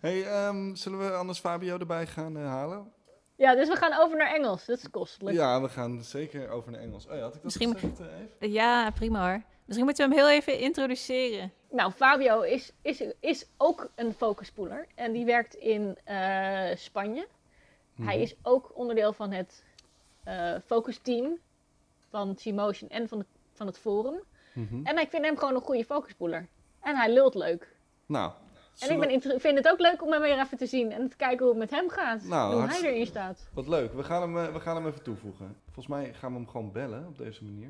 hey, 0.00 0.24
ehm, 0.26 0.74
zullen 0.74 0.98
we 0.98 1.12
anders 1.12 1.38
Fabio 1.38 1.78
erbij 1.78 2.06
gaan 2.06 2.36
eh, 2.36 2.44
halen? 2.46 2.92
Ja, 3.36 3.54
dus 3.54 3.68
we 3.68 3.76
gaan 3.76 4.00
over 4.00 4.16
naar 4.16 4.34
Engels. 4.34 4.64
Dat 4.66 4.78
is 4.78 4.90
kostelijk. 4.90 5.36
Ja, 5.36 5.60
we 5.62 5.68
gaan 5.68 6.02
zeker 6.04 6.48
over 6.48 6.70
naar 6.72 6.80
Engels. 6.80 7.06
Oh 7.06 7.12
ja, 7.14 7.18
had 7.20 7.28
ik 7.34 7.34
dat 7.34 7.44
Misschien- 7.44 7.78
gezegd, 7.78 8.00
eh, 8.00 8.06
Eve? 8.40 8.52
Ja, 8.52 8.90
prima 8.90 9.28
hoor. 9.30 9.42
Misschien 9.64 9.86
moeten 9.86 10.08
we 10.08 10.14
hem 10.14 10.24
heel 10.24 10.34
even 10.36 10.58
introduceren. 10.58 11.52
Nou, 11.70 11.92
Fabio 11.92 12.40
is, 12.40 12.72
is, 12.82 13.02
is 13.20 13.46
ook 13.56 13.90
een 13.94 14.12
focusspoeler. 14.14 14.86
En 14.94 15.12
die 15.12 15.24
werkt 15.24 15.54
in 15.54 15.98
eh, 16.04 16.76
Spanje. 16.76 17.26
Hij 17.94 18.14
Mhm. 18.14 18.22
is 18.22 18.34
ook 18.42 18.70
onderdeel 18.74 19.12
van 19.12 19.32
het 19.32 19.64
eh 20.24 20.54
focus 20.66 20.98
team 20.98 21.38
van 22.10 22.34
T-Motion 22.34 22.88
en 22.88 23.08
van, 23.08 23.18
de, 23.18 23.26
van 23.52 23.66
het 23.66 23.78
forum. 23.78 24.20
Mhm. 24.56 24.86
En 24.86 24.98
ik 24.98 25.08
vind 25.10 25.24
hem 25.24 25.36
gewoon 25.38 25.54
een 25.54 25.60
goede 25.60 25.84
focusspoeler. 25.84 26.48
En 26.80 26.96
hij 26.96 27.12
lult 27.12 27.34
leuk. 27.34 27.74
Nou, 28.06 28.32
En 28.78 28.90
ik 28.90 28.98
ben, 29.00 29.08
we- 29.32 29.40
vind 29.40 29.56
het 29.56 29.68
ook 29.68 29.78
leuk 29.80 30.02
om 30.02 30.12
hem 30.12 30.20
weer 30.20 30.38
even 30.40 30.58
te 30.58 30.66
zien 30.66 30.92
en 30.92 31.08
te 31.08 31.16
kijken 31.16 31.38
hoe 31.46 31.48
het 31.48 31.70
met 31.70 31.80
hem 31.80 31.88
gaat. 31.90 32.22
Nou, 32.24 32.50
hoe 32.52 32.60
hartst- 32.60 32.80
hij 32.80 32.92
erin 32.92 33.06
staat. 33.06 33.48
wat 33.52 33.68
leuk. 33.68 33.92
We 33.94 34.02
gaan, 34.02 34.22
hem, 34.22 34.38
eh, 34.46 34.52
we 34.52 34.60
gaan 34.60 34.76
hem 34.76 34.86
even 34.86 35.02
toevoegen. 35.02 35.56
Volgens 35.64 35.86
mij 35.86 36.12
gaan 36.14 36.30
we 36.32 36.36
hem 36.38 36.48
gewoon 36.48 36.72
bellen 36.72 37.06
op 37.06 37.18
deze 37.18 37.44
manier. 37.44 37.68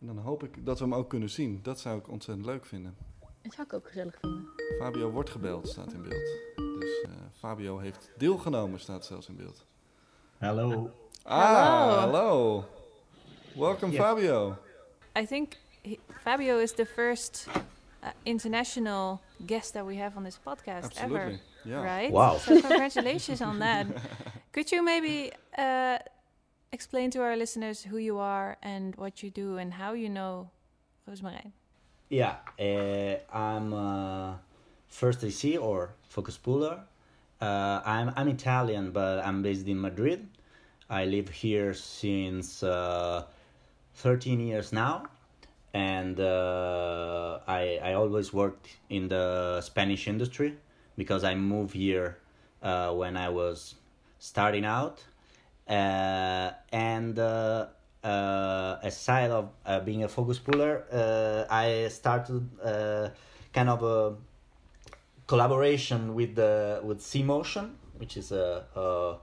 En 0.00 0.06
dan 0.06 0.18
hoop 0.18 0.42
ik 0.42 0.66
dat 0.66 0.78
we 0.78 0.84
hem 0.84 0.94
ook 0.94 1.08
kunnen 1.08 1.30
zien. 1.30 1.60
Dat 1.62 1.80
zou 1.80 1.98
ik 1.98 2.08
ontzettend 2.08 2.46
leuk 2.46 2.64
vinden. 2.66 2.96
Dat 3.42 3.52
zou 3.54 3.66
ik 3.66 3.72
ook 3.72 3.86
gezellig 3.86 4.18
vinden. 4.20 4.48
Fabio 4.78 5.10
wordt 5.10 5.30
gebeld, 5.30 5.68
staat 5.68 5.92
in 5.92 6.02
beeld. 6.02 6.40
Dus 6.80 7.02
eh, 7.02 7.10
Fabio 7.38 7.78
heeft 7.78 8.10
deelgenomen, 8.16 8.80
staat 8.80 9.04
zelfs 9.04 9.28
in 9.28 9.36
beeld. 9.36 9.64
Hello. 10.38 10.90
Ah, 11.22 11.40
Hallo. 11.56 11.94
hallo. 11.94 12.64
Welcome, 13.54 13.92
Ja. 13.92 14.02
Fabio. 14.02 14.56
I 15.14 15.26
think 15.26 15.56
he- 15.82 16.00
Fabio 16.24 16.58
is 16.58 16.72
the 16.72 16.84
first 16.86 17.48
uh, 18.02 18.10
international 18.24 19.20
guest 19.46 19.74
that 19.74 19.86
we 19.86 19.96
have 19.96 20.16
on 20.16 20.24
this 20.24 20.38
podcast 20.38 20.84
Absolutely. 20.84 21.16
ever. 21.16 21.40
Ja. 21.64 21.82
Right? 21.82 22.10
Wow. 22.10 22.38
So 22.38 22.60
congratulations 22.60 23.40
on 23.40 23.58
that. 23.60 23.86
Could 24.52 24.72
you 24.72 24.82
maybe 24.82 25.32
uh, 25.56 25.98
explain 26.72 27.10
to 27.10 27.22
our 27.22 27.36
listeners 27.36 27.82
who 27.82 27.98
you 27.98 28.18
are 28.18 28.56
and 28.62 28.94
what 28.96 29.22
you 29.22 29.30
do 29.30 29.58
and 29.58 29.72
how 29.72 29.92
you 29.92 30.08
know 30.08 30.50
Roosmarijn? 31.08 31.52
Yeah, 32.08 32.36
uh, 32.58 33.16
I'm 33.34 33.72
uh, 33.72 34.34
first 34.88 35.24
AC 35.24 35.56
or 35.56 35.94
focus 36.08 36.36
puller. 36.36 36.80
Uh, 37.40 37.80
I'm 37.84 38.12
I'm 38.16 38.28
Italian, 38.28 38.90
but 38.92 39.24
I'm 39.24 39.42
based 39.42 39.66
in 39.66 39.80
Madrid. 39.80 40.28
I 40.90 41.06
live 41.06 41.28
here 41.30 41.72
since 41.74 42.62
uh, 42.62 43.24
13 43.94 44.40
years 44.40 44.72
now, 44.72 45.04
and 45.74 46.18
uh, 46.20 47.40
I 47.46 47.78
I 47.82 47.92
always 47.94 48.32
worked 48.32 48.68
in 48.88 49.08
the 49.08 49.60
Spanish 49.60 50.08
industry 50.08 50.56
because 50.96 51.24
I 51.24 51.34
moved 51.34 51.74
here 51.74 52.18
uh, 52.62 52.92
when 52.92 53.16
I 53.16 53.28
was 53.28 53.74
starting 54.18 54.64
out, 54.64 55.04
uh, 55.68 56.52
and. 56.72 57.18
Uh, 57.18 57.66
uh, 58.04 58.80
aside 58.82 59.30
of 59.30 59.50
uh, 59.64 59.78
being 59.78 60.02
a 60.02 60.08
focus 60.08 60.36
puller, 60.36 60.84
I 61.48 61.86
started 61.88 62.48
kind 63.52 63.68
of 63.68 63.82
a 63.84 64.16
collaboration 65.28 66.14
with 66.14 66.34
the 66.34 66.80
with 66.82 67.00
C 67.00 67.22
Motion, 67.22 67.76
which 67.98 68.16
is 68.16 68.32
a 68.32 68.64
a, 68.74 69.16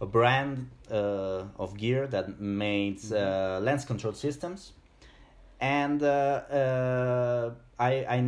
a 0.00 0.06
brand 0.06 0.70
uh, 0.90 1.44
of 1.58 1.76
gear 1.76 2.06
that 2.06 2.40
makes 2.40 3.12
uh, 3.12 3.60
lens 3.62 3.84
control 3.84 4.12
systems, 4.12 4.72
and 5.60 6.02
uh, 6.02 6.06
uh, 6.06 7.50
I 7.78 7.92
I 8.08 8.20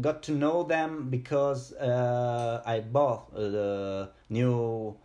got 0.00 0.22
to 0.24 0.32
know 0.32 0.62
them 0.62 1.08
because 1.10 1.72
uh, 1.74 2.62
I 2.64 2.80
bought 2.80 3.32
uh, 3.34 3.40
the 3.40 4.10
new 4.28 4.96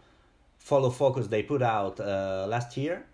follow 0.58 0.90
focus 0.90 1.28
they 1.28 1.44
put 1.44 1.62
out 1.62 2.00
uh, 2.00 2.46
last 2.48 2.78
year. 2.78 3.06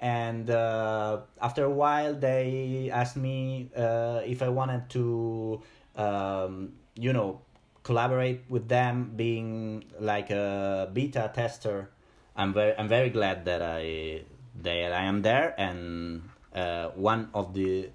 And 0.00 0.48
uh, 0.48 1.20
after 1.40 1.64
a 1.64 1.70
while 1.70 2.14
they 2.14 2.90
asked 2.92 3.18
me 3.18 3.70
uh, 3.76 4.22
if 4.24 4.40
i 4.42 4.48
wanted 4.48 4.88
to 4.90 5.60
um, 5.94 6.72
you 6.94 7.12
know 7.12 7.42
collaborate 7.82 8.44
with 8.48 8.68
them 8.68 9.12
being 9.16 9.84
like 9.98 10.30
a 10.30 10.88
beta 10.92 11.30
tester 11.34 11.88
i'm 12.36 12.52
very 12.52 12.76
i'm 12.78 12.88
very 12.88 13.10
glad 13.10 13.44
that 13.44 13.62
i 13.62 14.22
that 14.62 14.92
i 14.92 15.02
am 15.02 15.22
there 15.22 15.54
and 15.58 16.22
uh, 16.54 16.88
one 16.94 17.28
of 17.34 17.54
the 17.54 17.88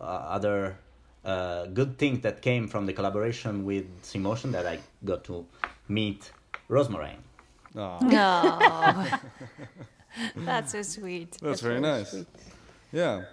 uh, 0.00 0.02
other 0.04 0.78
uh, 1.24 1.66
good 1.66 1.98
things 1.98 2.20
that 2.20 2.40
came 2.40 2.68
from 2.68 2.86
the 2.86 2.92
collaboration 2.92 3.64
with 3.64 3.84
C-Motion 4.02 4.52
that 4.52 4.66
i 4.66 4.78
got 5.04 5.24
to 5.24 5.44
meet 5.88 6.30
Rosemary. 6.68 7.16
Ah, 7.76 7.98
No. 8.00 9.18
That's 10.44 10.72
so 10.72 10.82
sweet. 10.82 11.36
that's 11.42 11.60
very 11.60 11.80
nice. 11.80 12.24
Yeah. 12.92 13.24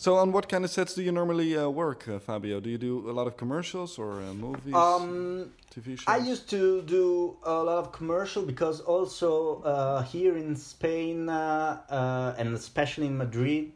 So, 0.00 0.16
on 0.16 0.32
what 0.32 0.48
kind 0.48 0.64
of 0.64 0.70
sets 0.70 0.94
do 0.94 1.02
you 1.02 1.12
normally 1.12 1.54
uh, 1.54 1.68
work, 1.68 2.08
uh, 2.08 2.18
Fabio? 2.18 2.58
Do 2.58 2.70
you 2.70 2.78
do 2.78 3.10
a 3.10 3.12
lot 3.12 3.26
of 3.26 3.36
commercials 3.36 3.98
or 3.98 4.22
uh, 4.22 4.32
movies, 4.32 4.72
Um, 4.72 5.52
TV 5.70 5.98
shows? 5.98 6.08
I 6.08 6.16
used 6.16 6.48
to 6.56 6.80
do 6.80 7.36
a 7.42 7.62
lot 7.62 7.76
of 7.76 7.92
commercial 7.92 8.42
because 8.42 8.80
also 8.80 9.60
uh, 9.60 10.02
here 10.04 10.38
in 10.38 10.56
Spain 10.56 11.28
uh, 11.28 11.82
uh, 11.90 12.34
and 12.38 12.56
especially 12.56 13.08
in 13.08 13.18
Madrid, 13.18 13.72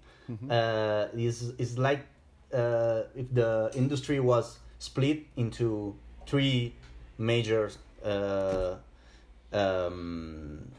uh, 0.49 1.09
is 1.13 1.53
is 1.59 1.77
like 1.77 2.01
uh, 2.55 3.03
if 3.15 3.29
the 3.35 3.71
industry 3.75 4.19
was 4.19 4.57
split 4.79 5.27
into 5.37 5.95
three 6.27 6.73
major 7.19 7.71
uh, 8.03 8.77
um, 9.53 10.73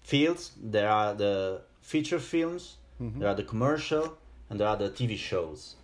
fields. 0.00 0.52
There 0.56 0.88
are 0.88 1.12
the 1.12 1.60
feature 1.82 2.18
films, 2.18 2.76
there 2.98 3.28
are 3.28 3.36
the 3.36 3.44
commercial, 3.44 4.16
and 4.50 4.60
there 4.60 4.68
are 4.68 4.76
the 4.76 4.90
TV 4.90 5.16
shows 5.16 5.76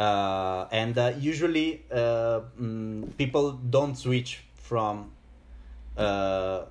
uh, 0.00 0.66
and 0.72 0.96
uh, 0.96 1.12
usually 1.18 1.84
uh, 1.92 2.40
mm, 2.58 3.16
people 3.18 3.52
don't 3.52 3.96
switch 3.96 4.44
from 4.54 5.10
uh, 5.98 6.64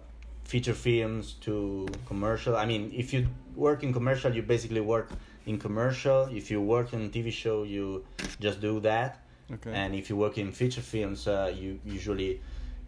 feature 0.45 0.73
films 0.73 1.33
to 1.41 1.87
commercial. 2.07 2.57
I 2.57 2.65
mean, 2.65 2.91
if 2.95 3.13
you 3.13 3.27
work 3.55 3.83
in 3.83 3.93
commercial, 3.93 4.33
you 4.33 4.41
basically 4.41 4.81
work 4.81 5.11
in 5.45 5.59
commercial. 5.59 6.23
If 6.31 6.49
you 6.49 6.59
work 6.59 6.91
in 6.93 7.11
TV 7.11 7.31
show, 7.31 7.61
you 7.63 8.03
just 8.39 8.61
do 8.61 8.79
that. 8.79 9.21
Okay. 9.53 9.71
And 9.73 9.93
if 9.93 10.09
you 10.09 10.15
work 10.15 10.39
in 10.39 10.51
feature 10.51 10.81
films, 10.81 11.27
uh, 11.27 11.53
you 11.55 11.79
usually 11.85 12.41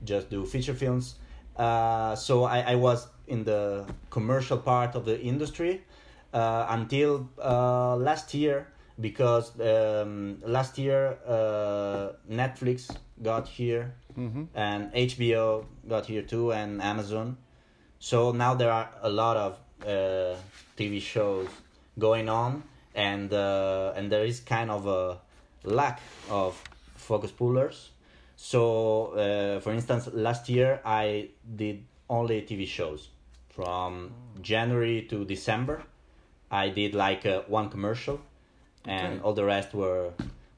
just 0.03 0.31
do 0.31 0.43
feature 0.47 0.73
films. 0.73 1.15
Uh, 1.55 2.15
so 2.15 2.45
I, 2.45 2.61
I 2.61 2.75
was 2.75 3.07
in 3.27 3.43
the 3.43 3.85
commercial 4.09 4.57
part 4.57 4.95
of 4.95 5.05
the 5.05 5.21
industry 5.21 5.83
uh, 6.33 6.65
until 6.69 7.29
uh, 7.41 7.95
last 7.95 8.33
year 8.33 8.67
because 8.99 9.59
um, 9.59 10.37
last 10.45 10.77
year 10.77 11.17
uh, 11.27 12.09
Netflix 12.29 12.89
got 13.21 13.47
here 13.47 13.93
Mhm. 14.17 14.47
and 14.53 14.91
HBO 14.93 15.65
got 15.87 16.05
here 16.05 16.21
too 16.23 16.51
and 16.51 16.81
Amazon. 16.81 17.37
So 17.99 18.31
now 18.31 18.53
there 18.55 18.71
are 18.71 18.89
a 19.01 19.09
lot 19.09 19.37
of 19.37 19.57
uh, 19.85 20.35
TV 20.77 20.99
shows 21.01 21.47
going 21.97 22.29
on, 22.29 22.63
and 22.95 23.31
uh, 23.33 23.93
and 23.95 24.11
there 24.11 24.25
is 24.25 24.39
kind 24.41 24.69
of 24.69 24.85
a 24.87 25.17
lack 25.63 26.01
of 26.29 26.61
focus 26.95 27.31
pullers. 27.31 27.91
So, 28.35 29.13
uh, 29.13 29.59
for 29.61 29.71
instance, 29.71 30.09
last 30.13 30.49
year 30.49 30.81
I 30.83 31.29
did 31.55 31.83
only 32.09 32.41
TV 32.41 32.65
shows 32.67 33.09
from 33.49 34.11
January 34.41 35.03
to 35.09 35.25
December. 35.25 35.83
I 36.51 36.69
did 36.69 36.93
like 36.93 37.25
uh, 37.25 37.41
one 37.47 37.69
commercial, 37.69 38.19
and 38.85 39.13
Okay. 39.15 39.23
all 39.23 39.33
the 39.33 39.45
rest 39.45 39.73
were 39.73 40.11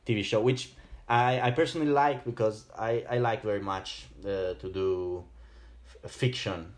TV 0.06 0.24
show, 0.24 0.42
which 0.42 0.74
I, 1.08 1.40
I 1.42 1.52
personally 1.52 1.92
like 1.92 2.26
because 2.26 2.66
I, 2.78 3.06
I 3.10 3.18
like 3.20 3.44
very 3.44 3.60
much 3.62 4.06
uh, 4.26 4.54
to 4.56 4.70
do 4.74 5.24
f- 6.04 6.12
fiction 6.12 6.74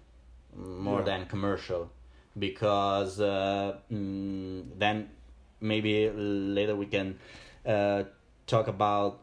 more 0.56 0.99
Yeah. 0.99 1.06
than 1.06 1.25
commercial 1.28 1.89
because 2.38 3.19
uh, 3.19 3.78
mm, 3.91 4.63
then 4.78 5.10
maybe 5.62 6.10
later 6.10 6.75
we 6.75 6.86
can 6.86 7.19
uh, 7.65 8.04
talk 8.47 8.67
about 8.67 9.21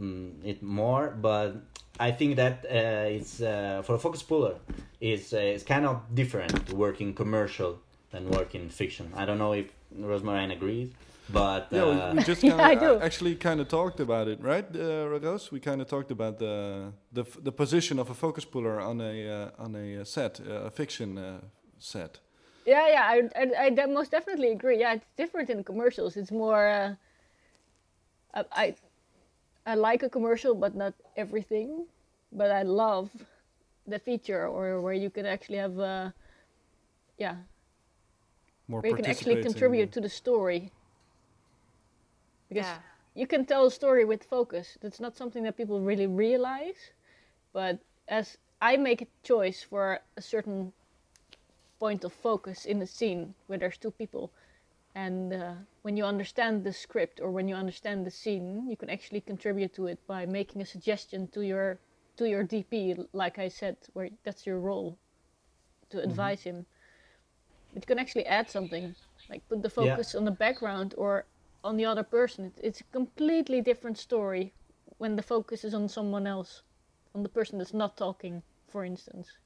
mm, 0.00 0.32
it 0.44 0.62
more 0.62 1.10
but 1.10 1.56
I 1.98 2.12
think 2.12 2.36
that 2.36 2.64
uh, 2.64 3.08
it's 3.16 3.40
uh, 3.42 3.82
for 3.84 3.94
a 3.94 3.98
focus 3.98 4.22
puller 4.22 4.56
it's, 5.00 5.32
uh, 5.32 5.38
it's 5.38 5.64
kind 5.64 5.86
of 5.86 6.02
different 6.14 6.66
to 6.68 6.76
work 6.76 7.00
in 7.00 7.14
commercial 7.14 7.78
than 8.10 8.28
work 8.28 8.54
in 8.54 8.68
fiction 8.68 9.12
I 9.16 9.24
don't 9.24 9.38
know 9.38 9.52
if 9.52 9.66
Rosemary 9.96 10.52
agrees 10.52 10.90
but 11.32 11.68
Yeah, 11.72 11.82
uh, 11.82 12.10
we, 12.12 12.18
we 12.18 12.24
just 12.24 12.40
kinda, 12.40 12.64
I 12.64 12.74
do. 12.74 13.00
actually 13.00 13.36
kind 13.36 13.60
of 13.60 13.68
talked 13.68 14.00
about 14.00 14.28
it, 14.28 14.40
right, 14.40 14.66
uh, 14.74 15.08
Rose? 15.08 15.52
We 15.52 15.60
kind 15.60 15.80
of 15.80 15.86
talked 15.86 16.10
about 16.10 16.38
the 16.38 16.92
the 17.12 17.22
f- 17.22 17.38
the 17.44 17.52
position 17.52 17.98
of 17.98 18.10
a 18.10 18.14
focus 18.14 18.44
puller 18.44 18.80
on 18.80 19.00
a 19.00 19.28
uh, 19.28 19.64
on 19.64 19.76
a 19.76 20.00
uh, 20.00 20.04
set, 20.04 20.40
uh, 20.40 20.66
a 20.66 20.70
fiction 20.70 21.18
uh, 21.18 21.40
set. 21.78 22.18
Yeah, 22.66 22.88
yeah, 22.88 23.02
I, 23.04 23.16
I, 23.42 23.64
I 23.66 23.70
de- 23.70 23.86
most 23.86 24.10
definitely 24.10 24.52
agree. 24.52 24.80
Yeah, 24.80 24.94
it's 24.94 25.06
different 25.16 25.50
in 25.50 25.64
commercials. 25.64 26.16
It's 26.16 26.30
more, 26.30 26.68
uh, 26.68 26.94
I, 28.34 28.44
I, 28.52 28.74
I 29.66 29.74
like 29.74 30.02
a 30.02 30.08
commercial, 30.10 30.54
but 30.54 30.74
not 30.74 30.94
everything. 31.16 31.86
But 32.32 32.50
I 32.50 32.62
love 32.62 33.10
the 33.86 33.98
feature, 33.98 34.46
or 34.46 34.80
where 34.80 34.92
you 34.94 35.10
can 35.10 35.26
actually 35.26 35.58
have, 35.58 35.78
uh, 35.78 36.10
yeah, 37.18 37.36
More 38.70 38.80
where 38.80 38.90
you 38.90 38.96
can 38.96 39.06
actually 39.06 39.42
contribute 39.42 39.92
to 39.92 40.00
the 40.00 40.08
story. 40.08 40.70
Because 42.48 42.66
Yeah. 42.66 42.78
you 43.14 43.26
can 43.26 43.44
tell 43.44 43.66
a 43.66 43.70
story 43.70 44.04
with 44.04 44.22
focus. 44.22 44.78
That's 44.80 45.00
not 45.00 45.16
something 45.16 45.42
that 45.42 45.56
people 45.56 45.80
really 45.80 46.06
realize. 46.06 46.92
But 47.52 47.80
as 48.06 48.38
I 48.60 48.76
make 48.76 49.02
a 49.02 49.08
choice 49.22 49.62
for 49.62 50.00
a 50.16 50.22
certain 50.22 50.72
point 51.80 52.04
of 52.04 52.12
focus 52.12 52.64
in 52.64 52.80
a 52.82 52.86
scene 52.86 53.34
where 53.46 53.58
there's 53.58 53.78
two 53.78 53.90
people, 53.90 54.30
and 54.94 55.32
uh, 55.32 55.54
when 55.82 55.96
you 55.96 56.04
understand 56.04 56.62
the 56.64 56.72
script 56.72 57.20
or 57.20 57.30
when 57.30 57.48
you 57.48 57.56
understand 57.56 58.06
the 58.06 58.10
scene, 58.10 58.68
you 58.68 58.76
can 58.76 58.90
actually 58.90 59.20
contribute 59.20 59.72
to 59.74 59.86
it 59.86 59.98
by 60.06 60.26
making 60.26 60.62
a 60.62 60.66
suggestion 60.66 61.26
to 61.28 61.40
your 61.42 61.78
to 62.16 62.28
your 62.28 62.44
DP, 62.44 63.06
like 63.12 63.38
I 63.38 63.48
said, 63.48 63.76
where 63.94 64.10
that's 64.24 64.46
your 64.46 64.60
role 64.60 64.98
to 65.88 66.02
advise 66.02 66.42
him. 66.42 66.66
It 67.74 67.86
can 67.86 67.98
actually 67.98 68.26
add 68.26 68.50
something, 68.50 68.94
like 69.28 69.48
put 69.48 69.62
the 69.62 69.70
Yeah. 69.78 69.96
focus 69.96 70.14
on 70.14 70.24
the 70.24 70.30
background 70.30 70.94
or 70.98 71.26
on 71.64 71.76
the 71.76 71.84
other 71.84 72.02
person. 72.04 72.46
It, 72.46 72.60
it's 72.62 72.80
a 72.80 72.84
completely 72.84 73.60
different 73.60 73.98
story 73.98 74.54
when 74.98 75.16
the 75.16 75.22
focus 75.22 75.64
is 75.64 75.74
on 75.74 75.88
someone 75.88 76.26
else, 76.26 76.62
on 77.14 77.22
the 77.22 77.28
person 77.28 77.58
that's 77.58 77.74
not 77.74 77.96
talking, 77.96 78.42
for 78.68 78.84
instance. 78.84 79.38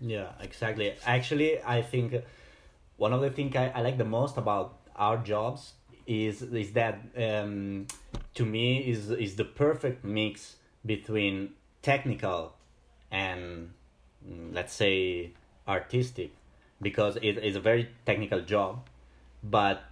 Yeah, 0.00 0.32
exactly. 0.40 0.94
Actually, 1.06 1.62
I 1.62 1.82
think 1.82 2.14
one 2.96 3.12
of 3.12 3.20
the 3.20 3.30
things 3.30 3.54
I, 3.56 3.68
I 3.74 3.80
like 3.82 3.98
the 3.98 4.04
most 4.04 4.36
about 4.36 4.78
our 4.96 5.18
jobs 5.18 5.74
is 6.06 6.42
is 6.42 6.72
that 6.72 7.00
um, 7.16 7.86
to 8.34 8.44
me 8.44 8.78
is 8.78 9.10
is 9.10 9.36
the 9.36 9.44
perfect 9.44 10.04
mix 10.04 10.56
between 10.84 11.54
technical 11.82 12.54
and 13.10 13.70
mm, 14.26 14.54
let's 14.54 14.74
say 14.74 15.32
artistic 15.66 16.32
because 16.80 17.16
it 17.16 17.38
is 17.38 17.56
a 17.56 17.60
very 17.60 17.88
technical 18.04 18.40
job 18.40 18.86
but 19.42 19.84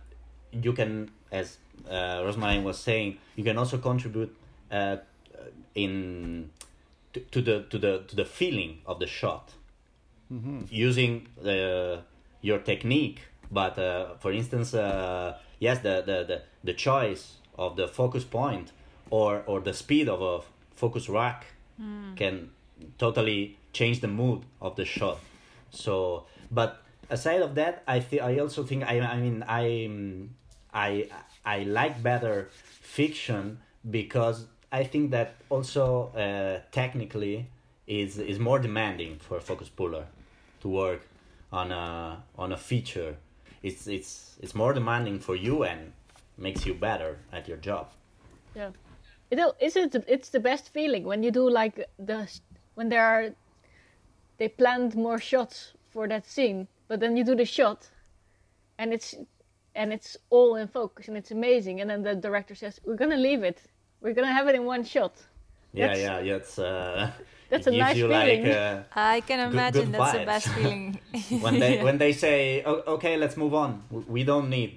you 0.52 0.72
can 0.72 1.10
as 1.30 1.58
uh, 1.90 2.22
Rosemary 2.24 2.60
was 2.60 2.78
saying 2.78 3.18
you 3.36 3.44
can 3.44 3.58
also 3.58 3.78
contribute 3.78 4.34
uh, 4.70 4.96
in 5.74 6.50
to, 7.12 7.20
to 7.20 7.40
the 7.42 7.62
to 7.70 7.78
the 7.78 8.04
to 8.08 8.16
the 8.16 8.24
feeling 8.24 8.78
of 8.86 8.98
the 8.98 9.06
shot. 9.06 9.52
Using 10.70 11.28
the 11.42 12.02
your 12.40 12.58
technique 12.58 13.20
but 13.50 13.78
uh, 13.78 14.14
for 14.18 14.32
instance 14.32 14.74
uh, 14.74 15.36
yes 15.58 15.78
the, 15.80 16.02
the 16.06 16.24
the 16.24 16.42
the 16.64 16.72
choice 16.72 17.34
of 17.58 17.76
the 17.76 17.86
focus 17.86 18.24
point 18.24 18.72
or 19.10 19.42
or 19.46 19.60
the 19.60 19.74
speed 19.74 20.08
of 20.08 20.22
a 20.22 20.40
focus 20.74 21.08
rack 21.08 21.46
can 22.16 22.50
totally 22.98 23.58
change 23.72 24.00
the 24.00 24.08
mood 24.08 24.42
of 24.60 24.76
the 24.76 24.84
shot. 24.84 25.18
So 25.70 26.24
but 26.52 26.82
aside 27.10 27.42
of 27.42 27.54
that 27.54 27.82
i 27.88 27.98
think 27.98 28.22
i 28.22 28.38
also 28.38 28.62
think 28.62 28.84
i 28.84 29.00
i 29.00 29.18
mean 29.18 29.44
i 29.48 29.66
i 30.72 31.08
i 31.44 31.62
like 31.64 32.02
better 32.02 32.48
fiction 32.80 33.58
because 33.90 34.46
i 34.70 34.84
think 34.84 35.10
that 35.10 35.34
also 35.50 36.12
uh, 36.14 36.60
technically 36.70 37.46
is 37.86 38.18
is 38.18 38.38
more 38.38 38.58
demanding 38.58 39.18
for 39.18 39.36
a 39.38 39.40
focus 39.40 39.68
puller 39.68 40.06
to 40.60 40.68
work 40.68 41.02
on 41.52 41.72
a 41.72 42.22
on 42.38 42.52
a 42.52 42.56
feature 42.56 43.16
it's 43.62 43.86
it's 43.86 44.36
it's 44.40 44.54
more 44.54 44.72
demanding 44.72 45.18
for 45.18 45.36
you 45.36 45.64
and 45.64 45.92
makes 46.38 46.64
you 46.66 46.74
better 46.74 47.18
at 47.32 47.48
your 47.48 47.58
job 47.58 47.86
Yeah. 48.54 48.70
It 49.30 49.38
al- 49.38 49.56
it 49.60 49.94
it's 50.08 50.28
the 50.28 50.40
best 50.40 50.68
feeling 50.72 51.04
when 51.04 51.22
you 51.22 51.30
do 51.30 51.48
like 51.48 51.88
the 51.98 52.28
when 52.74 52.88
there 52.90 53.04
are 53.04 53.34
they 54.38 54.48
planned 54.48 54.94
more 54.94 55.18
shots 55.18 55.72
for 55.92 56.08
that 56.08 56.24
scene, 56.26 56.66
but 56.88 57.00
then 57.00 57.16
you 57.16 57.24
do 57.24 57.34
the 57.34 57.44
shot 57.44 57.88
and 58.78 58.92
it's 58.92 59.14
and 59.74 59.92
it's 59.92 60.16
all 60.30 60.56
in 60.56 60.68
focus 60.68 61.08
and 61.08 61.16
it's 61.16 61.30
amazing 61.30 61.80
and 61.80 61.88
then 61.90 62.02
the 62.02 62.14
director 62.14 62.54
says, 62.54 62.80
We're 62.84 62.96
gonna 62.96 63.16
leave 63.16 63.42
it. 63.42 63.58
We're 64.00 64.14
gonna 64.14 64.32
have 64.32 64.48
it 64.48 64.54
in 64.54 64.64
one 64.64 64.84
shot. 64.84 65.14
yeah 65.72 65.86
That's- 65.86 66.02
yeah 66.06 66.20
yeah 66.28 66.36
it's 66.40 66.58
uh 66.58 67.10
that's 67.50 67.66
a 67.66 67.70
nice 67.70 67.94
feeling. 67.96 68.44
like 68.44 68.56
uh, 68.56 68.82
I 69.14 69.20
can 69.28 69.40
imagine 69.52 69.86
good 69.90 70.00
that's 70.00 70.12
the 70.18 70.24
best 70.24 70.48
feeling. 70.56 70.98
when 71.44 71.58
they 71.62 71.76
Yeah. 71.76 71.84
when 71.84 71.98
they 71.98 72.12
say 72.12 72.62
"O- 72.70 72.84
okay 72.96 73.14
let's 73.22 73.36
move 73.36 73.54
on 73.54 73.70
we 74.16 74.24
don't 74.24 74.48
need 74.56 74.70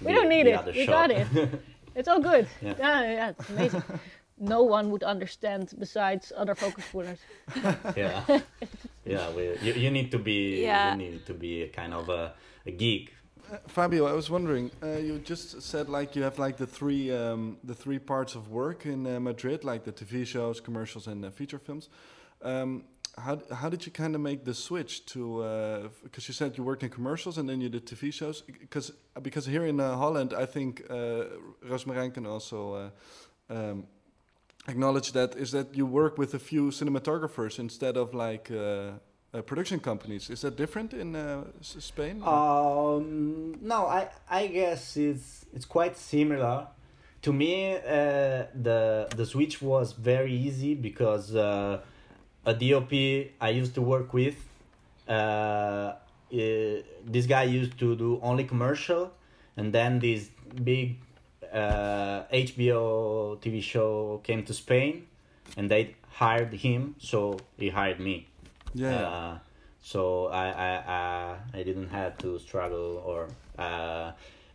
We 0.00 0.06
the- 0.06 0.12
don't 0.16 0.28
need 0.28 0.46
it. 0.46 0.58
We 0.66 0.84
shot. 0.86 1.08
got 1.08 1.10
it. 1.20 1.26
It's 1.98 2.06
all 2.12 2.20
good. 2.32 2.46
Yeah. 2.62 2.74
Yeah, 2.78 3.00
yeah, 3.18 3.28
it's 3.30 3.48
amazing. 3.50 3.82
No 4.40 4.62
one 4.62 4.90
would 4.90 5.02
understand 5.02 5.72
besides 5.78 6.32
other 6.36 6.54
focus 6.54 6.84
pullers. 6.92 7.18
yeah 7.96 8.22
yeah 9.04 9.30
we, 9.30 9.42
you, 9.62 9.72
you 9.74 9.90
need 9.90 10.10
to 10.10 10.18
be 10.18 10.62
Yeah. 10.62 10.92
you 10.92 10.98
need 10.98 11.26
to 11.26 11.34
be 11.34 11.62
a 11.62 11.68
kind 11.68 11.92
of 11.94 12.08
a, 12.08 12.32
a 12.66 12.70
geek 12.70 13.14
Uh, 13.50 13.56
Fabio, 13.66 14.04
I 14.06 14.12
was 14.12 14.28
wondering. 14.28 14.70
Uh, 14.82 15.00
you 15.08 15.18
just 15.24 15.62
said 15.62 15.88
like 15.88 16.14
you 16.16 16.22
have 16.24 16.38
like 16.38 16.56
the 16.58 16.66
three 16.66 17.10
um, 17.10 17.56
the 17.64 17.74
three 17.74 17.98
parts 17.98 18.34
of 18.34 18.42
work 18.50 18.84
in 18.84 19.06
uh, 19.06 19.18
Madrid, 19.20 19.64
like 19.64 19.82
the 19.84 19.92
TV 19.92 20.26
shows, 20.26 20.60
commercials, 20.60 21.06
and 21.08 21.24
uh, 21.24 21.30
feature 21.30 21.58
films. 21.58 21.88
Um, 22.42 22.84
how 23.16 23.34
how 23.60 23.68
did 23.70 23.80
you 23.86 23.92
kind 24.02 24.14
of 24.14 24.20
make 24.20 24.40
the 24.44 24.52
switch 24.54 24.92
to? 25.12 25.20
Because 26.02 26.28
you 26.28 26.34
said 26.34 26.58
you 26.58 26.64
worked 26.66 26.82
in 26.82 26.90
commercials 26.90 27.38
and 27.38 27.48
then 27.48 27.60
you 27.62 27.70
did 27.70 27.86
TV 27.86 28.12
shows. 28.12 28.42
Because 28.42 28.92
because 29.22 29.46
here 29.50 29.64
in 29.66 29.80
uh, 29.80 29.96
Holland, 29.96 30.30
I 30.44 30.46
think 30.46 30.82
uh, 30.90 30.94
Roosmarijn 31.70 32.12
can 32.12 32.26
also. 32.26 32.58
Uh, 32.74 32.90
um, 33.50 33.86
acknowledge 34.68 35.12
that 35.12 35.34
is 35.36 35.50
that 35.52 35.74
you 35.74 35.86
work 35.86 36.18
with 36.18 36.34
a 36.34 36.38
few 36.38 36.70
cinematographers 36.70 37.58
instead 37.58 37.96
of 37.96 38.14
like 38.14 38.50
uh, 38.50 38.92
uh, 39.34 39.42
production 39.42 39.80
companies. 39.80 40.30
Is 40.30 40.42
that 40.42 40.56
different 40.56 40.92
in 40.92 41.16
uh, 41.16 41.44
Spain? 41.60 42.22
Um, 42.22 43.56
no, 43.60 43.86
I 43.86 44.08
I 44.30 44.46
guess 44.46 44.96
it's 44.96 45.46
it's 45.54 45.64
quite 45.66 45.96
similar. 45.96 46.66
To 47.22 47.32
me, 47.32 47.76
uh, 47.76 47.80
the 48.54 49.08
the 49.16 49.26
switch 49.26 49.60
was 49.60 49.92
very 49.92 50.32
easy 50.32 50.74
because 50.74 51.34
uh, 51.34 51.80
a 52.46 52.54
DOP 52.54 52.92
I 53.40 53.50
used 53.50 53.74
to 53.74 53.82
work 53.82 54.12
with, 54.14 54.36
uh, 55.08 55.94
this 56.30 57.26
guy 57.26 57.42
used 57.42 57.78
to 57.78 57.96
do 57.96 58.20
only 58.22 58.44
commercial, 58.44 59.10
and 59.56 59.72
then 59.72 59.98
this 59.98 60.30
big 60.64 60.96
HBO 61.52 63.38
TV 63.40 63.62
show 63.62 64.20
came 64.22 64.44
to 64.44 64.54
Spain, 64.54 65.06
and 65.56 65.70
they 65.70 65.94
hired 66.10 66.52
him, 66.52 66.94
so 66.98 67.38
he 67.56 67.68
hired 67.68 68.00
me. 68.00 68.26
Yeah. 68.74 69.08
Uh, 69.08 69.38
so 69.80 70.26
I 70.26 70.46
I 70.50 70.70
I, 70.86 71.36
I 71.54 71.62
didn't 71.62 71.88
have 71.88 72.18
to 72.18 72.38
struggle 72.38 73.02
or 73.04 73.28
uh, 73.58 74.12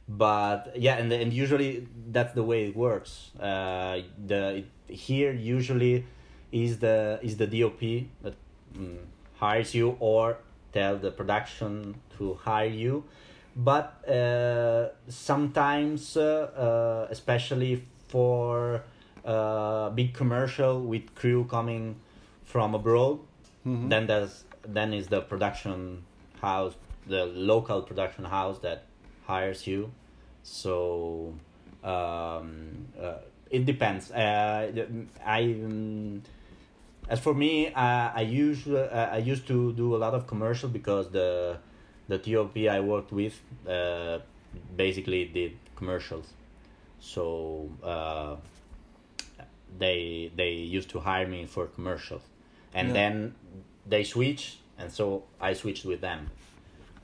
but 0.08 0.74
yeah 0.76 0.96
and 0.98 1.12
and 1.12 1.34
usually 1.34 1.88
that's 2.12 2.34
the 2.34 2.44
way 2.44 2.68
it 2.68 2.76
works. 2.76 3.32
Uh, 3.40 4.02
the 4.26 4.64
here 4.88 5.32
usually 5.32 6.06
is 6.52 6.80
the 6.80 7.20
is 7.24 7.38
the 7.38 7.48
DOP 7.48 7.82
that 8.22 8.36
mm, 8.78 9.00
hires 9.40 9.74
you 9.74 9.98
or 10.00 10.38
tell 10.72 10.98
the 10.98 11.12
production 11.12 11.96
to 12.18 12.36
hire 12.36 12.68
you 12.68 13.04
but 13.56 14.08
uh, 14.10 14.90
sometimes 15.08 16.18
uh, 16.18 16.24
uh, 16.58 17.08
especially 17.12 17.84
for 18.08 18.84
uh, 19.26 19.90
big 19.92 20.14
commercial 20.14 20.82
with 20.82 21.14
crew 21.16 21.46
coming 21.46 21.96
from 22.46 22.76
abroad 22.76 23.20
Mhm. 23.66 23.90
then 23.90 24.08
there's 24.08 24.44
then 24.68 24.94
is 24.94 25.08
the 25.08 25.22
production 25.22 26.04
house 26.42 26.76
the 27.08 27.26
local 27.26 27.82
production 27.82 28.26
house 28.26 28.60
that 28.60 28.84
hires 29.26 29.66
you 29.68 29.92
so 30.44 31.34
um, 31.84 32.88
uh, 33.00 33.18
it 33.50 33.66
depends 33.66 34.12
uh, 34.12 34.72
i 35.26 35.42
um, 35.44 36.22
as 37.08 37.20
for 37.20 37.34
me 37.34 37.68
uh, 37.68 38.12
i 38.16 38.22
usually 38.22 38.80
uh, 38.80 39.16
i 39.16 39.18
used 39.18 39.48
to 39.48 39.72
do 39.74 39.96
a 39.96 40.00
lot 40.06 40.14
of 40.14 40.28
commercial 40.28 40.68
because 40.70 41.10
the 41.12 41.58
the 42.08 42.18
top 42.18 42.58
i 42.58 42.80
worked 42.80 43.12
with 43.12 43.40
uh, 43.68 44.20
basically 44.76 45.26
did 45.26 45.58
commercials. 45.76 46.28
So 47.00 47.70
uh, 47.84 48.36
they 49.78 50.32
they 50.36 50.52
used 50.52 50.90
to 50.90 51.00
hire 51.00 51.28
me 51.28 51.46
for 51.46 51.68
commercials. 51.68 52.22
And 52.74 52.90
Yeah. 52.90 52.94
then 52.94 53.36
they 53.86 54.04
switched 54.04 54.58
and 54.78 54.92
so 54.92 55.24
i 55.40 55.54
switched 55.54 55.86
with 55.86 56.02
them. 56.02 56.30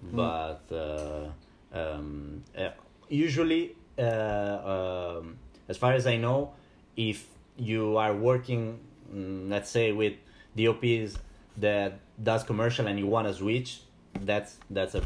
But 0.02 0.62
uh, 0.72 1.28
um, 1.74 2.43
uh, 2.58 2.70
usually 3.10 3.76
uh, 3.97 5.18
um, 5.18 5.38
as 5.68 5.78
far 5.78 5.93
as 5.93 6.08
i 6.08 6.16
know 6.16 6.54
if 6.95 7.28
you 7.58 7.97
are 7.97 8.16
working 8.16 8.80
mm, 9.14 9.50
let's 9.50 9.70
say 9.70 9.91
with 9.91 10.14
dops 10.56 11.18
that 11.58 12.00
does 12.24 12.43
commercial 12.43 12.88
and 12.88 12.97
you 12.97 13.08
want 13.08 13.28
to 13.28 13.34
switch 13.34 13.82
that's 14.22 14.57
that's 14.70 14.95
a 14.95 15.03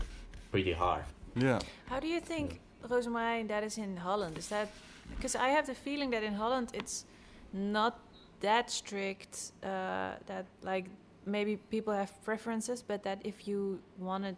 pretty 0.51 0.72
hard 0.72 1.04
yeah. 1.36 1.60
How 1.88 1.99
do 1.99 2.08
you 2.08 2.20
think, 2.20 2.60
Roosmarijn, 2.88 3.47
that 3.47 3.64
is 3.64 3.78
in 3.78 3.97
Holland? 3.97 4.38
Is 4.38 4.47
that 4.49 4.70
because 5.16 5.36
I 5.36 5.49
have 5.49 5.68
the 5.68 5.74
feeling 5.74 6.12
that 6.12 6.24
in 6.24 6.34
Holland 6.34 6.70
it's 6.74 7.06
not 7.51 7.99
that 8.41 8.70
strict. 8.70 9.51
Uh, 9.64 10.14
that 10.28 10.45
like 10.62 10.86
maybe 11.26 11.58
people 11.58 11.93
have 11.93 12.12
preferences, 12.24 12.84
but 12.84 13.04
that 13.04 13.20
if 13.24 13.47
you 13.47 13.80
want 13.97 14.24
to 14.24 14.36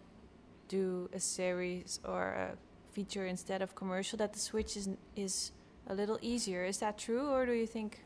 do 0.68 1.10
a 1.14 1.20
series 1.20 2.00
or 2.06 2.34
a 2.34 2.52
feature 2.94 3.26
instead 3.26 3.62
of 3.62 3.76
commercial, 3.76 4.18
that 4.18 4.34
the 4.34 4.40
switch 4.40 4.78
is 4.78 4.90
is 5.16 5.52
a 5.88 5.94
little 5.94 6.18
easier. 6.22 6.64
Is 6.64 6.78
that 6.80 6.98
true, 6.98 7.30
or 7.30 7.46
do 7.46 7.54
you 7.54 7.68
think? 7.68 8.00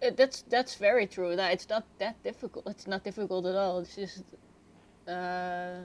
It, 0.00 0.16
that's 0.16 0.42
that's 0.42 0.74
very 0.76 1.06
true. 1.06 1.36
That 1.36 1.52
it's 1.52 1.68
not 1.68 1.84
that 1.98 2.22
difficult. 2.22 2.66
It's 2.68 2.86
not 2.86 3.04
difficult 3.04 3.46
at 3.46 3.54
all. 3.54 3.80
It's 3.80 3.96
just, 3.96 4.24
uh, 5.08 5.80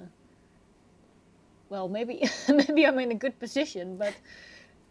well, 1.69 1.87
maybe 1.87 2.23
maybe 2.49 2.85
I'm 2.85 2.99
in 2.99 3.11
a 3.11 3.15
good 3.15 3.39
position, 3.39 3.97
but 3.97 4.15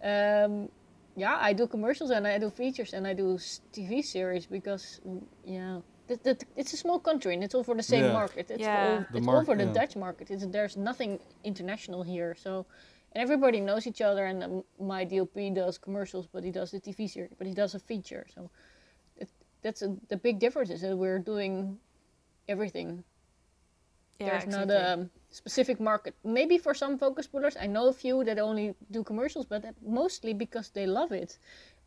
um, 0.02 0.68
yeah, 1.16 1.36
I 1.40 1.52
do 1.52 1.66
commercials 1.66 2.10
and 2.10 2.26
I 2.26 2.38
do 2.38 2.50
features 2.50 2.92
and 2.94 3.06
I 3.06 3.14
do 3.14 3.38
TV 3.72 4.02
series 4.02 4.46
because 4.46 5.00
mm, 5.06 5.22
yeah, 5.44 5.80
the, 6.08 6.16
the, 6.24 6.38
it's 6.56 6.72
a 6.72 6.76
small 6.76 6.98
country 6.98 7.34
and 7.34 7.44
it's 7.44 7.54
all 7.54 7.64
for 7.64 7.74
the 7.74 7.82
same 7.82 8.06
Yeah. 8.06 8.12
market. 8.12 8.50
It's 8.50 8.62
Yeah. 8.62 8.76
all 8.76 9.06
The 9.10 9.18
it's 9.18 9.26
mark- 9.26 9.38
all 9.38 9.44
for 9.44 9.56
the 9.56 9.66
yeah. 9.66 9.72
Dutch 9.72 9.96
market. 9.96 10.30
It's, 10.30 10.46
there's 10.46 10.76
nothing 10.76 11.20
international 11.44 12.02
here, 12.02 12.34
so. 12.38 12.66
And 13.12 13.20
everybody 13.22 13.60
knows 13.60 13.88
each 13.88 14.00
other, 14.02 14.24
and 14.26 14.44
um, 14.44 14.64
my 14.78 15.04
DOP 15.04 15.34
does 15.52 15.78
commercials, 15.78 16.28
but 16.28 16.44
he 16.44 16.52
does 16.52 16.70
the 16.70 16.78
TV 16.80 17.08
series, 17.10 17.32
but 17.36 17.44
he 17.46 17.52
does 17.54 17.74
a 17.74 17.80
feature. 17.80 18.24
So 18.32 18.50
it, 19.16 19.28
that's 19.62 19.82
a, 19.82 19.96
the 20.08 20.16
big 20.16 20.38
difference 20.38 20.70
is 20.70 20.82
that 20.82 20.96
we're 20.96 21.18
doing 21.18 21.78
everything. 22.48 23.02
There's 24.26 24.46
not 24.46 24.70
a 24.70 25.08
specific 25.30 25.80
market. 25.80 26.14
Maybe 26.24 26.58
for 26.58 26.74
some 26.74 26.98
focus 26.98 27.26
pullers, 27.26 27.56
I 27.60 27.66
know 27.66 27.88
a 27.88 27.92
few 27.92 28.24
that 28.24 28.38
only 28.38 28.74
do 28.90 29.02
commercials, 29.02 29.46
but 29.46 29.62
that 29.62 29.74
mostly 29.82 30.34
because 30.34 30.70
they 30.70 30.86
love 30.86 31.12
it, 31.12 31.38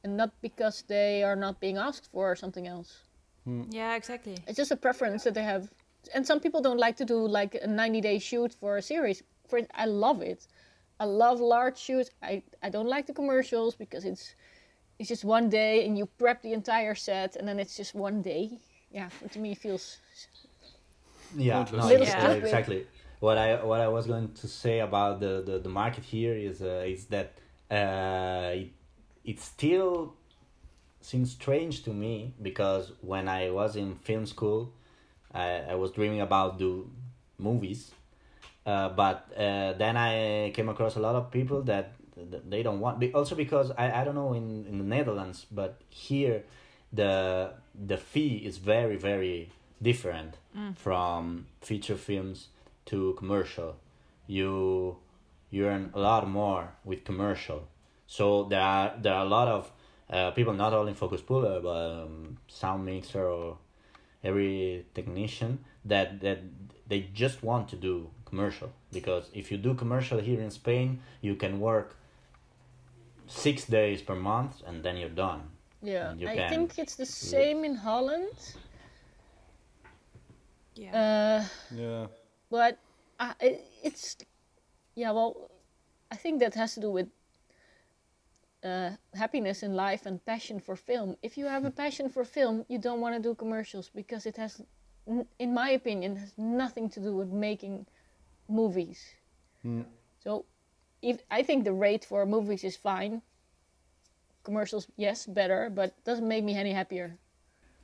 and 0.04 0.18
not 0.18 0.32
because 0.42 0.84
they 0.88 1.24
are 1.24 1.36
not 1.36 1.60
being 1.60 1.78
asked 1.78 2.08
for 2.12 2.32
or 2.32 2.36
something 2.36 2.68
else. 2.68 3.04
Hmm. 3.46 3.64
Yeah, 3.70 3.96
exactly. 3.96 4.38
It's 4.48 4.58
just 4.58 4.72
a 4.72 4.76
preference 4.76 5.24
that 5.24 5.34
they 5.34 5.44
have. 5.44 5.70
And 6.14 6.26
some 6.26 6.40
people 6.40 6.62
don't 6.62 6.80
like 6.80 6.98
to 6.98 7.06
do 7.06 7.28
like 7.28 7.56
a 7.62 7.68
90 7.68 8.02
day 8.02 8.20
shoot 8.20 8.54
for 8.54 8.78
a 8.78 8.82
series. 8.82 9.24
For 9.48 9.62
I 9.76 9.86
love 9.86 10.22
it. 10.22 10.48
I 11.00 11.06
love 11.06 11.40
large 11.40 11.78
shoots. 11.78 12.10
I, 12.22 12.44
I 12.62 12.70
don't 12.70 12.88
like 12.88 13.08
the 13.08 13.14
commercials 13.14 13.76
because 13.76 14.06
it's 14.06 14.36
it's 15.00 15.10
just 15.10 15.26
one 15.26 15.50
day 15.50 15.86
and 15.86 15.98
you 15.98 16.06
prep 16.06 16.42
the 16.42 16.54
entire 16.54 16.96
set 16.96 17.36
and 17.36 17.48
then 17.48 17.60
it's 17.60 17.76
just 17.76 17.96
one 17.96 18.22
day. 18.22 18.60
Yeah, 18.92 19.10
to 19.32 19.40
me 19.40 19.52
it 19.52 19.58
feels 19.58 19.98
yeah 21.38 21.66
no, 21.72 21.88
Little 21.88 22.06
yeah, 22.06 22.32
exactly. 22.32 22.88
What 23.20 23.38
i 23.38 23.64
what 23.64 23.80
i 23.80 23.88
was 23.88 24.06
going 24.06 24.34
to 24.34 24.48
say 24.48 24.80
about 24.80 25.20
the 25.20 25.42
the, 25.46 25.60
the 25.60 25.70
market 25.70 26.04
here 26.04 26.36
is 26.36 26.62
uh, 26.62 26.84
is 26.86 27.06
that 27.06 27.34
uh 27.72 28.52
it, 28.54 28.72
it 29.24 29.40
still 29.40 30.14
seems 31.00 31.32
strange 31.32 31.84
to 31.84 31.92
me 31.92 32.34
because 32.42 32.94
when 33.02 33.28
i 33.28 33.50
was 33.50 33.76
in 33.76 33.96
film 33.96 34.26
school 34.26 34.72
i, 35.34 35.72
I 35.72 35.76
was 35.76 35.92
dreaming 35.92 36.22
about 36.22 36.58
do 36.58 36.90
movies 37.38 37.92
uh, 38.66 38.90
but 38.90 39.28
uh, 39.38 39.74
then 39.74 39.98
i 39.98 40.52
came 40.54 40.70
across 40.70 40.96
a 40.96 41.00
lot 41.00 41.16
of 41.16 41.30
people 41.32 41.62
that, 41.64 41.94
that 42.16 42.50
they 42.50 42.64
don't 42.64 42.80
want 42.80 43.04
also 43.14 43.36
because 43.36 43.72
I, 43.72 44.02
I 44.02 44.04
don't 44.04 44.16
know 44.16 44.34
in, 44.34 44.66
in 44.66 44.78
the 44.78 44.84
netherlands 44.84 45.46
but 45.52 45.82
here 45.90 46.44
the 46.94 47.52
the 47.74 47.98
fee 47.98 48.38
is 48.38 48.58
very 48.58 48.96
very 48.96 49.50
different 49.84 50.36
from 50.76 51.48
feature 51.62 51.98
films 51.98 52.48
to 52.86 53.14
commercial. 53.18 53.76
You 54.28 54.98
you 55.50 55.66
earn 55.68 55.92
a 55.94 56.00
lot 56.00 56.28
more 56.28 56.70
with 56.84 57.04
commercial. 57.04 57.68
So 58.08 58.46
there 58.46 58.62
are 58.62 58.94
there 59.02 59.14
are 59.14 59.26
a 59.26 59.30
lot 59.30 59.48
of 59.48 59.72
uh, 60.10 60.32
people 60.32 60.54
not 60.54 60.74
only 60.74 60.94
focus 60.94 61.22
puller 61.22 61.60
but 61.62 62.04
um, 62.04 62.38
sound 62.48 62.86
mixer 62.86 63.26
or 63.28 63.58
every 64.24 64.86
technician 64.94 65.60
that 65.86 66.22
that 66.22 66.40
they 66.88 67.10
just 67.14 67.44
want 67.44 67.70
to 67.70 67.76
do 67.76 68.10
commercial. 68.26 68.70
Because 68.92 69.30
if 69.34 69.52
you 69.52 69.58
do 69.58 69.74
commercial 69.74 70.20
here 70.20 70.42
in 70.42 70.52
Spain 70.52 71.00
you 71.22 71.36
can 71.36 71.60
work 71.60 71.96
six 73.28 73.66
days 73.66 74.02
per 74.02 74.16
month 74.16 74.62
and 74.68 74.84
then 74.84 74.98
you're 74.98 75.18
done. 75.28 75.42
Yeah. 75.82 76.14
You 76.14 76.28
I 76.30 76.36
can 76.36 76.50
think 76.50 76.80
it's 76.80 76.96
the 76.96 77.06
same 77.06 77.66
in 77.66 77.76
Holland. 77.76 78.56
Yeah. 80.76 80.94
Uh, 80.96 81.46
Yeah. 81.76 82.08
but 82.50 82.78
uh, 83.20 83.34
it, 83.40 83.64
it's 83.84 84.18
yeah 84.96 85.12
well 85.12 85.50
i 86.12 86.16
think 86.16 86.40
that 86.40 86.54
has 86.56 86.74
to 86.76 86.80
do 86.82 86.92
with 86.92 87.08
uh, 88.64 88.92
happiness 89.14 89.62
in 89.64 89.74
life 89.76 90.06
and 90.06 90.24
passion 90.26 90.60
for 90.60 90.76
film 90.76 91.16
if 91.22 91.38
you 91.38 91.46
have 91.46 91.66
a 91.66 91.72
passion 91.72 92.10
for 92.10 92.24
film 92.24 92.66
you 92.70 92.80
don't 92.80 93.02
want 93.02 93.16
to 93.16 93.22
do 93.22 93.36
commercials 93.36 93.90
because 93.94 94.26
it 94.26 94.38
has 94.38 94.62
n- 95.08 95.28
in 95.40 95.54
my 95.54 95.70
opinion 95.72 96.16
has 96.16 96.34
nothing 96.38 96.90
to 96.90 97.00
do 97.00 97.16
with 97.16 97.30
making 97.30 97.86
movies 98.48 99.00
Mm. 99.66 99.86
so 100.20 100.46
if, 101.02 101.18
I 101.30 101.44
think 101.44 101.64
the 101.66 101.74
rate 101.74 102.06
for 102.06 102.26
movies 102.26 102.64
is 102.64 102.78
fine. 102.78 103.22
Commercials, 104.44 104.88
yes, 104.98 105.26
better, 105.26 105.70
but 105.70 106.02
doesn't 106.06 106.28
make 106.28 106.44
me 106.44 106.56
any 106.56 106.72
happier. 106.72 107.18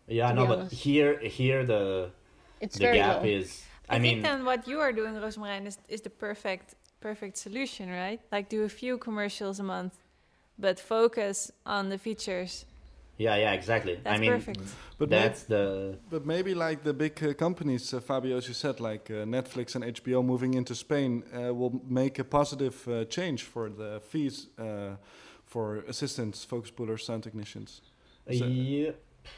Yeah, 0.07 0.29
to 0.29 0.35
no, 0.35 0.41
be 0.43 0.55
but 0.55 0.71
here 0.71 1.19
here 1.19 1.65
the 1.65 2.11
It's 2.59 2.77
the 2.77 2.85
very 2.85 2.97
gap 2.97 3.23
low. 3.23 3.29
is. 3.29 3.63
I, 3.89 3.95
I, 3.95 3.99
mean, 3.99 4.21
think 4.21 4.23
then 4.23 4.45
what 4.45 4.67
you 4.67 4.79
are 4.79 4.91
doing, 4.93 5.13
Roosmarijn, 5.15 5.65
is, 5.65 5.77
is 5.87 6.01
the 6.01 6.09
perfect 6.09 6.75
perfect 7.01 7.37
solution, 7.37 7.89
right? 7.89 8.19
Like 8.31 8.49
do 8.49 8.63
a 8.63 8.69
few 8.69 8.97
commercials 8.97 9.59
a 9.59 9.63
month, 9.63 9.93
but 10.57 10.79
focus 10.79 11.51
on 11.65 11.89
the 11.89 11.97
features. 11.97 12.65
yeah, 13.17 13.35
yeah, 13.35 13.53
exactly. 13.53 13.95
That's 14.03 14.17
I 14.17 14.19
mean, 14.19 14.31
perfect. 14.31 14.59
But 14.97 15.09
maybe, 15.09 15.21
that's 15.23 15.43
the 15.43 15.97
but 16.09 16.25
maybe 16.25 16.53
like 16.53 16.83
the 16.83 16.93
big 16.93 17.23
uh, 17.23 17.33
companies, 17.33 17.93
uh, 17.93 17.99
Fabio, 17.99 18.37
as 18.37 18.47
you 18.47 18.53
said, 18.53 18.79
like 18.79 19.09
uh, 19.09 19.25
Netflix 19.25 19.75
and 19.75 19.83
HBO 19.83 20.23
moving 20.23 20.53
into 20.53 20.75
Spain, 20.75 21.23
uh, 21.33 21.53
will 21.53 21.81
make 21.87 22.19
a 22.19 22.23
positive 22.23 22.87
uh, 22.87 23.05
change 23.05 23.43
for 23.43 23.69
the 23.69 24.01
fees 24.09 24.47
uh, 24.57 24.95
for 25.45 25.77
assistants, 25.87 26.45
focus 26.45 26.71
pullers, 26.71 27.05
sound 27.05 27.23
technicians. 27.23 27.81
So- 28.31 28.45
Yeah, 28.45 28.91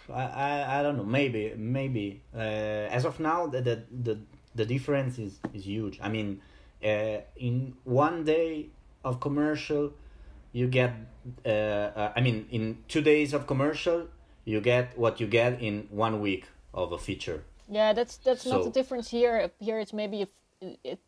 I, 0.10 0.24
I, 0.24 0.80
I 0.80 0.84
don't 0.84 0.98
know. 0.98 1.06
Maybe, 1.06 1.54
maybe. 1.58 2.22
Uh, 2.36 2.40
as 2.90 3.06
of 3.06 3.20
now, 3.20 3.48
the, 3.48 3.62
the 3.62 3.84
the 4.04 4.18
the 4.56 4.66
difference 4.66 5.18
is 5.20 5.40
is 5.54 5.66
huge. 5.66 6.00
I 6.02 6.10
mean, 6.10 6.42
uh, 6.84 7.22
in 7.36 7.74
one 7.84 8.24
day 8.24 8.70
of 9.04 9.20
commercial, 9.20 9.94
you 10.54 10.68
get. 10.68 10.94
Uh, 11.46 11.50
uh, 11.50 12.14
I 12.16 12.22
mean, 12.22 12.48
in 12.52 12.80
two 12.88 13.02
days 13.02 13.34
of 13.34 13.46
commercial, 13.46 14.08
you 14.46 14.60
get 14.62 14.98
what 14.98 15.20
you 15.20 15.28
get 15.28 15.62
in 15.62 15.88
one 15.92 16.20
week 16.20 16.46
of 16.74 16.92
a 16.92 16.98
feature. 16.98 17.44
Yeah, 17.70 17.94
that's 17.94 18.18
that's 18.18 18.46
not 18.46 18.64
the 18.64 18.70
difference 18.70 19.10
here. 19.10 19.52
Here 19.60 19.80
it's 19.80 19.94
maybe 19.94 20.22
if 20.22 20.30
it, 20.84 21.00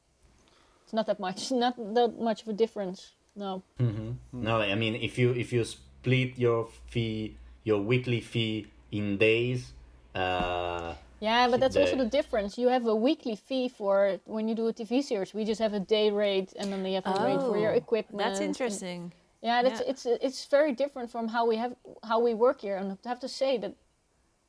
it's 0.86 0.94
not 0.94 1.08
that 1.08 1.20
much, 1.20 1.52
not 1.66 1.76
that 1.78 2.20
much 2.20 2.44
of 2.44 2.48
a 2.48 2.54
difference. 2.54 3.12
No. 3.36 3.64
Mm-hmm. 3.80 4.12
No, 4.32 4.62
I 4.62 4.76
mean, 4.76 4.96
if 4.96 5.18
you 5.18 5.32
if 5.32 5.52
you 5.52 5.66
split 5.66 6.38
your 6.38 6.70
fee, 6.88 7.38
your 7.64 7.82
weekly 7.82 8.22
fee 8.22 8.68
in 8.94 9.18
days. 9.18 9.74
Uh, 10.16 10.94
Yeah, 11.20 11.48
but 11.50 11.60
that's 11.62 11.78
also 11.78 11.96
the- 11.98 12.04
the 12.04 12.10
difference. 12.10 12.58
You 12.58 12.68
have 12.70 12.86
a 12.86 12.96
weekly 13.08 13.36
fee 13.36 13.68
for 13.70 14.20
when 14.26 14.48
you 14.50 14.56
do 14.56 14.68
a 14.68 14.74
TV 14.74 15.02
series. 15.02 15.34
We 15.34 15.46
just 15.46 15.62
have 15.62 15.74
a 15.74 15.80
day 15.80 16.12
rate, 16.12 16.52
and 16.60 16.72
then 16.72 16.84
they 16.84 16.94
have 17.00 17.08
a 17.08 17.18
rate 17.28 17.40
for 17.50 17.58
your 17.58 17.72
Oh, 17.74 17.84
equipment. 17.84 18.20
That's 18.26 18.40
and- 18.40 18.50
interesting. 18.50 19.14
Yeah, 19.42 19.62
that's 19.66 19.82
Yeah. 19.82 19.92
it's 19.92 20.06
it's 20.28 20.46
very 20.58 20.74
different 20.82 21.10
from 21.10 21.26
how 21.36 21.44
we 21.52 21.56
have 21.64 21.74
how 22.10 22.20
we 22.28 22.34
work 22.46 22.62
here. 22.62 22.78
And 22.80 22.86
I 22.92 23.10
have 23.10 23.20
to 23.22 23.28
say 23.28 23.58
that 23.64 23.74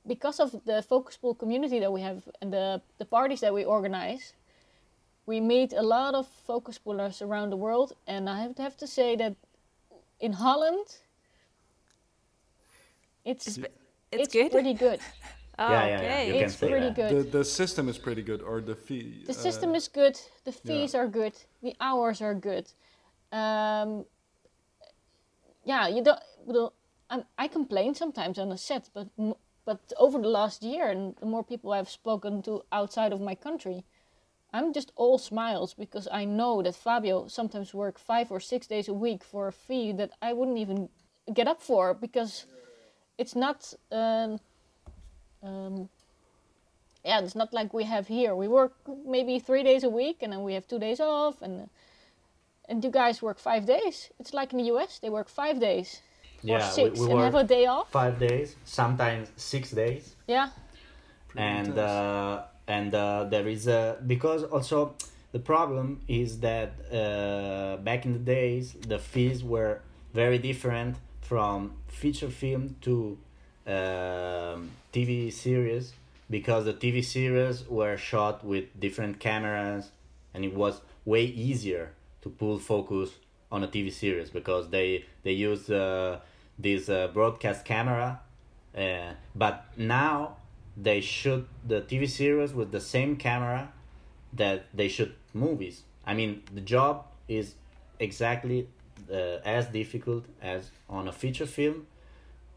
because 0.06 0.38
of 0.44 0.50
the 0.64 0.82
focus 0.82 1.16
pool 1.16 1.34
community 1.34 1.78
that 1.80 1.92
we 1.92 2.02
have 2.02 2.18
and 2.40 2.52
the 2.52 2.80
the 2.98 3.04
parties 3.16 3.40
that 3.40 3.52
we 3.54 3.64
organize, 3.64 4.34
we 5.26 5.40
meet 5.40 5.72
a 5.72 5.82
lot 5.82 6.14
of 6.14 6.26
focus 6.46 6.78
pullers 6.78 7.22
around 7.22 7.50
the 7.50 7.56
world. 7.66 7.92
And 8.06 8.28
I 8.28 8.36
have 8.42 8.54
to 8.54 8.62
have 8.62 8.76
to 8.76 8.86
say 8.86 9.16
that 9.16 9.34
in 10.20 10.32
Holland, 10.34 10.86
it's 13.24 13.58
It's, 14.14 14.22
it's, 14.22 14.34
it's 14.34 14.42
good. 14.42 14.52
pretty 14.52 14.74
good. 14.74 15.00
Oh, 15.56 15.70
Yeah, 15.70 15.86
yeah, 15.86 15.88
yeah, 15.88 15.96
okay. 15.96 16.26
you 16.26 16.32
can 16.32 16.42
it's 16.42 16.56
say 16.56 16.68
pretty 16.68 16.86
that. 16.86 16.96
good. 16.96 17.32
The 17.32 17.38
the 17.38 17.44
system 17.44 17.88
is 17.88 17.96
pretty 17.96 18.22
good, 18.22 18.42
or 18.42 18.60
the 18.60 18.74
fee. 18.74 19.22
The 19.24 19.30
uh, 19.30 19.46
system 19.46 19.76
is 19.76 19.86
good. 19.86 20.18
The 20.44 20.50
fees 20.50 20.96
are 20.96 21.06
good. 21.06 21.34
The 21.62 21.76
hours 21.80 22.20
are 22.20 22.34
good. 22.34 22.66
Um, 23.30 24.04
yeah, 25.64 25.86
you 25.86 26.02
don't. 26.02 26.18
Well, 26.44 26.72
I'm, 27.08 27.22
I 27.38 27.46
complain 27.46 27.94
sometimes 27.94 28.36
on 28.38 28.48
the 28.48 28.58
set, 28.58 28.90
but 28.92 29.06
but 29.64 29.92
over 29.96 30.18
the 30.20 30.28
last 30.28 30.62
year, 30.62 30.88
and 30.90 31.14
the 31.20 31.26
more 31.26 31.44
people 31.44 31.72
I've 31.72 31.88
spoken 31.90 32.42
to 32.42 32.62
outside 32.72 33.12
of 33.12 33.20
my 33.20 33.36
country, 33.36 33.84
I'm 34.52 34.72
just 34.72 34.92
all 34.96 35.18
smiles 35.18 35.74
because 35.74 36.06
I 36.12 36.24
know 36.24 36.62
that 36.62 36.74
Fabio 36.74 37.28
sometimes 37.28 37.72
work 37.72 37.98
five 37.98 38.30
or 38.30 38.40
six 38.40 38.66
days 38.66 38.88
a 38.88 38.94
week 38.94 39.24
for 39.24 39.48
a 39.48 39.52
fee 39.52 39.92
that 39.92 40.10
I 40.20 40.32
wouldn't 40.32 40.58
even 40.58 40.88
get 41.32 41.48
up 41.48 41.62
for 41.62 41.94
because 41.94 42.46
it's 43.18 43.34
not. 43.36 43.74
Um, 43.90 44.40
um, 45.42 45.88
yeah, 47.04 47.20
it's 47.20 47.34
not 47.34 47.52
like 47.52 47.74
we 47.74 47.84
have 47.84 48.06
here. 48.08 48.34
We 48.34 48.48
work 48.48 48.72
maybe 49.06 49.38
three 49.38 49.62
days 49.62 49.84
a 49.84 49.90
week, 49.90 50.18
and 50.22 50.32
then 50.32 50.42
we 50.42 50.54
have 50.54 50.66
two 50.66 50.78
days 50.78 51.00
off, 51.00 51.42
and 51.42 51.68
and 52.68 52.82
you 52.82 52.90
guys 52.90 53.20
work 53.20 53.38
five 53.38 53.66
days. 53.66 54.10
It's 54.18 54.32
like 54.32 54.52
in 54.52 54.58
the 54.58 54.64
U.S. 54.74 54.98
They 54.98 55.10
work 55.10 55.28
five 55.28 55.60
days 55.60 56.00
or 56.48 56.60
six, 56.60 56.98
we, 56.98 57.06
we 57.06 57.12
and 57.12 57.20
have 57.20 57.34
a 57.34 57.44
day 57.44 57.66
off. 57.66 57.90
five 57.90 58.18
days, 58.18 58.56
sometimes 58.64 59.28
six 59.36 59.70
days. 59.70 60.16
Yeah, 60.26 60.50
and 61.36 61.78
uh, 61.78 62.42
and 62.66 62.94
uh, 62.94 63.24
there 63.24 63.48
is 63.48 63.66
a 63.66 63.98
because 64.06 64.44
also 64.44 64.94
the 65.32 65.38
problem 65.38 66.00
is 66.08 66.40
that 66.40 66.72
uh, 66.92 67.76
back 67.82 68.04
in 68.04 68.12
the 68.12 68.18
days 68.18 68.74
the 68.88 68.98
fees 68.98 69.42
were 69.42 69.80
very 70.12 70.38
different 70.38 70.96
from 71.24 71.72
feature 71.88 72.30
film 72.30 72.76
to 72.82 73.18
um, 73.66 74.70
TV 74.92 75.32
series 75.32 75.94
because 76.30 76.64
the 76.66 76.74
TV 76.74 77.04
series 77.04 77.66
were 77.68 77.96
shot 77.96 78.44
with 78.44 78.64
different 78.78 79.18
cameras 79.18 79.90
and 80.34 80.44
it 80.44 80.54
was 80.54 80.80
way 81.04 81.24
easier 81.24 81.92
to 82.22 82.28
pull 82.28 82.58
focus 82.58 83.10
on 83.50 83.64
a 83.64 83.68
TV 83.68 83.92
series 83.92 84.30
because 84.30 84.68
they 84.68 85.04
they 85.22 85.32
use 85.32 85.70
uh, 85.70 86.20
this 86.58 86.88
uh, 86.88 87.08
broadcast 87.08 87.64
camera 87.64 88.20
uh, 88.76 89.12
but 89.34 89.64
now 89.76 90.36
they 90.76 91.00
shoot 91.00 91.46
the 91.66 91.80
TV 91.82 92.08
series 92.08 92.52
with 92.52 92.70
the 92.72 92.80
same 92.80 93.16
camera 93.16 93.72
that 94.32 94.66
they 94.74 94.88
shoot 94.88 95.14
movies. 95.32 95.82
I 96.04 96.14
mean, 96.14 96.42
the 96.52 96.60
job 96.60 97.06
is 97.28 97.54
exactly 98.00 98.68
uh, 99.10 99.38
as 99.44 99.66
difficult 99.66 100.24
as 100.42 100.70
on 100.88 101.08
a 101.08 101.12
feature 101.12 101.46
film, 101.46 101.86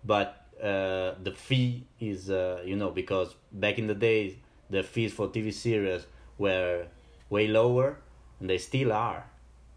but 0.04 0.46
uh, 0.62 1.16
the 1.24 1.34
fee 1.36 1.86
is, 2.00 2.30
uh, 2.30 2.62
you 2.66 2.76
know, 2.76 2.90
because 2.90 3.36
back 3.52 3.78
in 3.78 3.88
the 3.88 3.96
days, 3.96 4.36
the 4.70 4.84
fees 4.84 5.14
for 5.14 5.28
TV 5.28 5.54
series 5.54 6.06
were 6.38 6.88
way 7.30 7.48
lower, 7.48 7.98
and 8.40 8.50
they 8.50 8.58
still 8.58 8.92
are. 8.92 9.26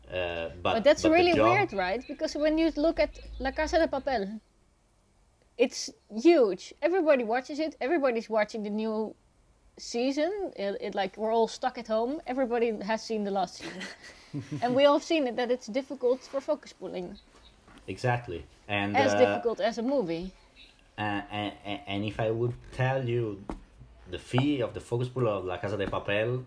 Uh, 0.08 0.48
but, 0.62 0.74
but, 0.74 0.84
that's 0.84 1.02
the 1.02 1.10
really 1.10 1.34
job- 1.34 1.48
weird, 1.48 1.72
right? 1.72 2.02
Because 2.06 2.34
when 2.34 2.58
you 2.58 2.72
look 2.76 2.98
at 2.98 3.18
La 3.38 3.52
Casa 3.52 3.78
de 3.78 3.86
Papel, 3.86 4.40
it's 5.56 5.90
huge. 6.10 6.74
Everybody 6.80 7.22
watches 7.22 7.58
it. 7.58 7.76
Everybody's 7.80 8.28
watching 8.28 8.62
the 8.62 8.70
new 8.70 9.14
season. 9.80 10.52
It, 10.56 10.76
it 10.80 10.94
like 10.94 11.16
we're 11.16 11.32
all 11.32 11.48
stuck 11.48 11.78
at 11.78 11.86
home. 11.88 12.20
Everybody 12.26 12.70
has 12.82 13.02
seen 13.02 13.24
the 13.24 13.30
last 13.30 13.56
season, 13.56 13.82
and 14.62 14.74
we 14.74 14.84
all 14.84 14.94
have 14.94 15.04
seen 15.04 15.26
it 15.26 15.36
that 15.36 15.50
it's 15.50 15.66
difficult 15.66 16.22
for 16.22 16.40
focus 16.40 16.72
pulling, 16.72 17.18
Exactly. 17.86 18.44
And 18.68 18.96
as 18.96 19.14
uh, 19.14 19.18
difficult 19.18 19.60
as 19.60 19.78
a 19.78 19.82
movie. 19.82 20.32
and, 20.96 21.24
and, 21.32 21.80
and 21.86 22.04
if 22.04 22.20
I 22.20 22.30
would 22.30 22.54
tell 22.72 23.04
you 23.04 23.42
the 24.10 24.18
fee 24.18 24.60
of 24.62 24.74
the 24.74 24.80
focus 24.80 25.08
puller 25.08 25.30
of 25.30 25.44
La 25.44 25.56
Casa 25.56 25.76
de 25.76 25.86
Papel, 25.86 26.44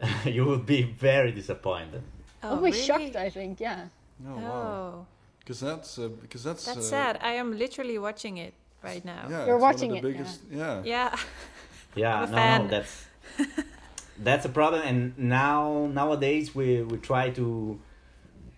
you 0.24 0.44
would 0.44 0.66
be 0.66 0.82
very 0.82 1.32
disappointed. 1.32 2.02
Oh, 2.42 2.50
I'll 2.50 2.56
be 2.56 2.70
really? 2.70 2.78
shocked. 2.82 3.16
I 3.16 3.30
think, 3.30 3.60
yeah. 3.60 3.86
Oh, 4.26 4.36
wow. 4.36 4.42
Oh, 4.42 5.06
Because 5.40 5.60
that's 5.60 5.98
uh, 5.98 6.08
because 6.08 6.42
that's 6.44 6.64
that's 6.64 6.78
uh, 6.78 6.82
sad. 6.82 7.18
I 7.20 7.32
am 7.32 7.56
literally 7.56 7.98
watching 7.98 8.38
it 8.38 8.54
right 8.82 9.04
now. 9.04 9.26
Yeah, 9.30 9.46
You're 9.46 9.58
watching 9.58 9.90
the 9.90 9.96
it, 9.98 10.02
biggest. 10.02 10.40
Yeah. 10.50 10.82
Yeah. 10.82 10.82
Yeah, 10.84 11.16
A 11.96 12.26
no, 12.26 12.26
fan. 12.36 12.62
no, 12.62 12.68
that's 12.68 13.06
that's 14.18 14.44
a 14.44 14.48
problem. 14.48 14.82
And 14.82 15.18
now 15.18 15.88
nowadays 15.92 16.54
we 16.54 16.82
we 16.82 16.98
try 16.98 17.30
to 17.30 17.78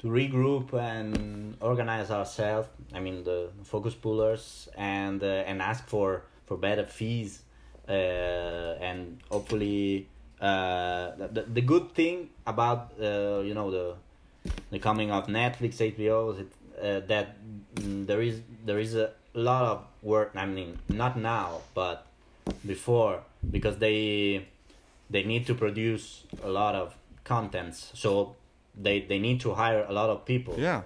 to 0.00 0.06
regroup 0.08 0.72
and 0.74 1.56
organize 1.60 2.10
ourselves. 2.10 2.68
I 2.94 3.00
mean 3.00 3.24
the 3.24 3.50
focus 3.64 3.94
pullers 3.94 4.68
and 4.76 5.22
uh, 5.22 5.44
and 5.48 5.60
ask 5.62 5.86
for 5.88 6.22
for 6.46 6.56
better 6.56 6.84
fees 6.84 7.42
uh, 7.88 7.92
and 8.80 9.20
hopefully 9.30 10.08
uh, 10.40 11.10
the, 11.16 11.28
the- 11.28 11.46
the 11.54 11.60
good 11.60 11.92
thing 11.94 12.30
about 12.46 12.92
uh, 13.00 13.40
you 13.44 13.54
know 13.54 13.70
the 13.70 13.94
the 14.70 14.78
coming 14.78 15.10
of 15.10 15.26
Netflix, 15.26 15.80
HBO, 15.80 16.32
is 16.32 16.38
it, 16.40 16.52
uh, 16.80 17.06
that 17.06 17.36
mm, 17.74 18.06
there 18.06 18.22
is 18.22 18.40
there 18.64 18.78
is 18.78 18.94
a 18.94 19.10
lot 19.34 19.64
of 19.64 19.84
work. 20.02 20.32
I 20.34 20.46
mean, 20.46 20.78
not 20.88 21.18
now, 21.18 21.60
but 21.74 22.06
before, 22.66 23.22
because 23.50 23.78
they 23.78 24.46
they 25.10 25.22
need 25.24 25.46
to 25.46 25.54
produce 25.54 26.24
a 26.44 26.48
lot 26.48 26.74
of 26.74 26.94
contents, 27.24 27.90
so 27.94 28.36
they 28.76 29.00
they 29.00 29.18
need 29.18 29.40
to 29.40 29.54
hire 29.54 29.84
a 29.88 29.92
lot 29.92 30.10
of 30.10 30.24
people. 30.24 30.54
Yeah. 30.58 30.82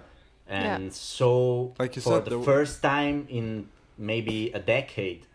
And 0.47 0.83
Yeah. 0.85 0.91
so, 0.91 1.73
Like 1.79 1.95
you 1.95 2.01
for 2.03 2.13
said, 2.13 2.25
the 2.25 2.29
there- 2.37 2.43
first 2.43 2.81
time 2.83 3.25
in 3.29 3.67
maybe 3.97 4.51
a 4.53 4.59
decade, 4.59 5.25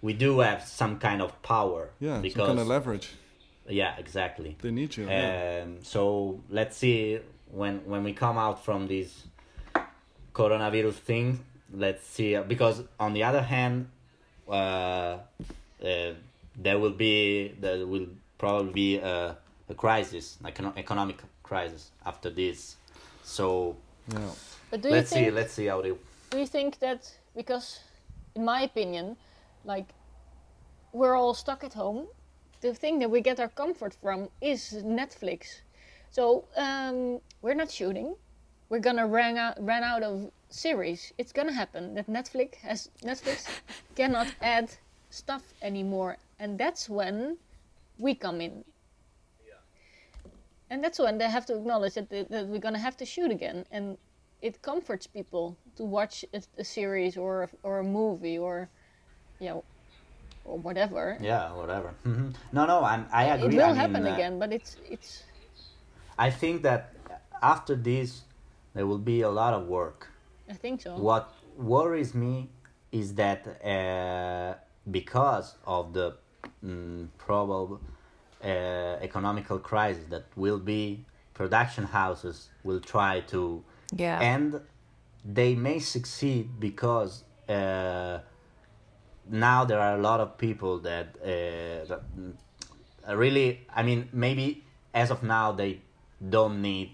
we 0.00 0.12
do 0.12 0.38
have 0.40 0.62
some 0.64 0.98
kind 0.98 1.20
of 1.22 1.30
power. 1.42 1.90
Yeah. 2.00 2.20
because 2.20 2.36
Some 2.36 2.46
kind 2.46 2.60
of 2.60 2.68
leverage. 2.68 3.08
yeah, 3.68 3.96
exactly. 3.98 4.56
They 4.62 4.70
need 4.70 4.96
you. 4.96 5.06
yeah. 5.08 5.62
Um, 5.64 5.78
so 5.82 6.40
let's 6.50 6.76
see 6.76 7.18
when 7.50 7.80
when 7.86 8.04
we 8.04 8.12
come 8.12 8.38
out 8.38 8.64
from 8.64 8.86
this 8.86 9.26
coronavirus 10.32 10.94
thing. 10.94 11.40
Let's 11.72 12.06
see 12.06 12.36
uh, 12.36 12.42
because 12.42 12.82
on 13.00 13.12
the 13.14 13.24
other 13.24 13.42
hand, 13.42 13.88
uh, 14.48 15.18
uh, 15.84 16.14
there 16.56 16.78
will 16.78 16.96
be 16.96 17.54
there 17.60 17.86
will 17.86 18.08
probably 18.38 18.72
be 18.72 18.96
a, 18.96 19.36
a 19.68 19.74
crisis, 19.74 20.38
like 20.42 20.58
an 20.58 20.72
economic 20.76 21.22
crisis 21.42 21.90
after 22.04 22.30
this. 22.30 22.76
So 23.22 23.76
Ja. 24.12 24.18
But 24.70 24.82
do 24.82 24.90
let's 24.90 25.10
think 25.10 25.26
see, 25.26 25.30
let's 25.30 25.52
see 25.52 25.66
how 25.66 25.80
they. 25.80 25.92
do 26.30 26.38
you 26.38 26.46
think 26.46 26.78
that 26.80 27.10
because 27.34 27.80
in 28.34 28.44
my 28.44 28.62
opinion 28.62 29.16
like 29.64 29.86
we're 30.92 31.14
all 31.14 31.34
stuck 31.34 31.64
at 31.64 31.72
home 31.72 32.06
the 32.60 32.74
thing 32.74 32.98
that 32.98 33.10
we 33.10 33.20
get 33.20 33.40
our 33.40 33.48
comfort 33.48 33.94
from 34.02 34.28
is 34.40 34.82
netflix 34.84 35.60
so 36.10 36.44
um, 36.56 37.20
we're 37.40 37.54
not 37.54 37.70
shooting 37.70 38.14
we're 38.68 38.80
gonna 38.80 39.06
run 39.06 39.36
out, 39.38 39.56
run 39.60 39.82
out 39.82 40.02
of 40.02 40.30
series 40.50 41.12
it's 41.18 41.32
gonna 41.32 41.52
happen 41.52 41.94
that 41.94 42.06
netflix 42.08 42.56
has 42.56 42.90
netflix 43.02 43.46
cannot 43.94 44.26
add 44.42 44.70
stuff 45.14 45.54
anymore 45.62 46.18
and 46.38 46.58
that's 46.58 46.88
when 46.88 47.38
we 47.98 48.14
come 48.14 48.40
in 48.40 48.64
and 50.70 50.82
that's 50.82 50.98
when 50.98 51.18
they 51.18 51.28
have 51.28 51.46
to 51.46 51.54
acknowledge 51.56 51.94
that, 51.94 52.10
that 52.10 52.46
we're 52.48 52.58
gonna 52.58 52.78
have 52.78 52.96
to 52.98 53.06
shoot 53.06 53.30
again 53.30 53.64
and 53.70 53.98
it 54.42 54.62
comforts 54.62 55.06
people 55.06 55.58
to 55.76 55.84
watch 55.84 56.24
a, 56.34 56.42
a 56.58 56.64
series 56.64 57.16
or 57.16 57.44
a, 57.44 57.48
or 57.62 57.78
a 57.78 57.84
movie 57.84 58.38
or 58.38 58.68
you 59.40 59.48
know 59.48 59.64
or 60.44 60.58
whatever. 60.58 61.18
Yeah, 61.20 61.52
whatever. 61.54 61.94
hmm 62.04 62.28
No, 62.52 62.66
no, 62.66 62.84
I'm, 62.84 63.06
I 63.12 63.24
agree. 63.24 63.54
It 63.54 63.58
will 63.58 63.62
I 63.64 63.72
mean, 63.72 63.76
happen 63.80 64.06
uh, 64.06 64.14
again, 64.14 64.38
but 64.38 64.52
it's 64.52 64.76
it's 64.90 65.24
I 66.18 66.30
think 66.30 66.62
that 66.62 66.94
after 67.42 67.74
this, 67.74 68.22
there 68.74 68.86
will 68.86 68.98
be 68.98 69.22
a 69.22 69.30
lot 69.30 69.54
of 69.54 69.66
work. 69.66 70.08
I 70.48 70.54
think 70.54 70.82
so. 70.82 71.00
What 71.00 71.32
worries 71.56 72.14
me 72.14 72.50
is 72.92 73.14
that 73.14 73.46
uh, 73.64 74.54
because 74.90 75.54
of 75.66 75.92
the 75.92 76.16
mm, 76.64 77.08
probable 77.18 77.80
uh, 78.42 78.46
economical 79.00 79.58
crisis 79.58 80.04
that 80.10 80.24
will 80.36 80.58
be, 80.58 81.04
production 81.32 81.84
houses 81.84 82.50
will 82.62 82.80
try 82.80 83.20
to 83.20 83.64
Yeah. 83.96 84.20
and 84.20 84.60
they 85.24 85.54
may 85.54 85.78
succeed 85.78 86.60
because 86.60 87.24
uh, 87.48 88.18
now 89.28 89.64
there 89.64 89.80
are 89.80 89.94
a 89.96 90.00
lot 90.02 90.20
of 90.20 90.36
people 90.38 90.78
that, 90.80 91.16
uh, 91.22 91.86
that 91.88 92.02
mm, 92.18 92.34
really 93.12 93.66
i 93.74 93.82
mean 93.82 94.08
maybe 94.12 94.64
as 94.94 95.10
of 95.10 95.22
now 95.22 95.52
they 95.52 95.80
don't 96.30 96.62
need 96.62 96.90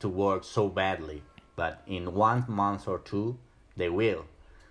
to 0.00 0.08
work 0.08 0.42
so 0.44 0.68
badly 0.68 1.22
but 1.56 1.82
in 1.86 2.14
one 2.14 2.44
month 2.48 2.88
or 2.88 2.98
two 2.98 3.38
they 3.76 3.88
will 3.88 4.24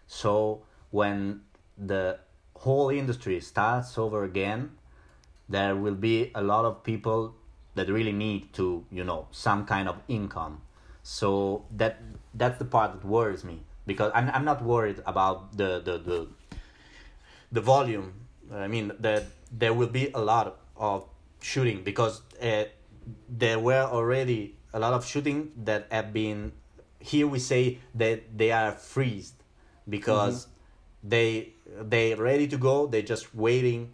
so 0.07 0.61
when 0.91 1.41
the 1.77 2.19
whole 2.55 2.89
industry 2.89 3.39
starts 3.39 3.97
over 3.97 4.23
again 4.23 4.71
there 5.49 5.75
will 5.75 5.95
be 5.95 6.31
a 6.35 6.41
lot 6.41 6.65
of 6.65 6.83
people 6.83 7.35
that 7.75 7.89
really 7.89 8.11
need 8.11 8.53
to 8.53 8.85
you 8.91 9.03
know 9.03 9.27
some 9.31 9.65
kind 9.65 9.87
of 9.89 9.97
income. 10.07 10.61
So 11.03 11.65
that 11.75 11.99
that's 12.33 12.57
the 12.59 12.65
part 12.65 12.93
that 12.93 13.05
worries 13.05 13.43
me 13.43 13.59
because 13.85 14.11
i'm, 14.15 14.29
I'm 14.29 14.45
not 14.45 14.63
worried 14.63 15.01
about 15.05 15.57
the 15.57 15.79
the, 15.79 15.97
the 15.97 16.27
the 17.51 17.61
volume. 17.61 18.13
I 18.53 18.67
mean 18.67 18.91
that 18.99 19.25
there 19.51 19.73
will 19.73 19.89
be 19.89 20.09
a 20.13 20.21
lot 20.21 20.57
of 20.77 21.05
shooting 21.41 21.83
because 21.83 22.21
uh, 22.41 22.65
there 23.27 23.59
were 23.59 23.83
already 23.83 24.55
a 24.73 24.79
lot 24.79 24.93
of 24.93 25.05
shooting 25.05 25.51
that 25.63 25.87
have 25.91 26.13
been 26.13 26.51
here 26.99 27.27
we 27.27 27.39
say 27.39 27.79
that 27.95 28.37
they 28.37 28.51
are 28.51 28.71
freezed 28.71 29.35
because 29.89 30.47
they 31.03 31.52
they 31.65 32.13
ready 32.15 32.47
to 32.47 32.57
go 32.57 32.87
they're 32.87 33.01
just 33.15 33.33
waiting 33.35 33.89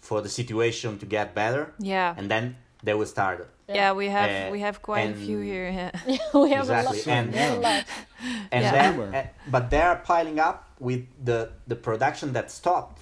for 0.00 0.20
the 0.20 0.28
situation 0.28 0.98
to 0.98 1.06
get 1.06 1.34
better 1.34 1.72
Yeah. 1.78 2.14
and 2.18 2.30
then 2.30 2.56
they 2.82 2.94
will 2.94 3.06
start 3.06 3.40
it 3.40 3.48
Yeah, 3.68 3.92
we 3.96 4.08
have 4.08 4.30
Uh, 4.30 4.52
we 4.52 4.60
have 4.60 4.76
quite 4.82 5.08
a 5.10 5.14
few 5.26 5.40
here. 5.40 5.68
Yeah. 5.72 5.90
we 6.44 6.50
have 6.52 6.68
Exactly, 6.68 7.00
a 7.00 7.06
lot. 7.06 7.16
and- 7.18 7.32
we 7.32 7.38
have 7.38 7.56
a 7.56 7.60
lot. 7.60 7.84
and 8.52 8.62
Yeah. 8.64 8.72
then 8.76 8.92
uh, 9.14 9.26
but 9.54 9.70
they're 9.72 9.96
piling 10.04 10.38
up 10.48 10.58
with 10.88 11.02
the 11.28 11.38
the 11.70 11.76
production 11.88 12.32
that 12.36 12.50
stopped 12.50 12.98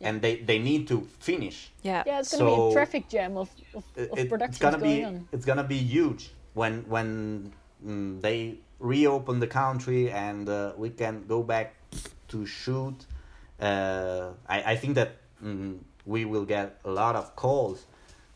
Yeah. 0.00 0.08
and 0.08 0.14
they 0.24 0.34
they 0.48 0.58
need 0.58 0.82
to 0.92 0.96
finish 1.20 1.56
Yeah. 1.84 2.02
Yeah, 2.08 2.20
it's 2.20 2.32
gonna 2.32 2.48
be 2.56 2.70
a 2.70 2.72
traffic 2.72 3.04
jam 3.14 3.36
of 3.36 3.48
of, 3.76 3.84
It- 3.96 4.10
of 4.12 4.18
it- 4.18 4.28
productions 4.32 4.56
it's 4.56 4.64
gonna 4.66 4.78
going 4.80 5.00
be 5.00 5.04
on. 5.08 5.28
it's 5.34 5.44
gonna 5.50 5.68
be 5.76 5.80
huge 5.96 6.22
when 6.54 6.74
when 6.94 7.08
mm, 7.84 8.20
they 8.24 8.38
reopen 8.80 9.40
the 9.44 9.50
country 9.62 10.02
and 10.26 10.48
uh, 10.48 10.72
we 10.82 10.88
can 10.90 11.14
go 11.28 11.42
back 11.42 11.74
to 12.28 12.46
shoot 12.46 13.06
uh, 13.60 14.30
I, 14.48 14.72
I 14.72 14.76
think 14.76 14.94
that 14.94 15.16
mm, 15.44 15.78
we 16.06 16.24
will 16.24 16.44
get 16.44 16.78
a 16.84 16.90
lot 16.90 17.16
of 17.16 17.34
calls 17.36 17.84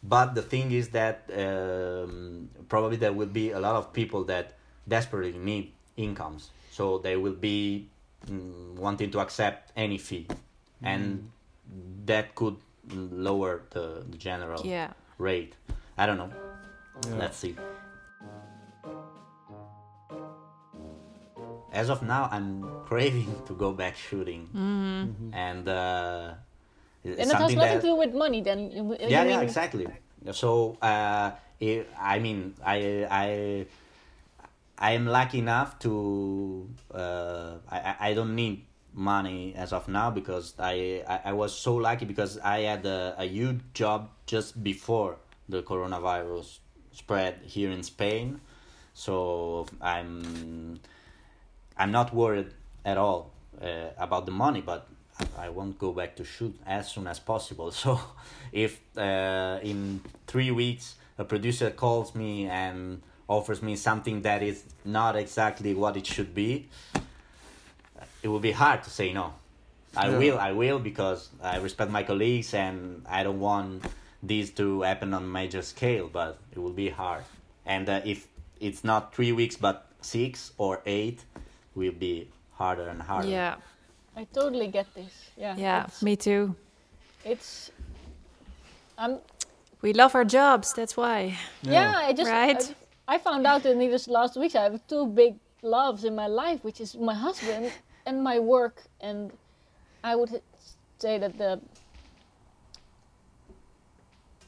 but 0.03 0.35
the 0.35 0.43
thing 0.43 0.73
is 0.73 0.89
that 0.91 1.31
um, 1.37 2.49
probably 2.69 2.97
there 2.97 3.13
will 3.13 3.29
be 3.29 3.53
a 3.53 3.61
lot 3.61 3.77
of 3.77 3.93
people 3.93 4.25
that 4.25 4.55
desperately 4.89 5.39
need 5.39 5.73
incomes 5.97 6.51
so 6.71 6.99
they 6.99 7.17
will 7.17 7.35
be 7.35 7.89
mm, 8.27 8.75
wanting 8.75 9.11
to 9.11 9.21
accept 9.21 9.73
any 9.77 9.99
fee 9.99 10.27
and 10.83 11.31
that 12.07 12.35
could 12.35 12.57
mm, 12.89 13.09
lower 13.13 13.63
the, 13.71 14.05
the 14.11 14.17
general 14.19 14.67
Yeah. 14.67 14.91
rate. 15.19 15.55
I 15.97 16.07
don't 16.07 16.17
know. 16.19 16.31
Ja. 17.09 17.17
Let's 17.19 17.37
see. 17.37 17.55
As 21.73 21.89
of 21.89 22.03
now, 22.03 22.29
I'm 22.31 22.69
craving 22.89 23.35
to 23.47 23.55
go 23.55 23.73
back 23.73 23.97
shooting, 23.97 24.49
and 25.33 25.69
uh, 25.69 26.35
it's 27.03 27.19
And 27.19 27.31
it 27.31 27.33
has 27.33 27.41
nothing 27.41 27.59
that 27.59 27.81
to 27.81 27.87
do 27.89 27.95
with 27.97 28.13
money. 28.15 28.41
Then 28.43 28.71
you, 28.71 28.93
you 28.93 29.09
yeah, 29.09 29.23
mean, 29.25 29.31
yeah, 29.33 29.41
exactly. 29.41 29.87
So, 30.33 30.77
uh, 30.83 31.33
it, 31.59 31.89
I 31.99 32.19
mean, 32.21 32.55
I, 32.65 33.07
I, 33.11 33.67
I 34.79 34.91
am 34.93 35.07
lucky 35.07 35.39
enough 35.41 35.79
to. 35.81 36.69
Uh, 36.95 37.55
I, 37.71 37.79
I- 37.81 37.97
I 38.11 38.15
don't 38.15 38.35
need 38.37 38.65
money 38.95 39.55
as 39.57 39.73
of 39.73 39.89
now 39.89 40.11
because 40.11 40.55
I, 40.59 41.03
I, 41.09 41.31
I 41.31 41.33
was 41.33 41.57
so 41.57 41.75
lucky 41.77 42.05
because 42.05 42.37
I 42.39 42.61
had 42.69 42.85
a, 42.85 43.15
a 43.17 43.25
huge 43.25 43.61
job 43.73 44.11
just 44.27 44.63
before 44.63 45.17
the 45.49 45.63
coronavirus 45.63 46.59
spread 46.93 47.41
here 47.43 47.71
in 47.71 47.83
Spain. 47.83 48.41
So 48.93 49.67
I'm, 49.81 50.79
I'm 51.83 51.91
not 51.91 52.15
worried 52.15 52.53
at 52.85 52.97
all 52.97 53.33
uh, 53.61 53.67
about 53.99 54.25
the 54.25 54.31
money, 54.31 54.61
but 54.61 54.87
I 55.37 55.49
won't 55.49 55.81
go 55.81 55.93
back 55.93 56.15
to 56.17 56.25
shoot 56.25 56.55
as 56.65 56.89
soon 56.93 57.07
as 57.09 57.19
possible. 57.19 57.73
So, 57.83 57.99
if 58.53 58.81
uh, 58.97 59.59
in 59.63 60.01
three 60.29 60.53
weeks 60.53 60.95
a 61.19 61.25
producer 61.25 61.71
calls 61.71 62.15
me 62.15 62.47
and 62.47 63.03
offers 63.27 63.63
me 63.63 63.75
something 63.75 64.23
that 64.23 64.43
is 64.45 64.63
not 64.85 65.17
exactly 65.17 65.75
what 65.75 65.97
it 65.97 66.07
should 66.07 66.33
be, 66.35 66.69
it 68.23 68.29
will 68.29 68.45
be 68.51 68.53
hard 68.53 68.85
to 68.85 68.91
say 68.91 69.13
no. 69.13 69.33
I 69.97 70.09
Yeah. 70.09 70.19
will, 70.19 70.39
I 70.39 70.53
will, 70.53 70.79
because 70.79 71.31
I 71.43 71.57
respect 71.57 71.91
my 71.91 72.05
colleagues 72.05 72.55
and 72.55 73.05
I 73.09 73.25
don't 73.25 73.41
want 73.41 73.83
this 74.23 74.51
to 74.51 74.83
happen 74.83 75.13
on 75.15 75.31
major 75.33 75.63
scale. 75.63 76.09
But 76.13 76.39
it 76.53 76.59
will 76.59 76.77
be 76.85 76.91
hard, 76.91 77.25
and 77.67 77.89
uh, 77.89 78.01
if 78.05 78.29
it's 78.61 78.85
not 78.85 79.13
three 79.17 79.33
weeks 79.33 79.57
but 79.57 79.77
six 80.01 80.53
or 80.59 80.81
eight, 80.87 81.25
will 81.75 81.93
be 81.93 82.29
harder 82.53 82.89
and 82.89 83.01
harder. 83.03 83.29
Yeah. 83.29 83.57
I 84.17 84.25
totally 84.25 84.69
get 84.69 84.93
this. 84.95 85.31
Yeah. 85.37 85.57
Yeah. 85.57 85.85
It's, 85.85 86.03
Me 86.03 86.17
too. 86.17 86.55
it's 87.25 87.71
I'm 88.99 89.19
We 89.81 89.93
love 89.93 90.15
our 90.15 90.25
jobs. 90.25 90.73
That's 90.73 90.97
why. 90.97 91.37
Yeah, 91.63 91.95
I 91.97 92.13
just 92.13 92.31
Right. 92.31 92.75
I, 93.09 93.15
I 93.15 93.19
found 93.19 93.47
out 93.47 93.67
in 93.67 93.79
these 93.79 94.09
last 94.09 94.37
weeks 94.37 94.55
I 94.55 94.65
have 94.65 94.87
two 94.87 95.07
big 95.07 95.35
loves 95.63 96.05
in 96.05 96.15
my 96.15 96.27
life, 96.27 96.63
which 96.65 96.81
is 96.81 96.95
my 96.97 97.15
husband 97.15 97.73
and 98.07 98.23
my 98.23 98.39
work, 98.39 98.83
and 99.01 99.33
I 100.05 100.15
would 100.17 100.43
say 100.99 101.19
that 101.19 101.39
the 101.39 101.61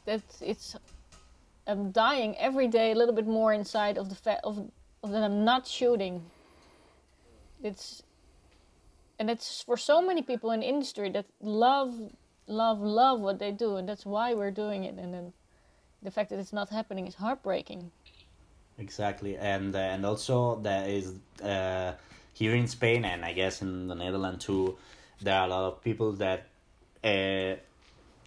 that 0.05 0.22
it's 0.41 0.77
I'm 1.66 1.91
dying 1.93 2.37
every 2.39 2.68
day 2.68 2.93
a 2.93 2.95
little 2.95 3.14
bit 3.14 3.27
more 3.27 3.53
inside 3.53 3.97
of 3.97 4.09
the 4.09 4.14
fact 4.14 4.45
of, 4.45 4.70
of 5.03 5.11
that 5.11 5.22
I'm 5.22 5.45
not 5.45 5.66
shooting. 5.66 6.22
It's 7.65 8.03
and 9.19 9.31
it's 9.31 9.62
for 9.62 9.77
so 9.77 10.03
many 10.03 10.23
people 10.23 10.51
in 10.51 10.62
industry 10.62 11.11
that 11.11 11.27
love 11.41 11.95
love 12.47 12.81
love 12.81 13.21
what 13.21 13.39
they 13.39 13.51
do 13.51 13.77
and 13.77 13.89
that's 13.89 14.05
why 14.05 14.35
we're 14.35 14.51
doing 14.51 14.85
it 14.85 14.97
and 14.99 15.15
then 15.15 15.33
the 16.05 16.11
fact 16.11 16.31
that 16.31 16.39
it's 16.39 16.53
not 16.53 16.69
happening 16.69 17.07
is 17.07 17.15
heartbreaking. 17.15 17.91
Exactly, 18.79 19.37
and 19.37 19.75
uh, 19.75 19.79
and 19.79 20.05
also 20.05 20.57
there 20.57 20.87
is 20.89 21.15
uh, 21.43 21.93
here 22.35 22.55
in 22.55 22.69
Spain 22.69 23.05
and 23.05 23.25
I 23.25 23.33
guess 23.33 23.62
in 23.62 23.89
the 23.89 23.95
Netherlands 23.95 24.45
too, 24.45 24.77
there 25.23 25.39
are 25.39 25.47
a 25.47 25.49
lot 25.49 25.65
of 25.65 25.83
people 25.83 26.12
that, 26.15 26.49
uh, 27.03 27.55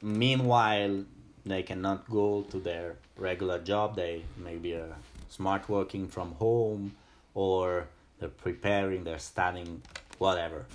meanwhile, 0.02 1.04
they 1.46 1.64
cannot 1.64 2.10
go 2.10 2.44
to 2.50 2.60
their 2.60 2.96
regular 3.18 3.60
job. 3.60 3.96
They 3.96 4.24
maybe 4.38 4.74
are 4.74 4.96
smart 5.30 5.70
working 5.70 6.08
from 6.08 6.32
home, 6.34 6.96
or 7.34 7.88
they're 8.20 8.30
preparing, 8.30 9.04
they're 9.04 9.20
studying, 9.20 9.82
whatever. 10.18 10.66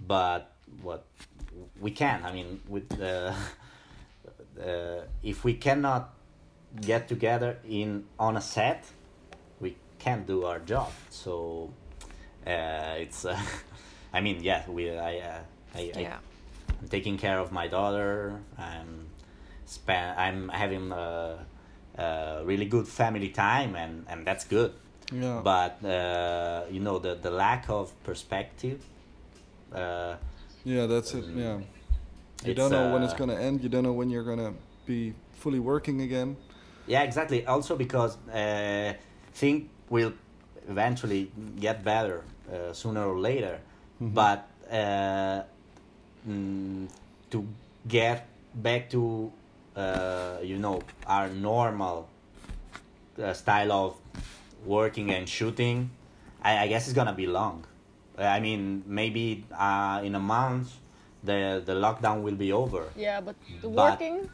But 0.00 0.52
what 0.82 1.06
we 1.80 1.90
can, 1.90 2.24
I 2.24 2.32
mean, 2.32 2.60
with 2.68 2.88
the 2.88 3.34
uh, 4.60 5.02
if 5.22 5.44
we 5.44 5.54
cannot 5.54 6.14
get 6.80 7.08
together 7.08 7.58
in 7.68 8.04
on 8.18 8.36
a 8.36 8.40
set, 8.40 8.84
we 9.60 9.76
can't 9.98 10.26
do 10.26 10.44
our 10.44 10.58
job. 10.60 10.92
So 11.10 11.72
uh, 12.46 12.94
it's. 12.98 13.24
Uh, 13.24 13.38
I 14.12 14.20
mean, 14.20 14.42
yeah, 14.42 14.68
we. 14.68 14.90
I. 14.90 15.18
Uh, 15.18 15.38
I, 15.74 15.92
I 15.94 16.00
Yeah. 16.00 16.18
I'm 16.80 16.88
taking 16.88 17.16
care 17.16 17.38
of 17.38 17.52
my 17.52 17.68
daughter. 17.68 18.40
I'm 18.58 19.08
spend. 19.64 20.18
I'm 20.18 20.48
having 20.48 20.92
a, 20.92 21.44
a 21.98 22.42
really 22.44 22.66
good 22.66 22.86
family 22.86 23.30
time, 23.30 23.74
and 23.74 24.04
and 24.08 24.26
that's 24.26 24.44
good. 24.44 24.72
Yeah. 25.12 25.40
But 25.42 25.84
uh, 25.84 26.64
you 26.70 26.80
know 26.80 26.98
the 26.98 27.14
the 27.14 27.30
lack 27.30 27.68
of 27.68 27.92
perspective. 28.04 28.84
Uh, 29.72 30.16
yeah, 30.64 30.86
that's 30.86 31.14
it. 31.14 31.24
Yeah. 31.34 31.58
You 32.44 32.54
don't 32.54 32.70
know 32.70 32.92
when 32.92 33.02
it's 33.02 33.14
uh, 33.14 33.16
gonna 33.16 33.36
end. 33.36 33.62
You 33.62 33.68
don't 33.68 33.84
know 33.84 33.92
when 33.92 34.10
you're 34.10 34.24
gonna 34.24 34.52
be 34.84 35.14
fully 35.34 35.60
working 35.60 36.00
again. 36.02 36.36
Yeah, 36.86 37.02
exactly. 37.02 37.46
Also 37.46 37.76
because 37.76 38.16
uh, 38.28 38.94
think 39.34 39.70
will 39.88 40.12
eventually 40.68 41.30
get 41.58 41.84
better 41.84 42.22
uh, 42.52 42.72
sooner 42.72 43.06
or 43.06 43.18
later, 43.18 43.60
but 44.00 44.48
uh, 44.70 45.42
mm, 46.28 46.88
to 47.30 47.46
get 47.88 48.26
back 48.54 48.90
to 48.90 49.32
uh, 49.76 50.38
you 50.42 50.58
know 50.58 50.82
our 51.06 51.28
normal 51.28 52.08
uh, 53.22 53.32
style 53.32 53.72
of 53.72 53.96
working 54.66 55.10
and 55.10 55.28
shooting, 55.28 55.90
I, 56.42 56.64
I 56.64 56.66
guess 56.68 56.86
it's 56.86 56.94
gonna 56.94 57.14
be 57.14 57.26
long. 57.26 57.64
I 58.18 58.40
mean, 58.40 58.82
maybe 58.86 59.44
uh, 59.52 60.00
in 60.04 60.14
a 60.14 60.20
month 60.20 60.72
the 61.22 61.62
the 61.64 61.74
lockdown 61.74 62.22
will 62.22 62.34
be 62.36 62.52
over. 62.52 62.84
Yeah, 62.96 63.20
but 63.20 63.36
the 63.62 63.68
But- 63.68 63.92
working. 64.00 64.28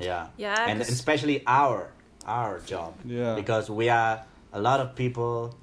Yeah. 0.00 0.26
Yeah, 0.36 0.66
And 0.68 0.78
'cause- 0.80 0.88
especially 0.90 1.42
our 1.46 1.90
our 2.26 2.58
job. 2.66 2.94
Yeah. 3.04 3.34
Because 3.36 3.70
we 3.70 3.88
are 3.90 4.24
a 4.52 4.60
lot 4.60 4.80
of 4.80 4.94
people, 4.96 5.54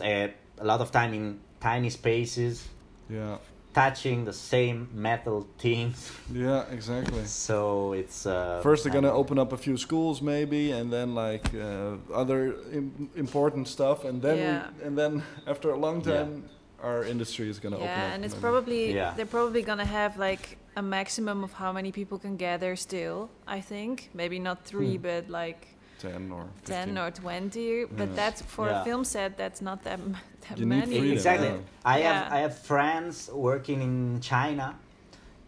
uh, 0.00 0.28
a 0.58 0.64
lot 0.64 0.80
of 0.80 0.90
time 0.92 1.12
in 1.14 1.40
tiny 1.60 1.90
spaces, 1.90 2.68
Yeah. 3.10 3.36
Touching 3.74 4.24
the 4.24 4.32
same 4.32 4.88
metal 4.94 5.46
things. 5.58 6.10
Yeah. 6.32 6.64
Exactly. 6.72 7.24
So 7.26 7.92
it's 7.92 8.26
uh, 8.26 8.60
First, 8.62 8.84
they're 8.84 8.92
gonna 8.92 9.08
I- 9.14 9.20
open 9.22 9.38
up 9.38 9.52
a 9.52 9.56
few 9.56 9.76
schools, 9.76 10.20
maybe, 10.22 10.70
and 10.72 10.90
then 10.92 11.14
like 11.14 11.46
uh, 11.54 11.96
other 12.14 12.54
Im- 12.72 13.10
important 13.16 13.68
stuff, 13.68 14.04
and 14.04 14.22
then 14.22 14.36
Yeah. 14.38 14.62
we, 14.78 14.86
and 14.86 14.96
then 14.98 15.22
after 15.46 15.70
a 15.70 15.76
long 15.76 16.00
Yeah. 16.00 16.12
time, 16.24 16.44
our 16.82 17.04
industry 17.04 17.48
is 17.48 17.58
gonna 17.58 17.76
open 17.76 17.88
up. 17.88 17.96
Yeah, 17.96 18.14
and 18.14 18.24
it's 18.24 18.34
maybe. 18.34 18.42
probably 18.42 18.94
Yeah. 18.94 19.14
they're 19.16 19.26
probably 19.38 19.62
gonna 19.62 19.84
have 20.00 20.16
like 20.18 20.58
a 20.76 20.82
maximum 20.82 21.44
of 21.44 21.52
how 21.52 21.72
many 21.72 21.92
people 21.92 22.18
can 22.18 22.36
gather 22.36 22.76
still. 22.76 23.28
I 23.46 23.60
think 23.60 24.10
maybe 24.14 24.38
not 24.38 24.64
three, 24.64 24.96
Hmm. 24.96 25.02
but 25.02 25.28
like 25.30 25.68
ten 26.04 26.30
or 26.32 26.44
15. 26.64 26.74
ten 26.86 26.98
or 26.98 27.10
twenty. 27.10 27.84
But 27.84 28.08
Yeah. 28.08 28.14
that's 28.20 28.42
for 28.42 28.66
Yeah. 28.68 28.80
a 28.80 28.84
film 28.84 29.04
set. 29.04 29.36
That's 29.36 29.60
not 29.62 29.82
that 29.84 30.00
that 30.48 30.58
You 30.58 30.66
need 30.66 30.78
many. 30.78 30.98
freedom, 30.98 31.16
exactly. 31.16 31.48
yeah. 31.48 31.84
I 31.94 31.98
have 32.08 32.20
Yeah. 32.26 32.36
I 32.36 32.38
have 32.46 32.54
friends 32.58 33.30
working 33.32 33.80
in 33.82 34.20
China, 34.20 34.68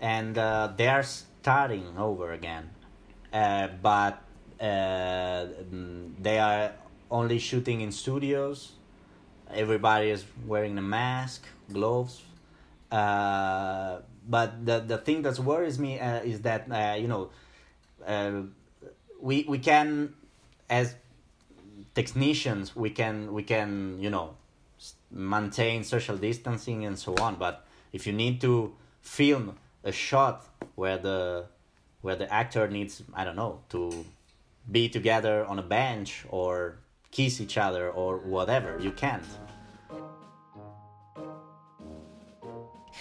and 0.01 0.37
uh, 0.39 0.73
they 0.77 0.89
are 0.89 1.03
starting 1.05 1.85
over 1.99 2.33
again, 2.33 2.65
uh, 3.33 3.69
but 3.83 4.15
uh, 4.61 5.47
they 6.27 6.39
are 6.39 6.73
only 7.11 7.39
shooting 7.39 7.81
in 7.83 7.93
studios. 7.93 8.73
Everybody 9.53 10.11
is 10.11 10.25
wearing 10.47 10.77
a 10.79 10.83
mask, 10.83 11.45
gloves. 11.73 12.23
Uh, 12.91 14.01
but 14.29 14.65
the 14.67 14.81
the 14.81 14.99
thing 14.99 15.23
that 15.23 15.39
worries 15.39 15.79
me 15.79 16.01
uh, 16.01 16.21
is 16.33 16.41
that 16.43 16.63
uh, 16.71 16.97
you 17.03 17.07
know 17.09 17.31
uh, 18.07 18.43
we 19.21 19.45
we 19.49 19.59
can 19.59 20.15
as 20.69 20.95
technicians 21.95 22.75
we 22.77 22.91
can 22.91 23.33
we 23.33 23.43
can 23.43 23.99
you 24.01 24.11
know 24.11 24.35
maintain 25.11 25.83
social 25.85 26.17
distancing 26.17 26.85
and 26.85 26.99
so 26.99 27.15
on 27.17 27.37
but 27.37 27.67
if 27.93 28.07
you 28.07 28.13
need 28.13 28.41
to 28.41 28.75
film 29.01 29.57
a 29.85 29.93
shot 29.93 30.47
where 30.75 30.99
the 30.99 31.45
where 32.03 32.17
the 32.17 32.33
actor 32.33 32.69
needs 32.69 33.03
i 33.15 33.25
don't 33.25 33.37
know 33.37 33.61
to 33.69 34.05
be 34.71 34.89
together 34.89 35.45
on 35.47 35.59
a 35.59 35.63
bench 35.63 36.25
or 36.29 36.77
kiss 37.11 37.41
each 37.41 37.57
other 37.57 37.91
or 37.91 38.19
whatever 38.19 38.79
you 38.81 38.91
can't 38.91 39.25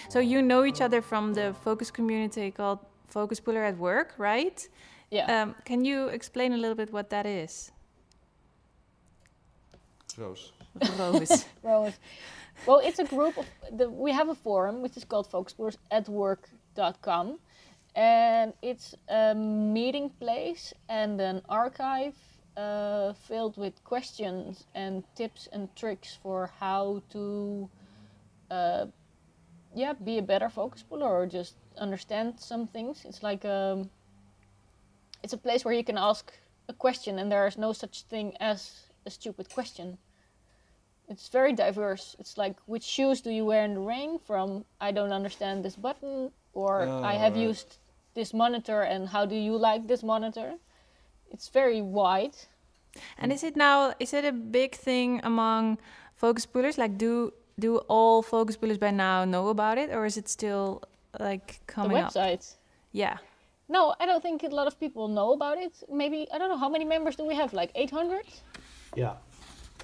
So 0.08 0.20
you 0.20 0.42
know 0.42 0.64
each 0.64 0.80
other 0.80 1.02
from 1.02 1.34
the 1.34 1.54
focus 1.64 1.90
community 1.90 2.50
called 2.50 2.78
Focus 3.08 3.40
Puller 3.40 3.64
at 3.64 3.76
Work, 3.78 4.14
right? 4.18 4.66
Yeah. 5.10 5.42
Um, 5.42 5.54
can 5.64 5.84
you 5.84 6.08
explain 6.08 6.52
a 6.52 6.56
little 6.56 6.74
bit 6.74 6.92
what 6.92 7.10
that 7.10 7.26
is? 7.26 7.70
Roos. 10.18 10.52
Rose. 10.98 11.44
Well, 11.62 11.86
it's, 11.86 11.98
well, 12.66 12.80
it's 12.82 12.98
a 12.98 13.04
group 13.04 13.38
of 13.38 13.46
the, 13.70 13.88
we 13.90 14.10
have 14.12 14.28
a 14.28 14.34
forum 14.34 14.82
which 14.82 14.96
is 14.96 15.04
called 15.04 15.30
focuspullers@work.com, 15.30 17.38
and 17.94 18.52
it's 18.62 18.94
a 19.08 19.34
meeting 19.34 20.10
place 20.10 20.72
and 20.88 21.20
an 21.20 21.42
archive 21.48 22.14
uh, 22.56 23.12
filled 23.12 23.56
with 23.58 23.84
questions 23.84 24.66
and 24.74 25.04
tips 25.14 25.46
and 25.52 25.68
tricks 25.76 26.18
for 26.22 26.50
how 26.58 27.02
to, 27.10 27.68
uh, 28.50 28.86
yeah, 29.74 29.92
be 29.92 30.16
a 30.18 30.22
better 30.22 30.48
focus 30.48 30.82
puller 30.82 31.06
or 31.06 31.26
just 31.26 31.56
understand 31.76 32.40
some 32.40 32.66
things. 32.66 33.04
It's 33.04 33.22
like 33.22 33.44
um, 33.44 33.90
it's 35.26 35.32
a 35.40 35.44
place 35.48 35.64
where 35.64 35.74
you 35.74 35.84
can 35.90 35.98
ask 35.98 36.32
a 36.68 36.72
question 36.72 37.18
and 37.18 37.30
there 37.32 37.46
is 37.48 37.58
no 37.58 37.72
such 37.72 38.02
thing 38.12 38.26
as 38.40 38.58
a 39.06 39.10
stupid 39.10 39.46
question 39.58 39.98
it's 41.08 41.28
very 41.28 41.52
diverse. 41.52 42.16
It's 42.18 42.36
like 42.36 42.56
which 42.66 42.82
shoes 42.82 43.20
do 43.20 43.30
you 43.30 43.44
wear 43.44 43.64
in 43.64 43.74
the 43.74 43.80
rain? 43.80 44.18
From 44.18 44.64
I 44.80 44.90
don't 44.92 45.12
understand 45.12 45.64
this 45.64 45.76
button, 45.76 46.32
or 46.52 46.82
Oh, 46.82 47.02
I 47.04 47.14
have 47.14 47.34
right. 47.34 47.48
used 47.48 47.78
this 48.14 48.34
monitor, 48.34 48.82
and 48.82 49.08
how 49.08 49.24
do 49.26 49.36
you 49.36 49.56
like 49.56 49.86
this 49.86 50.02
monitor? 50.02 50.54
It's 51.30 51.48
very 51.48 51.80
wide. 51.80 52.34
and 53.18 53.32
is 53.32 53.42
it 53.44 53.56
now? 53.56 53.94
Is 54.00 54.12
it 54.14 54.24
a 54.24 54.32
big 54.32 54.74
thing 54.74 55.20
among 55.22 55.78
focus 56.16 56.46
pullers? 56.46 56.76
Like, 56.78 56.98
do 56.98 57.32
do 57.58 57.78
all 57.88 58.22
focus 58.22 58.56
pullers 58.56 58.78
by 58.78 58.90
now 58.90 59.24
know 59.24 59.48
about 59.48 59.78
it, 59.78 59.90
or 59.90 60.06
is 60.06 60.16
it 60.16 60.28
still 60.28 60.82
like 61.20 61.60
The 61.66 61.72
coming 61.72 61.98
up? 61.98 62.12
website. 62.12 62.56
Yeah. 62.92 63.18
No, 63.68 63.94
I 64.00 64.06
don't 64.06 64.22
think 64.22 64.42
a 64.42 64.48
lot 64.48 64.66
of 64.66 64.78
people 64.78 65.08
know 65.08 65.32
about 65.32 65.58
it. 65.58 65.72
Maybe 65.90 66.26
I 66.32 66.38
don't 66.38 66.48
know 66.48 66.58
how 66.58 66.68
many 66.68 66.84
members 66.84 67.16
do 67.16 67.24
we 67.26 67.34
have? 67.34 67.52
Like 67.52 67.70
800? 67.74 68.24
yeah 68.96 69.14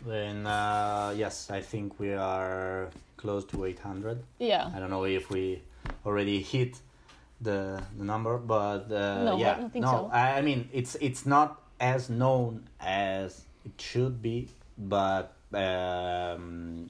then 0.07 0.47
uh, 0.47 1.13
yes 1.17 1.51
i 1.51 1.61
think 1.61 2.01
we 2.01 2.13
are 2.15 2.89
close 3.19 3.45
to 3.45 3.65
800 3.65 4.19
Yeah. 4.39 4.71
I 4.75 4.81
don't 4.81 4.91
know 4.91 5.05
if 5.05 5.29
we 5.31 5.63
already 6.07 6.41
hit 6.43 6.81
the 7.41 7.83
the 7.99 8.05
number, 8.05 8.39
but 8.39 8.91
uh, 8.91 9.25
No, 9.25 9.35
I 9.37 9.39
yeah, 9.41 9.55
don't 9.59 9.73
think 9.73 9.85
no. 9.85 9.91
so. 9.91 10.11
I, 10.13 10.39
I 10.39 10.43
mean, 10.43 10.69
it's 10.73 10.97
it's 11.01 11.27
not 11.27 11.61
as 11.81 12.09
known 12.09 12.69
as 12.81 13.45
it 13.65 13.81
should 13.81 14.23
be, 14.23 14.49
but 14.79 15.35
um, 15.53 16.89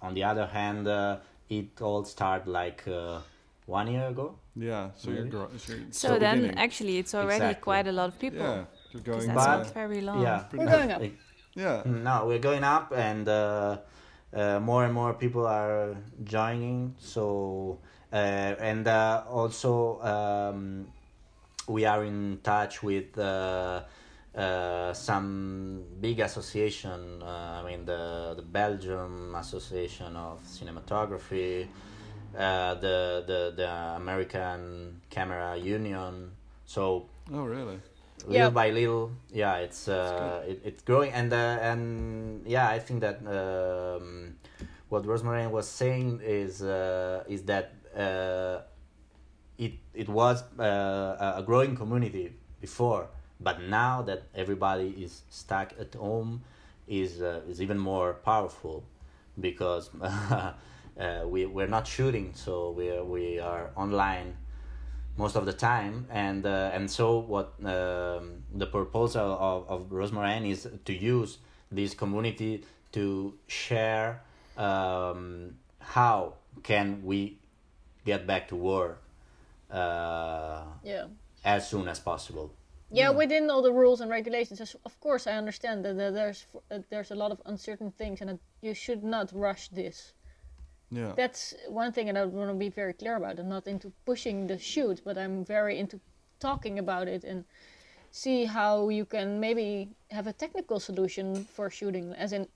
on 0.00 0.14
the 0.14 0.24
other 0.24 0.46
hand, 0.46 0.86
uh, 0.88 1.16
it 1.48 1.80
all 1.82 2.04
started 2.04 2.46
like 2.48 2.82
uh, 2.88 3.18
one 3.70 3.86
year 3.94 4.06
ago. 4.08 4.26
Yeah. 4.56 4.90
So 4.96 5.10
you're, 5.10 5.18
Really? 5.18 5.30
gro- 5.30 5.50
so 5.56 5.72
you're 5.72 5.92
So 5.92 6.18
then, 6.18 6.36
beginning. 6.42 6.58
actually, 6.64 6.98
it's 6.98 7.14
already 7.14 7.44
Exactly. 7.54 7.62
quite 7.68 7.86
a 7.86 7.92
lot 7.92 8.08
of 8.12 8.16
people. 8.18 8.40
yeah, 8.40 8.64
you're 8.92 9.02
'cause 9.02 9.24
going. 9.24 9.26
that's 9.28 9.46
But- 9.46 9.58
not 9.58 9.74
very 9.82 10.00
long. 10.08 10.20
Yeah, 10.22 10.44
We're 10.52 10.66
going 10.76 10.90
up. 10.96 11.02
yeah. 11.54 11.82
No, 12.08 12.14
we're 12.28 12.44
going 12.50 12.64
up, 12.76 12.86
and 13.08 13.28
uh, 13.28 13.78
uh, 14.34 14.58
more 14.60 14.84
and 14.86 14.92
more 15.00 15.12
people 15.14 15.46
are 15.46 15.96
joining. 16.24 16.94
So, 16.98 17.78
uh, 18.12 18.16
and 18.70 18.84
uh, 18.88 19.22
also 19.38 20.00
um, 20.12 20.58
we 21.68 21.84
are 21.92 22.02
in 22.04 22.40
touch 22.42 22.82
with 22.82 23.16
uh, 23.18 23.82
uh, 24.44 24.92
some 24.92 25.84
big 26.00 26.18
association. 26.20 27.22
Uh, 27.22 27.60
I 27.60 27.62
mean, 27.68 27.84
the 27.92 28.02
the 28.40 28.46
Belgium 28.60 29.34
Association 29.34 30.16
of 30.16 30.36
Cinematography, 30.56 31.66
uh, 32.36 32.74
the 32.74 33.24
the 33.26 33.52
the 33.56 33.68
American 33.96 35.00
Camera 35.10 35.56
Union. 35.56 36.32
So 36.66 37.06
Oh 37.32 37.44
really? 37.44 37.78
little 38.26 38.36
Yeah. 38.36 38.50
by 38.50 38.68
little 38.70 39.12
yeah 39.32 39.56
it's 39.64 39.88
uh 39.88 40.44
it, 40.46 40.60
it's 40.62 40.82
growing 40.82 41.10
and 41.12 41.32
uh, 41.32 41.58
and 41.62 42.46
yeah 42.46 42.68
i 42.68 42.78
think 42.78 43.00
that 43.00 43.16
um 43.26 44.36
what 44.90 45.06
rosemary 45.06 45.46
was 45.46 45.66
saying 45.66 46.20
is 46.22 46.60
uh 46.62 47.24
is 47.26 47.42
that 47.44 47.72
uh 47.96 48.60
it 49.58 49.72
it 49.94 50.08
was 50.08 50.42
uh, 50.58 51.16
a- 51.18 51.34
a 51.38 51.42
growing 51.42 51.74
community 51.76 52.34
before 52.60 53.08
but 53.40 53.62
now 53.62 54.02
that 54.02 54.24
everybody 54.34 54.88
is 55.02 55.22
stuck 55.30 55.72
at 55.80 55.94
home 55.94 56.42
is 56.86 57.22
uh, 57.22 57.40
is 57.48 57.60
even 57.62 57.78
more 57.78 58.14
powerful 58.24 58.84
because 59.40 59.90
uh, 60.02 60.52
we 61.26 61.46
we're 61.46 61.66
not 61.66 61.86
shooting 61.86 62.32
so 62.34 62.70
we 62.70 62.90
are, 62.90 63.04
we 63.04 63.38
are 63.38 63.70
online 63.76 64.36
most 65.16 65.36
of 65.36 65.44
the 65.44 65.52
time, 65.52 66.06
and 66.10 66.46
uh, 66.46 66.70
and 66.72 66.90
so 66.90 67.18
what 67.18 67.52
um, 67.64 68.42
the 68.54 68.66
proposal 68.66 69.28
of 69.50 69.68
of 69.68 69.80
Roosmarijn 69.90 70.48
is 70.48 70.68
to 70.84 70.92
use 70.92 71.38
this 71.70 71.94
community 71.94 72.64
to 72.92 73.34
share 73.46 74.22
um, 74.56 75.54
how 75.78 76.34
can 76.62 77.02
we 77.04 77.38
get 78.04 78.26
back 78.26 78.48
to 78.48 78.56
work 78.56 79.02
uh, 79.70 80.62
Yeah. 80.82 81.06
as 81.44 81.68
soon 81.68 81.88
as 81.88 82.00
possible. 82.00 82.50
Yeah, 82.92 83.10
within 83.10 83.50
all 83.50 83.62
the 83.62 83.72
rules 83.72 84.00
and 84.00 84.10
regulations, 84.10 84.76
of 84.84 85.00
course, 85.00 85.28
I 85.28 85.34
understand 85.42 85.84
that 85.84 85.96
that 85.96 86.12
there's 86.14 86.46
uh, 86.70 86.78
there's 86.90 87.10
a 87.12 87.14
lot 87.14 87.30
of 87.30 87.40
uncertain 87.46 87.92
things, 87.92 88.20
and 88.20 88.38
you 88.62 88.74
should 88.74 89.02
not 89.04 89.30
rush 89.32 89.68
this. 89.68 90.14
Yeah. 90.90 91.12
That's 91.16 91.54
one 91.68 91.92
thing, 91.92 92.08
and 92.08 92.18
I 92.18 92.24
want 92.24 92.50
to 92.50 92.54
be 92.54 92.68
very 92.68 92.92
clear 92.92 93.16
about. 93.16 93.38
I'm 93.38 93.48
not 93.48 93.66
into 93.66 93.92
pushing 94.04 94.46
the 94.46 94.58
shoot, 94.58 95.02
but 95.04 95.16
I'm 95.16 95.44
very 95.44 95.78
into 95.78 96.00
talking 96.40 96.78
about 96.78 97.06
it 97.06 97.22
and 97.22 97.44
see 98.10 98.44
how 98.44 98.88
you 98.88 99.04
can 99.04 99.38
maybe 99.38 99.90
have 100.10 100.26
a 100.26 100.32
technical 100.32 100.80
solution 100.80 101.44
for 101.44 101.70
shooting, 101.70 102.12
as 102.14 102.32
in 102.32 102.48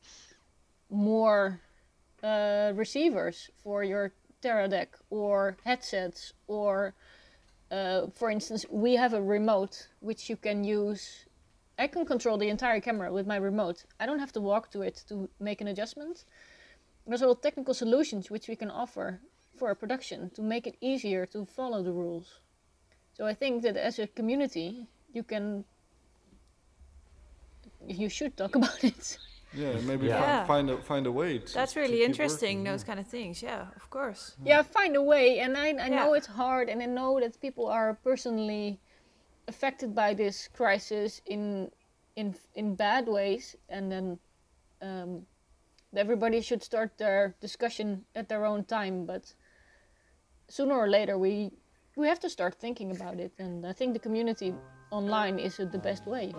more 0.91 1.61
uh, 2.23 2.73
receivers 2.75 3.51
for 3.63 3.85
your 3.85 4.13
Teradek 4.43 4.89
or 5.11 5.57
headsets 5.65 6.33
or 6.49 6.95
uh, 7.71 8.07
for 8.15 8.31
instance, 8.31 8.65
we 8.71 8.95
have 8.95 9.15
a 9.15 9.23
remote 9.23 9.89
which 10.01 10.29
you 10.31 10.37
can 10.37 10.65
use. 10.65 11.27
I 11.79 11.87
can 11.89 12.05
control 12.07 12.39
the 12.39 12.49
entire 12.49 12.81
camera 12.81 13.13
with 13.13 13.27
my 13.27 13.37
remote. 13.37 13.85
I 13.99 14.07
don't 14.07 14.21
have 14.21 14.33
to 14.33 14.41
walk 14.41 14.71
to 14.73 14.83
it 14.83 15.03
to 15.09 15.29
make 15.41 15.61
an 15.61 15.69
adjustment. 15.69 16.25
There's 17.07 17.23
all 17.23 17.35
technical 17.35 17.75
solutions 17.75 18.31
which 18.31 18.49
we 18.49 18.57
can 18.57 18.71
offer 18.71 19.21
for 19.59 19.71
a 19.71 19.77
production 19.77 20.31
to 20.31 20.43
make 20.43 20.67
it 20.67 20.77
easier 20.81 21.27
to 21.27 21.45
follow 21.45 21.83
the 21.83 21.93
rules. 21.93 22.41
So 23.13 23.27
I 23.27 23.35
think 23.35 23.63
that 23.63 23.77
as 23.77 23.99
a 23.99 24.07
community, 24.07 24.89
you 25.13 25.23
can, 25.23 25.65
you 27.87 28.09
should 28.09 28.37
talk 28.37 28.55
about 28.61 28.83
it. 28.83 29.19
Yeah, 29.53 29.75
maybe 29.87 30.07
Yeah. 30.07 30.21
fi- 30.21 30.27
Yeah. 30.27 30.47
find 30.47 30.71
a 30.71 30.77
find 30.79 31.07
a 31.07 31.13
way. 31.13 31.39
To, 31.39 31.55
That's 31.55 31.75
to 31.75 31.81
really 31.81 31.99
keep 31.99 32.09
interesting, 32.09 32.59
working, 32.59 32.65
those 32.73 32.83
kind 32.85 32.99
of 32.99 33.07
things. 33.07 33.41
Yeah, 33.43 33.67
of 33.77 33.89
course. 33.91 34.35
yeah 34.45 34.63
find 34.63 34.97
a 34.97 35.03
way 35.03 35.39
and 35.39 35.57
i, 35.57 35.69
I 35.69 35.89
know 35.89 36.15
it's 36.15 36.27
hard 36.27 36.69
and 36.69 36.83
i 36.83 36.87
know 36.87 37.21
that 37.21 37.41
people 37.41 37.67
are 37.69 37.95
personally 38.03 38.81
affected 39.47 39.95
by 39.95 40.15
this 40.15 40.49
crisis 40.49 41.21
in 41.27 41.71
in 42.17 42.35
in 42.55 42.75
bad 42.75 43.07
ways 43.07 43.55
and 43.69 43.91
then 43.93 44.19
um, 44.83 45.27
everybody 45.97 46.41
should 46.41 46.63
start 46.63 46.97
their 46.99 47.35
discussion 47.41 48.05
at 48.15 48.29
their 48.29 48.45
own 48.45 48.65
time 48.65 49.07
but 49.07 49.35
sooner 50.49 50.75
or 50.75 50.89
later 50.89 51.19
we 51.19 51.51
we 51.97 52.07
have 52.09 52.21
to 52.21 52.31
start 52.31 52.55
thinking 52.55 52.91
about 52.91 53.19
it 53.19 53.33
and 53.39 53.67
i 53.67 53.73
think 53.73 53.93
the 53.93 53.99
community 53.99 54.55
online 54.91 55.39
is 55.39 55.57
the 55.57 55.79
best 55.79 56.07
way 56.07 56.33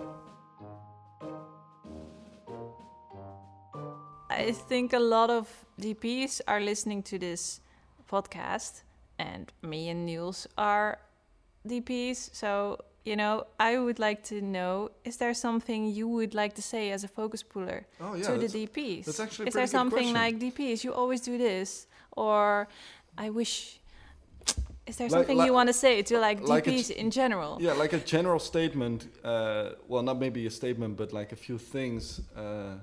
I 4.35 4.51
think 4.51 4.91
a 4.91 4.99
lot 4.99 5.29
of 5.29 5.65
DPs 5.79 6.41
are 6.45 6.59
listening 6.59 7.03
to 7.03 7.17
this 7.17 7.61
podcast, 8.11 8.83
and 9.17 9.51
me 9.61 9.87
and 9.87 10.05
Niels 10.05 10.45
are 10.57 10.99
DPs. 11.65 12.33
So, 12.33 12.79
you 13.05 13.15
know, 13.15 13.45
I 13.59 13.77
would 13.77 13.99
like 13.99 14.23
to 14.25 14.41
know 14.41 14.89
is 15.03 15.17
there 15.17 15.33
something 15.33 15.85
you 15.85 16.07
would 16.07 16.33
like 16.33 16.53
to 16.55 16.61
say 16.61 16.91
as 16.91 17.03
a 17.03 17.07
focus 17.07 17.43
puller 17.43 17.85
Oh, 18.01 18.15
yeah, 18.15 18.23
to 18.25 18.31
the 18.31 18.47
that's- 18.47 18.53
DPs? 18.53 19.05
that's 19.05 19.19
actually 19.19 19.45
a 19.45 19.47
is 19.49 19.53
there 19.53 19.63
good 19.63 19.69
something 19.79 20.13
question. 20.13 20.13
like 20.23 20.39
DPs, 20.39 20.83
you 20.83 20.91
always 20.93 21.21
do 21.21 21.37
this? 21.37 21.87
Or 22.17 22.67
I 23.17 23.29
wish. 23.29 23.79
Is 24.87 24.97
there 24.97 25.07
Like- 25.07 25.11
something 25.17 25.37
like- 25.37 25.47
you 25.47 25.53
want 25.53 25.67
to 25.69 25.73
say 25.73 26.01
to 26.01 26.17
like 26.19 26.39
like 26.41 26.65
DPs 26.65 26.87
ch- 26.87 26.91
in 27.03 27.09
general? 27.11 27.57
Yeah, 27.61 27.73
like 27.73 27.93
a 27.93 27.99
general 27.99 28.39
statement. 28.39 29.07
Uh, 29.23 29.71
well, 29.87 30.03
not 30.03 30.17
maybe 30.19 30.45
a 30.47 30.51
statement, 30.51 30.97
but 30.97 31.11
like 31.13 31.31
a 31.31 31.35
few 31.35 31.57
things. 31.57 32.21
Uh, 32.35 32.77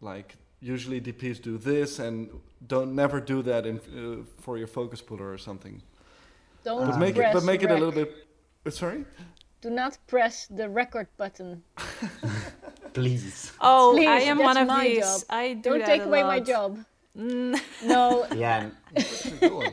like 0.00 0.36
usually 0.60 1.00
DPs 1.00 1.38
do 1.42 1.58
this, 1.58 1.98
and 1.98 2.28
don't 2.66 2.94
never 2.94 3.20
do 3.20 3.42
that 3.42 3.66
in, 3.66 3.76
uh, 3.76 4.24
for 4.42 4.56
your 4.58 4.68
focus 4.68 5.00
puller 5.02 5.30
or 5.32 5.38
something. 5.38 5.82
don't 6.64 6.86
But 6.90 6.98
make 6.98 7.16
it, 7.16 7.32
but 7.32 7.42
make 7.44 7.62
it 7.64 7.70
a 7.70 7.74
little 7.74 7.92
bit. 7.92 8.10
uh, 8.66 8.70
sorry. 8.70 9.04
Do 9.62 9.70
not 9.70 9.96
press 10.06 10.46
the 10.48 10.68
record 10.68 11.08
button 11.16 11.62
Please. 12.92 13.52
Oh, 13.58 13.94
Please, 13.96 14.06
I 14.08 14.18
am 14.28 14.38
one 14.38 14.58
of 14.58 14.66
my 14.68 14.86
these. 14.86 14.98
job. 15.00 15.20
I 15.30 15.54
do 15.54 15.70
don't 15.70 15.86
take 15.86 16.02
a 16.02 16.04
away 16.04 16.22
my 16.22 16.40
job 16.40 16.84
Mm. 17.16 17.60
no 17.84 18.26
Yeah, 18.34 18.60
and 18.62 18.72
That's 18.92 19.26
a 19.26 19.30
good 19.36 19.52
one. 19.52 19.72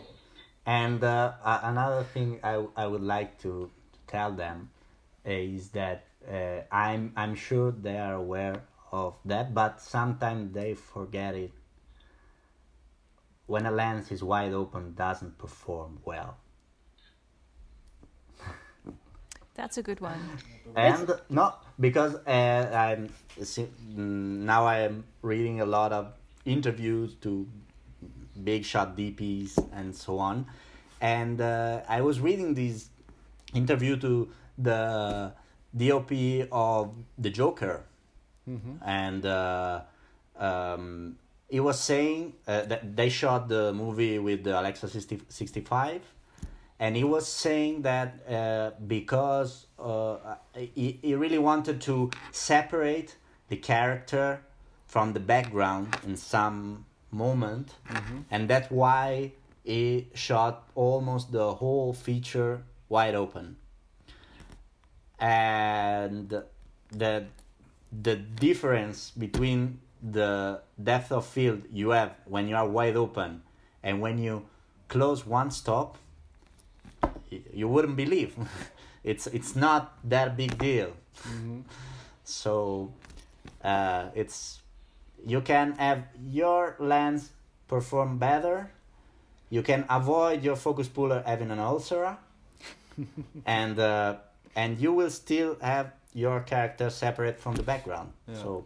And 0.66 1.04
uh, 1.04 1.34
a- 1.44 1.62
another 1.64 2.04
thing 2.04 2.40
I, 2.44 2.66
I 2.76 2.86
would 2.86 3.02
like 3.02 3.40
to 3.44 3.72
tell 4.08 4.32
them 4.34 4.70
is 5.26 5.70
that 5.70 6.06
uh, 6.30 6.62
I'm 6.72 7.14
I'm 7.16 7.36
sure 7.36 7.72
they 7.72 7.98
are 7.98 8.16
aware 8.16 8.62
of 8.92 9.16
that, 9.26 9.54
but 9.54 9.80
sometimes 9.82 10.54
they 10.54 10.74
forget 10.74 11.34
it. 11.36 11.52
When 13.48 13.66
a 13.66 13.72
lens 13.72 14.12
is 14.12 14.22
wide 14.22 14.54
open, 14.54 14.94
doesn't 14.96 15.38
perform 15.38 16.00
well. 16.06 16.38
That's 19.60 19.78
a 19.78 19.84
good 19.84 20.00
one. 20.00 20.22
and 20.74 21.12
no 21.30 21.54
because 21.86 22.16
uh, 22.16 22.70
i'm 22.86 23.10
mm, 23.40 24.40
now 24.52 24.62
i 24.66 24.78
am 24.88 25.04
reading 25.22 25.60
a 25.60 25.66
lot 25.66 25.92
of 25.92 26.14
interviews 26.46 27.16
to 27.24 27.32
big 28.50 28.64
shot 28.64 28.96
dps 28.96 29.58
and 29.74 29.94
so 29.94 30.18
on. 30.18 30.46
And 31.02 31.42
uh, 31.42 31.82
i 31.98 32.00
was 32.00 32.22
reading 32.22 32.54
this 32.54 32.88
interview 33.54 33.98
to 34.06 34.30
the 34.58 35.34
dop 35.76 36.12
of 36.52 36.94
the 37.18 37.30
joker. 37.30 37.84
And 38.82 39.26
uh, 39.26 39.82
um, 40.38 41.18
he 41.50 41.60
was 41.60 41.80
saying 41.80 42.34
uh, 42.48 42.64
that 42.72 42.96
they 42.96 43.10
shot 43.10 43.50
the 43.50 43.74
movie 43.74 44.18
with 44.20 44.44
the 44.44 44.60
alexa 44.60 44.88
60, 44.88 45.22
65 45.28 46.02
and 46.80 46.96
he 46.96 47.04
was 47.04 47.28
saying 47.28 47.82
that 47.82 48.20
uh, 48.30 48.72
because 48.88 49.68
uh, 49.78 50.36
he, 50.56 50.98
he 51.02 51.14
really 51.14 51.38
wanted 51.38 51.82
to 51.82 52.10
separate 52.32 53.18
the 53.50 53.58
character 53.58 54.42
from 54.88 55.14
the 55.14 55.20
background 55.20 55.98
in 56.06 56.16
some 56.16 56.86
moment. 57.12 57.76
And 58.32 58.50
that's 58.50 58.72
why 58.72 59.34
he 59.64 60.08
shot 60.14 60.70
almost 60.74 61.32
the 61.32 61.54
whole 61.56 61.94
feature 61.94 62.64
wide 62.88 63.16
open. 63.16 63.58
And 65.20 66.34
the 66.92 67.26
the 67.92 68.16
difference 68.16 69.12
between 69.12 69.80
the 70.02 70.62
depth 70.82 71.12
of 71.12 71.26
field 71.26 71.64
you 71.72 71.90
have 71.90 72.14
when 72.26 72.48
you 72.48 72.56
are 72.56 72.68
wide 72.68 72.96
open 72.96 73.42
and 73.84 74.00
when 74.00 74.18
you 74.18 74.46
close 74.88 75.26
one 75.26 75.52
stop 75.52 75.98
you 77.54 77.68
wouldn't 77.68 77.96
believe. 77.96 78.36
It's 79.02 79.28
it's 79.28 79.56
not 79.56 79.96
that 80.10 80.36
big 80.36 80.58
deal. 80.58 80.92
So 82.26 82.92
uh, 83.64 84.10
it's 84.14 84.60
you 85.26 85.40
can 85.42 85.72
have 85.80 86.04
your 86.28 86.76
lens 86.80 87.32
perform 87.68 88.18
better. 88.18 88.72
You 89.50 89.64
can 89.64 89.86
avoid 89.90 90.44
your 90.44 90.58
focus 90.58 90.90
puller 90.90 91.24
having 91.26 91.50
an 91.52 91.60
ulcer. 91.60 92.18
And 93.46 93.80
uh, 93.80 94.18
and 94.56 94.78
you 94.78 94.92
will 94.92 95.10
still 95.10 95.56
have 95.62 95.94
your 96.14 96.42
character 96.42 96.90
separate 96.90 97.40
from 97.40 97.56
the 97.56 97.64
background. 97.64 98.12
Yeah. 98.28 98.36
so 98.36 98.66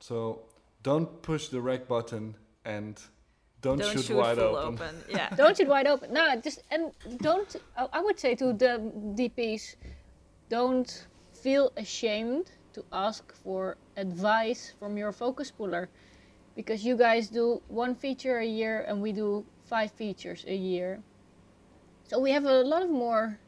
So 0.00 0.40
don't 0.82 1.22
push 1.22 1.48
the 1.48 1.60
rec 1.60 1.86
button 1.86 2.34
and 2.64 2.98
don't, 3.62 3.78
Don't 3.78 3.92
shoot, 3.92 4.04
shoot 4.06 4.16
wide 4.16 4.36
full 4.36 4.56
open. 4.56 4.74
open. 4.74 5.04
Yeah. 5.08 5.28
don't 5.36 5.56
shoot 5.56 5.68
wide 5.68 5.86
open. 5.86 6.12
No, 6.12 6.36
just 6.36 6.62
and 6.70 6.92
don't. 7.18 7.56
I 7.76 7.88
I 7.92 8.00
would 8.00 8.18
say 8.18 8.34
to 8.34 8.52
the 8.52 8.72
DPs, 9.18 9.76
don't 10.48 11.06
feel 11.32 11.72
ashamed 11.76 12.50
to 12.74 12.84
ask 12.92 13.32
for 13.44 13.76
advice 13.96 14.74
from 14.78 14.96
your 14.96 15.12
focus 15.12 15.50
puller, 15.50 15.88
because 16.56 16.84
you 16.84 16.96
guys 16.96 17.28
do 17.28 17.62
one 17.68 17.94
feature 17.94 18.38
a 18.38 18.46
year 18.46 18.84
and 18.88 19.00
we 19.00 19.12
do 19.12 19.44
five 19.64 19.90
features 19.92 20.44
a 20.46 20.54
year. 20.54 21.00
So 22.08 22.18
we 22.18 22.30
have 22.32 22.44
a 22.44 22.60
lot 22.62 22.82
of 22.82 22.90
more 22.90 23.38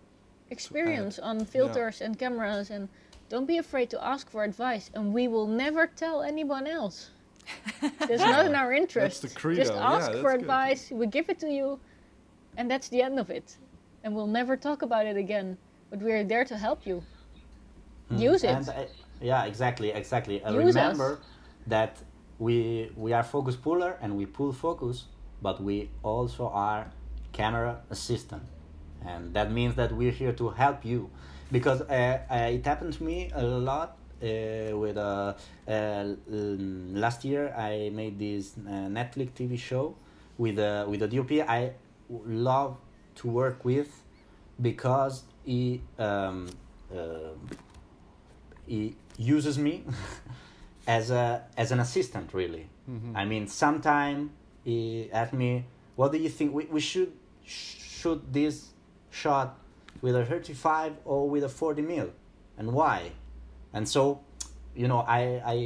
experience 0.50 1.18
on 1.18 1.44
filters 1.44 2.00
and 2.00 2.18
cameras 2.18 2.70
and 2.70 2.88
don't 3.28 3.46
be 3.46 3.58
afraid 3.58 3.90
to 3.90 3.98
ask 4.04 4.30
for 4.30 4.44
advice 4.44 4.90
and 4.94 5.12
we 5.12 5.28
will 5.28 5.46
never 5.48 5.86
tell 5.86 6.22
anyone 6.22 6.66
else. 6.66 7.10
That's 7.98 8.22
not 8.22 8.46
in 8.46 8.54
our 8.54 8.72
interest. 8.72 9.22
the 9.22 9.28
credo, 9.28 9.62
Just 9.64 9.72
ask 9.74 10.10
that's 10.10 10.20
for 10.20 10.32
good. 10.32 10.40
advice, 10.40 10.90
we 10.90 11.06
give 11.06 11.28
it 11.28 11.38
to 11.40 11.48
you, 11.50 11.80
and 12.56 12.70
that's 12.70 12.88
the 12.88 13.02
end 13.02 13.18
of 13.18 13.30
it. 13.30 13.56
And 14.02 14.14
we'll 14.14 14.26
never 14.26 14.56
talk 14.56 14.82
about 14.82 15.06
it 15.06 15.16
again. 15.16 15.56
But 15.90 16.00
we're 16.00 16.24
there 16.24 16.44
to 16.44 16.56
help 16.56 16.86
you. 16.86 17.02
Use 18.10 18.44
it. 18.44 18.50
And, 18.50 18.68
uh, 18.68 18.84
yeah, 19.20 19.44
exactly, 19.44 19.90
exactly. 19.90 20.42
Uh, 20.42 20.52
Use 20.52 20.76
us. 20.76 20.98
remember 20.98 21.20
that 21.66 22.02
we 22.38 22.90
we 22.96 23.12
are 23.12 23.22
focus 23.22 23.56
puller 23.56 23.96
and 24.02 24.16
we 24.16 24.26
pull 24.26 24.52
focus, 24.52 25.04
but 25.42 25.62
we 25.62 25.90
also 26.02 26.48
are 26.48 26.90
camera 27.32 27.80
assistant. 27.90 28.42
and 29.06 29.34
that 29.34 29.50
means 29.52 29.74
that 29.74 29.90
we're 29.92 30.12
here 30.22 30.32
to 30.32 30.48
help 30.50 30.84
you 30.84 31.10
because 31.52 31.80
uh, 31.82 32.18
uh, 32.30 32.56
it 32.56 32.64
happened 32.64 32.92
to 32.94 33.02
me 33.04 33.30
a 33.34 33.42
lot 33.42 33.96
uh, 34.24 34.76
with 34.76 34.96
uh, 34.96 35.34
uh, 35.68 36.04
last 36.26 37.24
year 37.24 37.52
I 37.56 37.90
made 37.92 38.18
this 38.18 38.54
uh, 38.56 38.88
Netflix 38.88 39.32
TV 39.32 39.58
show 39.58 39.94
with 40.38 40.58
a 40.58 40.86
with 40.88 41.02
a 41.02 41.08
DOP 41.08 41.32
I 41.48 41.72
love 42.08 42.76
to 43.16 43.28
work 43.28 43.64
with 43.64 44.02
because 44.60 45.24
he 45.44 45.82
um, 45.98 46.48
uh, 46.92 47.34
he 48.66 48.96
uses 49.18 49.58
me 49.58 49.84
as 50.86 51.10
a 51.10 51.44
as 51.56 51.70
an 51.72 51.80
assistant 51.80 52.32
really. 52.32 52.68
I 53.16 53.24
mean, 53.24 53.46
sometime 53.48 54.30
he 54.64 55.08
asked 55.12 55.32
me, 55.32 55.64
"What 55.96 56.12
do 56.12 56.18
you 56.18 56.28
think 56.28 56.52
we, 56.54 56.64
we 56.66 56.80
should 56.80 57.12
sh- 57.44 57.76
shoot 57.80 58.20
this 58.30 58.72
shot 59.10 59.58
with 60.02 60.14
a 60.16 60.24
35 60.26 60.96
or 61.06 61.28
with 61.30 61.44
a 61.44 61.48
40 61.48 61.80
mil, 61.82 62.10
and 62.58 62.72
why?" 62.72 63.12
And 63.74 63.88
so, 63.88 64.20
you 64.74 64.86
know, 64.88 65.00
I 65.06 65.42
I 65.44 65.56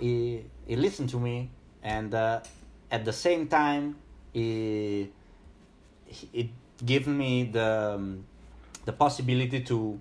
he, 0.00 0.44
he 0.66 0.76
listened 0.76 1.08
to 1.10 1.18
me, 1.18 1.50
and 1.82 2.12
uh, 2.14 2.40
at 2.90 3.04
the 3.04 3.12
same 3.12 3.46
time, 3.48 3.96
he 4.34 5.10
he- 6.06 6.30
it 6.34 6.48
gave 6.84 7.06
me 7.06 7.44
the 7.44 7.94
um, 7.96 8.24
the 8.84 8.92
possibility 8.92 9.60
to 9.70 9.98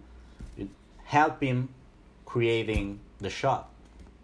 help 1.05 1.41
him 1.41 1.69
creating 2.25 2.99
the 3.21 3.29
shot. 3.29 3.69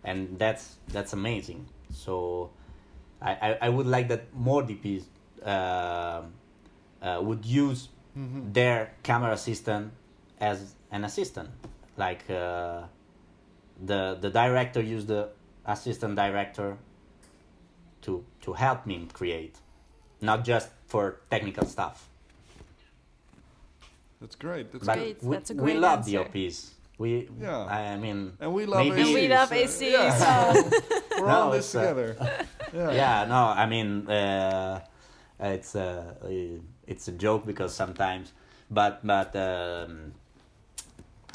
And 0.04 0.38
that's 0.38 0.76
that's 0.90 1.14
amazing. 1.14 1.66
So 1.94 2.50
i 3.22 3.32
i, 3.32 3.58
I 3.62 3.70
would 3.70 3.88
like 3.88 4.10
that 4.10 4.34
more 4.34 4.64
dps 4.64 5.06
uh, 5.46 6.22
uh, 7.02 7.20
would 7.22 7.46
use 7.46 7.88
their 8.52 8.94
camera 9.04 9.32
assistant 9.32 9.92
as 10.40 10.76
an 10.92 11.04
assistant 11.06 11.50
like 11.98 12.30
uh, 12.30 12.84
the 13.86 14.18
the 14.22 14.30
director 14.30 14.82
used 14.82 15.08
the 15.08 15.30
assistant 15.66 16.16
director 16.16 16.78
to 18.02 18.24
to 18.42 18.54
help 18.54 18.86
me 18.86 19.08
create 19.14 19.58
not 20.22 20.44
just 20.44 20.70
for 20.88 21.22
technical 21.30 21.66
stuff 21.66 22.10
That's 24.22 24.36
great. 24.36 24.72
That's 24.72 24.86
but 24.86 24.96
great. 24.98 25.20
Great, 25.20 25.24
we, 25.24 25.36
that's 25.36 25.50
a 25.50 25.54
great 25.54 25.76
we 25.76 25.80
love 25.80 26.00
answer. 26.00 26.24
DOPs. 26.24 26.72
We, 26.98 27.28
Yeah. 27.42 27.66
I 27.66 27.98
mean, 27.98 28.38
And 28.40 28.54
we 28.54 28.66
love 28.66 28.86
maybe- 28.88 29.02
AC. 29.02 29.12
And 29.12 29.14
we 29.22 29.28
love 29.28 29.50
so- 29.50 29.56
AC, 29.56 29.92
Yeah. 29.92 30.16
so 30.16 30.70
We're 31.20 31.28
No, 31.28 31.40
on 31.42 31.52
this 31.52 31.66
it's, 31.66 31.76
uh, 31.76 31.82
together. 31.82 32.10
Yeah. 32.74 32.92
yeah, 32.92 33.26
no, 33.28 33.42
I 33.54 33.66
mean, 33.68 34.10
uh, 34.10 34.80
it's 35.40 35.76
uh, 35.76 36.16
it's 36.88 37.08
a 37.08 37.12
joke 37.12 37.46
because 37.46 37.76
sometimes, 37.76 38.32
but 38.72 39.06
but 39.06 39.36
um, 39.36 40.14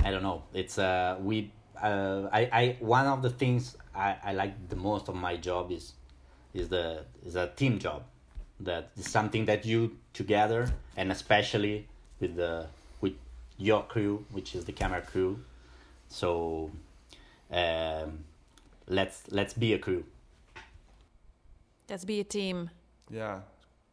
I 0.05 0.11
don't 0.11 0.23
know. 0.23 0.43
It's 0.55 0.79
uh, 0.79 1.17
we 1.21 1.51
uh, 1.83 2.29
I 2.33 2.41
I 2.53 2.77
one 2.81 3.07
of 3.07 3.23
the 3.23 3.31
things 3.31 3.77
I, 3.95 4.17
I 4.25 4.33
like 4.33 4.69
the 4.69 4.77
most 4.77 5.09
of 5.09 5.15
my 5.15 5.37
job 5.37 5.71
is 5.73 5.93
is 6.55 6.69
the 6.69 7.05
is 7.25 7.37
a 7.37 7.49
team 7.49 7.79
job. 7.79 8.03
That 8.61 8.91
is 8.97 9.09
something 9.09 9.45
that 9.47 9.65
you 9.65 9.97
together 10.13 10.69
and 10.97 11.13
especially 11.13 11.87
with 12.21 12.37
the 12.37 12.67
with 13.01 13.15
your 13.57 13.83
crew, 13.85 14.25
which 14.33 14.55
is 14.55 14.65
the 14.65 14.73
camera 14.73 15.03
crew. 15.03 15.39
So 16.09 16.71
um, 17.51 18.25
let's 18.89 19.23
let's 19.31 19.55
be 19.55 19.73
a 19.75 19.79
crew. 19.79 20.05
let's 21.89 22.05
be 22.05 22.21
a 22.21 22.25
team. 22.25 22.71
Yeah. 23.11 23.41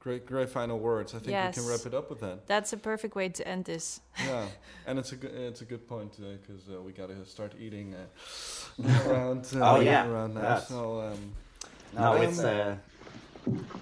Great, 0.06 0.28
great 0.28 0.49
final 0.49 0.78
words. 0.78 1.16
I 1.16 1.18
think 1.18 1.36
we 1.47 1.53
can 1.64 1.68
wrap 1.68 1.84
it 1.88 1.95
up 1.95 2.12
with 2.12 2.20
that. 2.20 2.45
That's 2.45 2.72
a 2.74 2.78
perfect 2.78 3.16
way 3.16 3.28
to 3.30 3.47
end 3.47 3.66
this. 3.66 4.01
Yeah, 4.28 4.45
and 4.86 4.99
it's 4.99 5.12
a 5.14 5.16
good, 5.16 5.32
it's 5.34 5.62
a 5.62 5.66
good 5.66 5.88
point 5.88 6.12
because 6.20 6.70
uh, 6.72 6.80
we 6.80 6.91
got 6.91 7.10
to 7.10 7.26
start 7.26 7.53
eating 7.60 7.95
uh, 7.95 9.10
around. 9.10 9.47
Uh, 9.56 9.72
Oh, 9.78 9.80
yeah. 9.80 10.08
around 10.08 10.36
now. 10.36 10.41
Yes. 10.41 10.68
So, 10.68 11.01
um, 11.01 11.34
No, 11.95 12.14
Um, 12.14 12.22
it's 12.22 12.39
uh, 12.39 12.76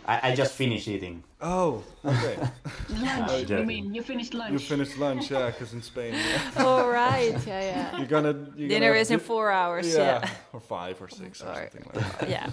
I, 0.07 0.29
I 0.29 0.35
just 0.35 0.53
finished 0.55 0.87
eating. 0.87 1.23
oh, 1.41 1.83
okay. 2.05 2.37
Lunch, 3.01 3.49
you 3.49 3.65
mean? 3.65 3.93
You 3.93 4.01
finished 4.01 4.33
lunch. 4.33 4.53
you 4.53 4.59
finished 4.59 4.97
lunch, 4.97 5.29
yeah, 5.29 5.47
because 5.51 5.73
in 5.73 5.81
Spain, 5.81 6.13
yeah. 6.13 6.63
All 6.65 6.87
right. 6.89 7.35
Yeah, 7.45 7.61
yeah. 7.61 7.97
you're 7.97 8.07
gonna 8.07 8.33
you're 8.55 8.69
Dinner 8.69 8.89
gonna 8.91 8.99
is 9.01 9.11
in 9.11 9.19
four 9.19 9.51
hours. 9.51 9.87
Yeah, 9.93 10.19
Yeah. 10.23 10.29
or 10.53 10.61
five 10.61 11.01
or 11.01 11.09
six 11.09 11.41
or 11.41 11.49
Or- 11.49 11.55
something 11.55 11.85
like 11.93 12.19
that. 12.19 12.29
Yeah. 12.29 12.49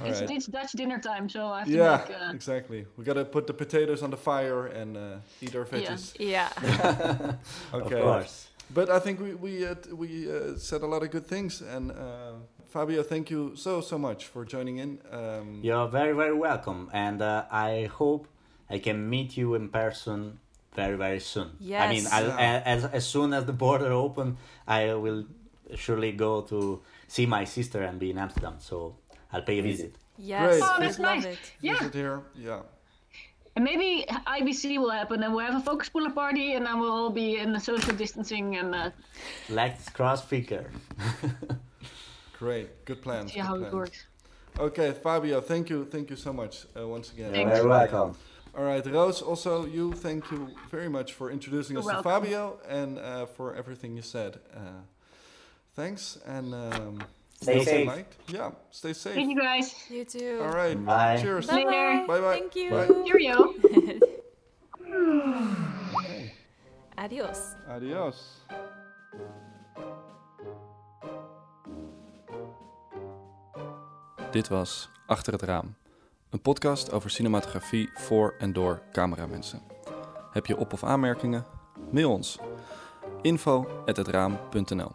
All 0.00 0.06
it's, 0.08 0.20
right. 0.20 0.30
it's 0.30 0.46
Dutch 0.46 0.72
dinner 0.72 0.98
time, 0.98 1.28
so 1.28 1.46
I 1.46 1.58
have 1.60 1.68
to 1.68 1.74
Yeah, 1.74 2.04
make, 2.08 2.16
uh, 2.20 2.32
exactly. 2.34 2.86
We 2.96 3.04
gotta 3.04 3.24
put 3.24 3.46
the 3.46 3.54
potatoes 3.54 4.02
on 4.02 4.10
the 4.10 4.16
fire 4.16 4.66
and 4.66 4.96
uh, 4.96 5.16
eat 5.40 5.54
our 5.54 5.64
veggies. 5.64 6.14
Yeah. 6.18 6.48
Okay. 7.74 7.96
Of 7.96 8.02
course. 8.02 8.48
But 8.72 8.88
I 8.90 8.98
think 8.98 9.20
we 9.20 9.34
we 9.34 9.66
uh, 9.66 9.74
we 9.94 10.30
uh, 10.30 10.56
said 10.56 10.82
a 10.82 10.86
lot 10.86 11.02
of 11.02 11.10
good 11.10 11.26
things, 11.26 11.60
and 11.62 11.90
uh, 11.92 12.32
Fabio, 12.68 13.02
thank 13.02 13.30
you 13.30 13.52
so 13.56 13.80
so 13.80 13.98
much 13.98 14.24
for 14.26 14.44
joining 14.44 14.78
in. 14.78 14.98
Um, 15.12 15.60
You're 15.62 15.88
very 15.88 16.12
very 16.14 16.34
welcome, 16.34 16.88
and 16.92 17.20
uh, 17.20 17.44
I 17.50 17.90
hope 17.98 18.26
I 18.70 18.78
can 18.78 19.08
meet 19.10 19.36
you 19.36 19.54
in 19.54 19.68
person 19.68 20.38
very 20.74 20.96
very 20.96 21.20
soon. 21.20 21.48
I 21.60 21.88
mean, 21.92 22.04
Yes. 22.04 22.12
I'll, 22.12 22.26
Yeah. 22.28 22.62
as 22.74 22.84
as 22.84 23.04
soon 23.06 23.32
as 23.34 23.44
the 23.44 23.52
border 23.52 23.92
open, 23.92 24.36
I 24.66 24.94
will 24.94 25.24
surely 25.76 26.12
go 26.12 26.42
to 26.42 26.80
see 27.06 27.26
my 27.26 27.44
sister 27.44 27.82
and 27.82 27.98
be 27.98 28.10
in 28.10 28.18
Amsterdam. 28.18 28.54
So 28.58 28.96
I'll 29.34 29.42
pay 29.42 29.58
a 29.58 29.62
visit. 29.62 29.96
Yes. 30.16 30.58
Great. 30.58 30.62
Oh, 30.64 30.76
we 30.78 30.86
that's 30.86 30.98
love 30.98 31.16
nice. 31.16 31.24
it. 31.24 31.38
Yeah. 31.60 31.78
Visit 31.78 31.94
here, 31.94 32.22
yeah. 32.36 32.60
And 33.56 33.64
maybe 33.64 34.04
IBC 34.08 34.78
will 34.78 34.90
happen, 34.90 35.22
and 35.22 35.34
we'll 35.34 35.44
have 35.44 35.60
a 35.60 35.64
focus 35.64 35.88
puller 35.88 36.10
party, 36.10 36.54
and 36.54 36.66
then 36.66 36.80
we'll 36.80 36.92
all 36.92 37.10
be 37.10 37.38
in 37.38 37.52
the 37.52 37.60
social 37.60 37.94
distancing 37.94 38.56
and 38.56 38.74
uh, 38.74 38.90
Let's 39.48 39.88
cross 39.88 40.24
figure. 40.24 40.70
Great, 42.38 42.84
good 42.84 43.00
plan. 43.02 43.28
see 43.28 43.34
good 43.34 43.46
how 43.46 43.54
it 43.56 43.72
works. 43.72 44.06
Okay, 44.58 44.92
Fabio, 44.92 45.40
thank 45.40 45.68
you, 45.70 45.84
thank 45.84 46.10
you 46.10 46.16
so 46.16 46.32
much 46.32 46.66
uh, 46.76 46.86
once 46.86 47.12
again. 47.12 47.26
You're 47.34 47.44
Thanks. 47.44 47.58
very 47.58 47.68
welcome. 47.68 48.16
All 48.56 48.64
right, 48.64 48.86
Roos, 48.86 49.20
also 49.20 49.66
you, 49.66 49.92
thank 49.92 50.30
you 50.30 50.48
very 50.70 50.88
much 50.88 51.12
for 51.12 51.30
introducing 51.30 51.74
You're 51.76 51.90
us 51.90 51.96
to. 51.96 52.02
Fabio 52.04 52.60
and 52.68 52.98
uh, 52.98 53.26
for 53.26 53.54
everything 53.56 53.96
you 53.96 54.02
said. 54.02 54.38
Uh, 54.54 54.82
thanks, 55.74 56.18
and 56.24 56.54
um, 56.54 56.98
Stay 57.44 57.64
safe. 57.64 57.86
night. 57.86 58.06
Yeah, 58.26 58.50
stay 58.70 58.92
safe. 58.92 59.14
Thank 59.14 59.30
you 59.30 59.40
guys. 59.40 59.86
You 59.90 60.04
too. 60.04 60.38
All 60.42 60.52
right, 60.54 60.84
Bye. 60.84 61.18
cheers. 61.22 61.46
Bye 61.46 61.64
Later. 61.64 62.04
bye. 62.06 62.20
Bye-bye. 62.20 62.38
Thank 62.38 62.54
you. 62.56 62.70
Bye. 62.70 62.88
Cheerio. 63.04 63.54
Adios. 66.96 67.38
Adios. 67.68 68.40
Dit 74.30 74.48
was 74.48 74.88
Achter 75.06 75.32
het 75.32 75.42
Raam, 75.42 75.74
een 76.30 76.40
podcast 76.40 76.92
over 76.92 77.10
cinematografie 77.10 77.90
voor 77.94 78.34
en 78.38 78.52
door 78.52 78.82
cameramensen. 78.92 79.62
Heb 80.32 80.46
je 80.46 80.56
op- 80.56 80.72
of 80.72 80.84
aanmerkingen? 80.84 81.44
Mail 81.90 82.10
ons 82.10 82.38
info@hetraam.nl 83.22 84.90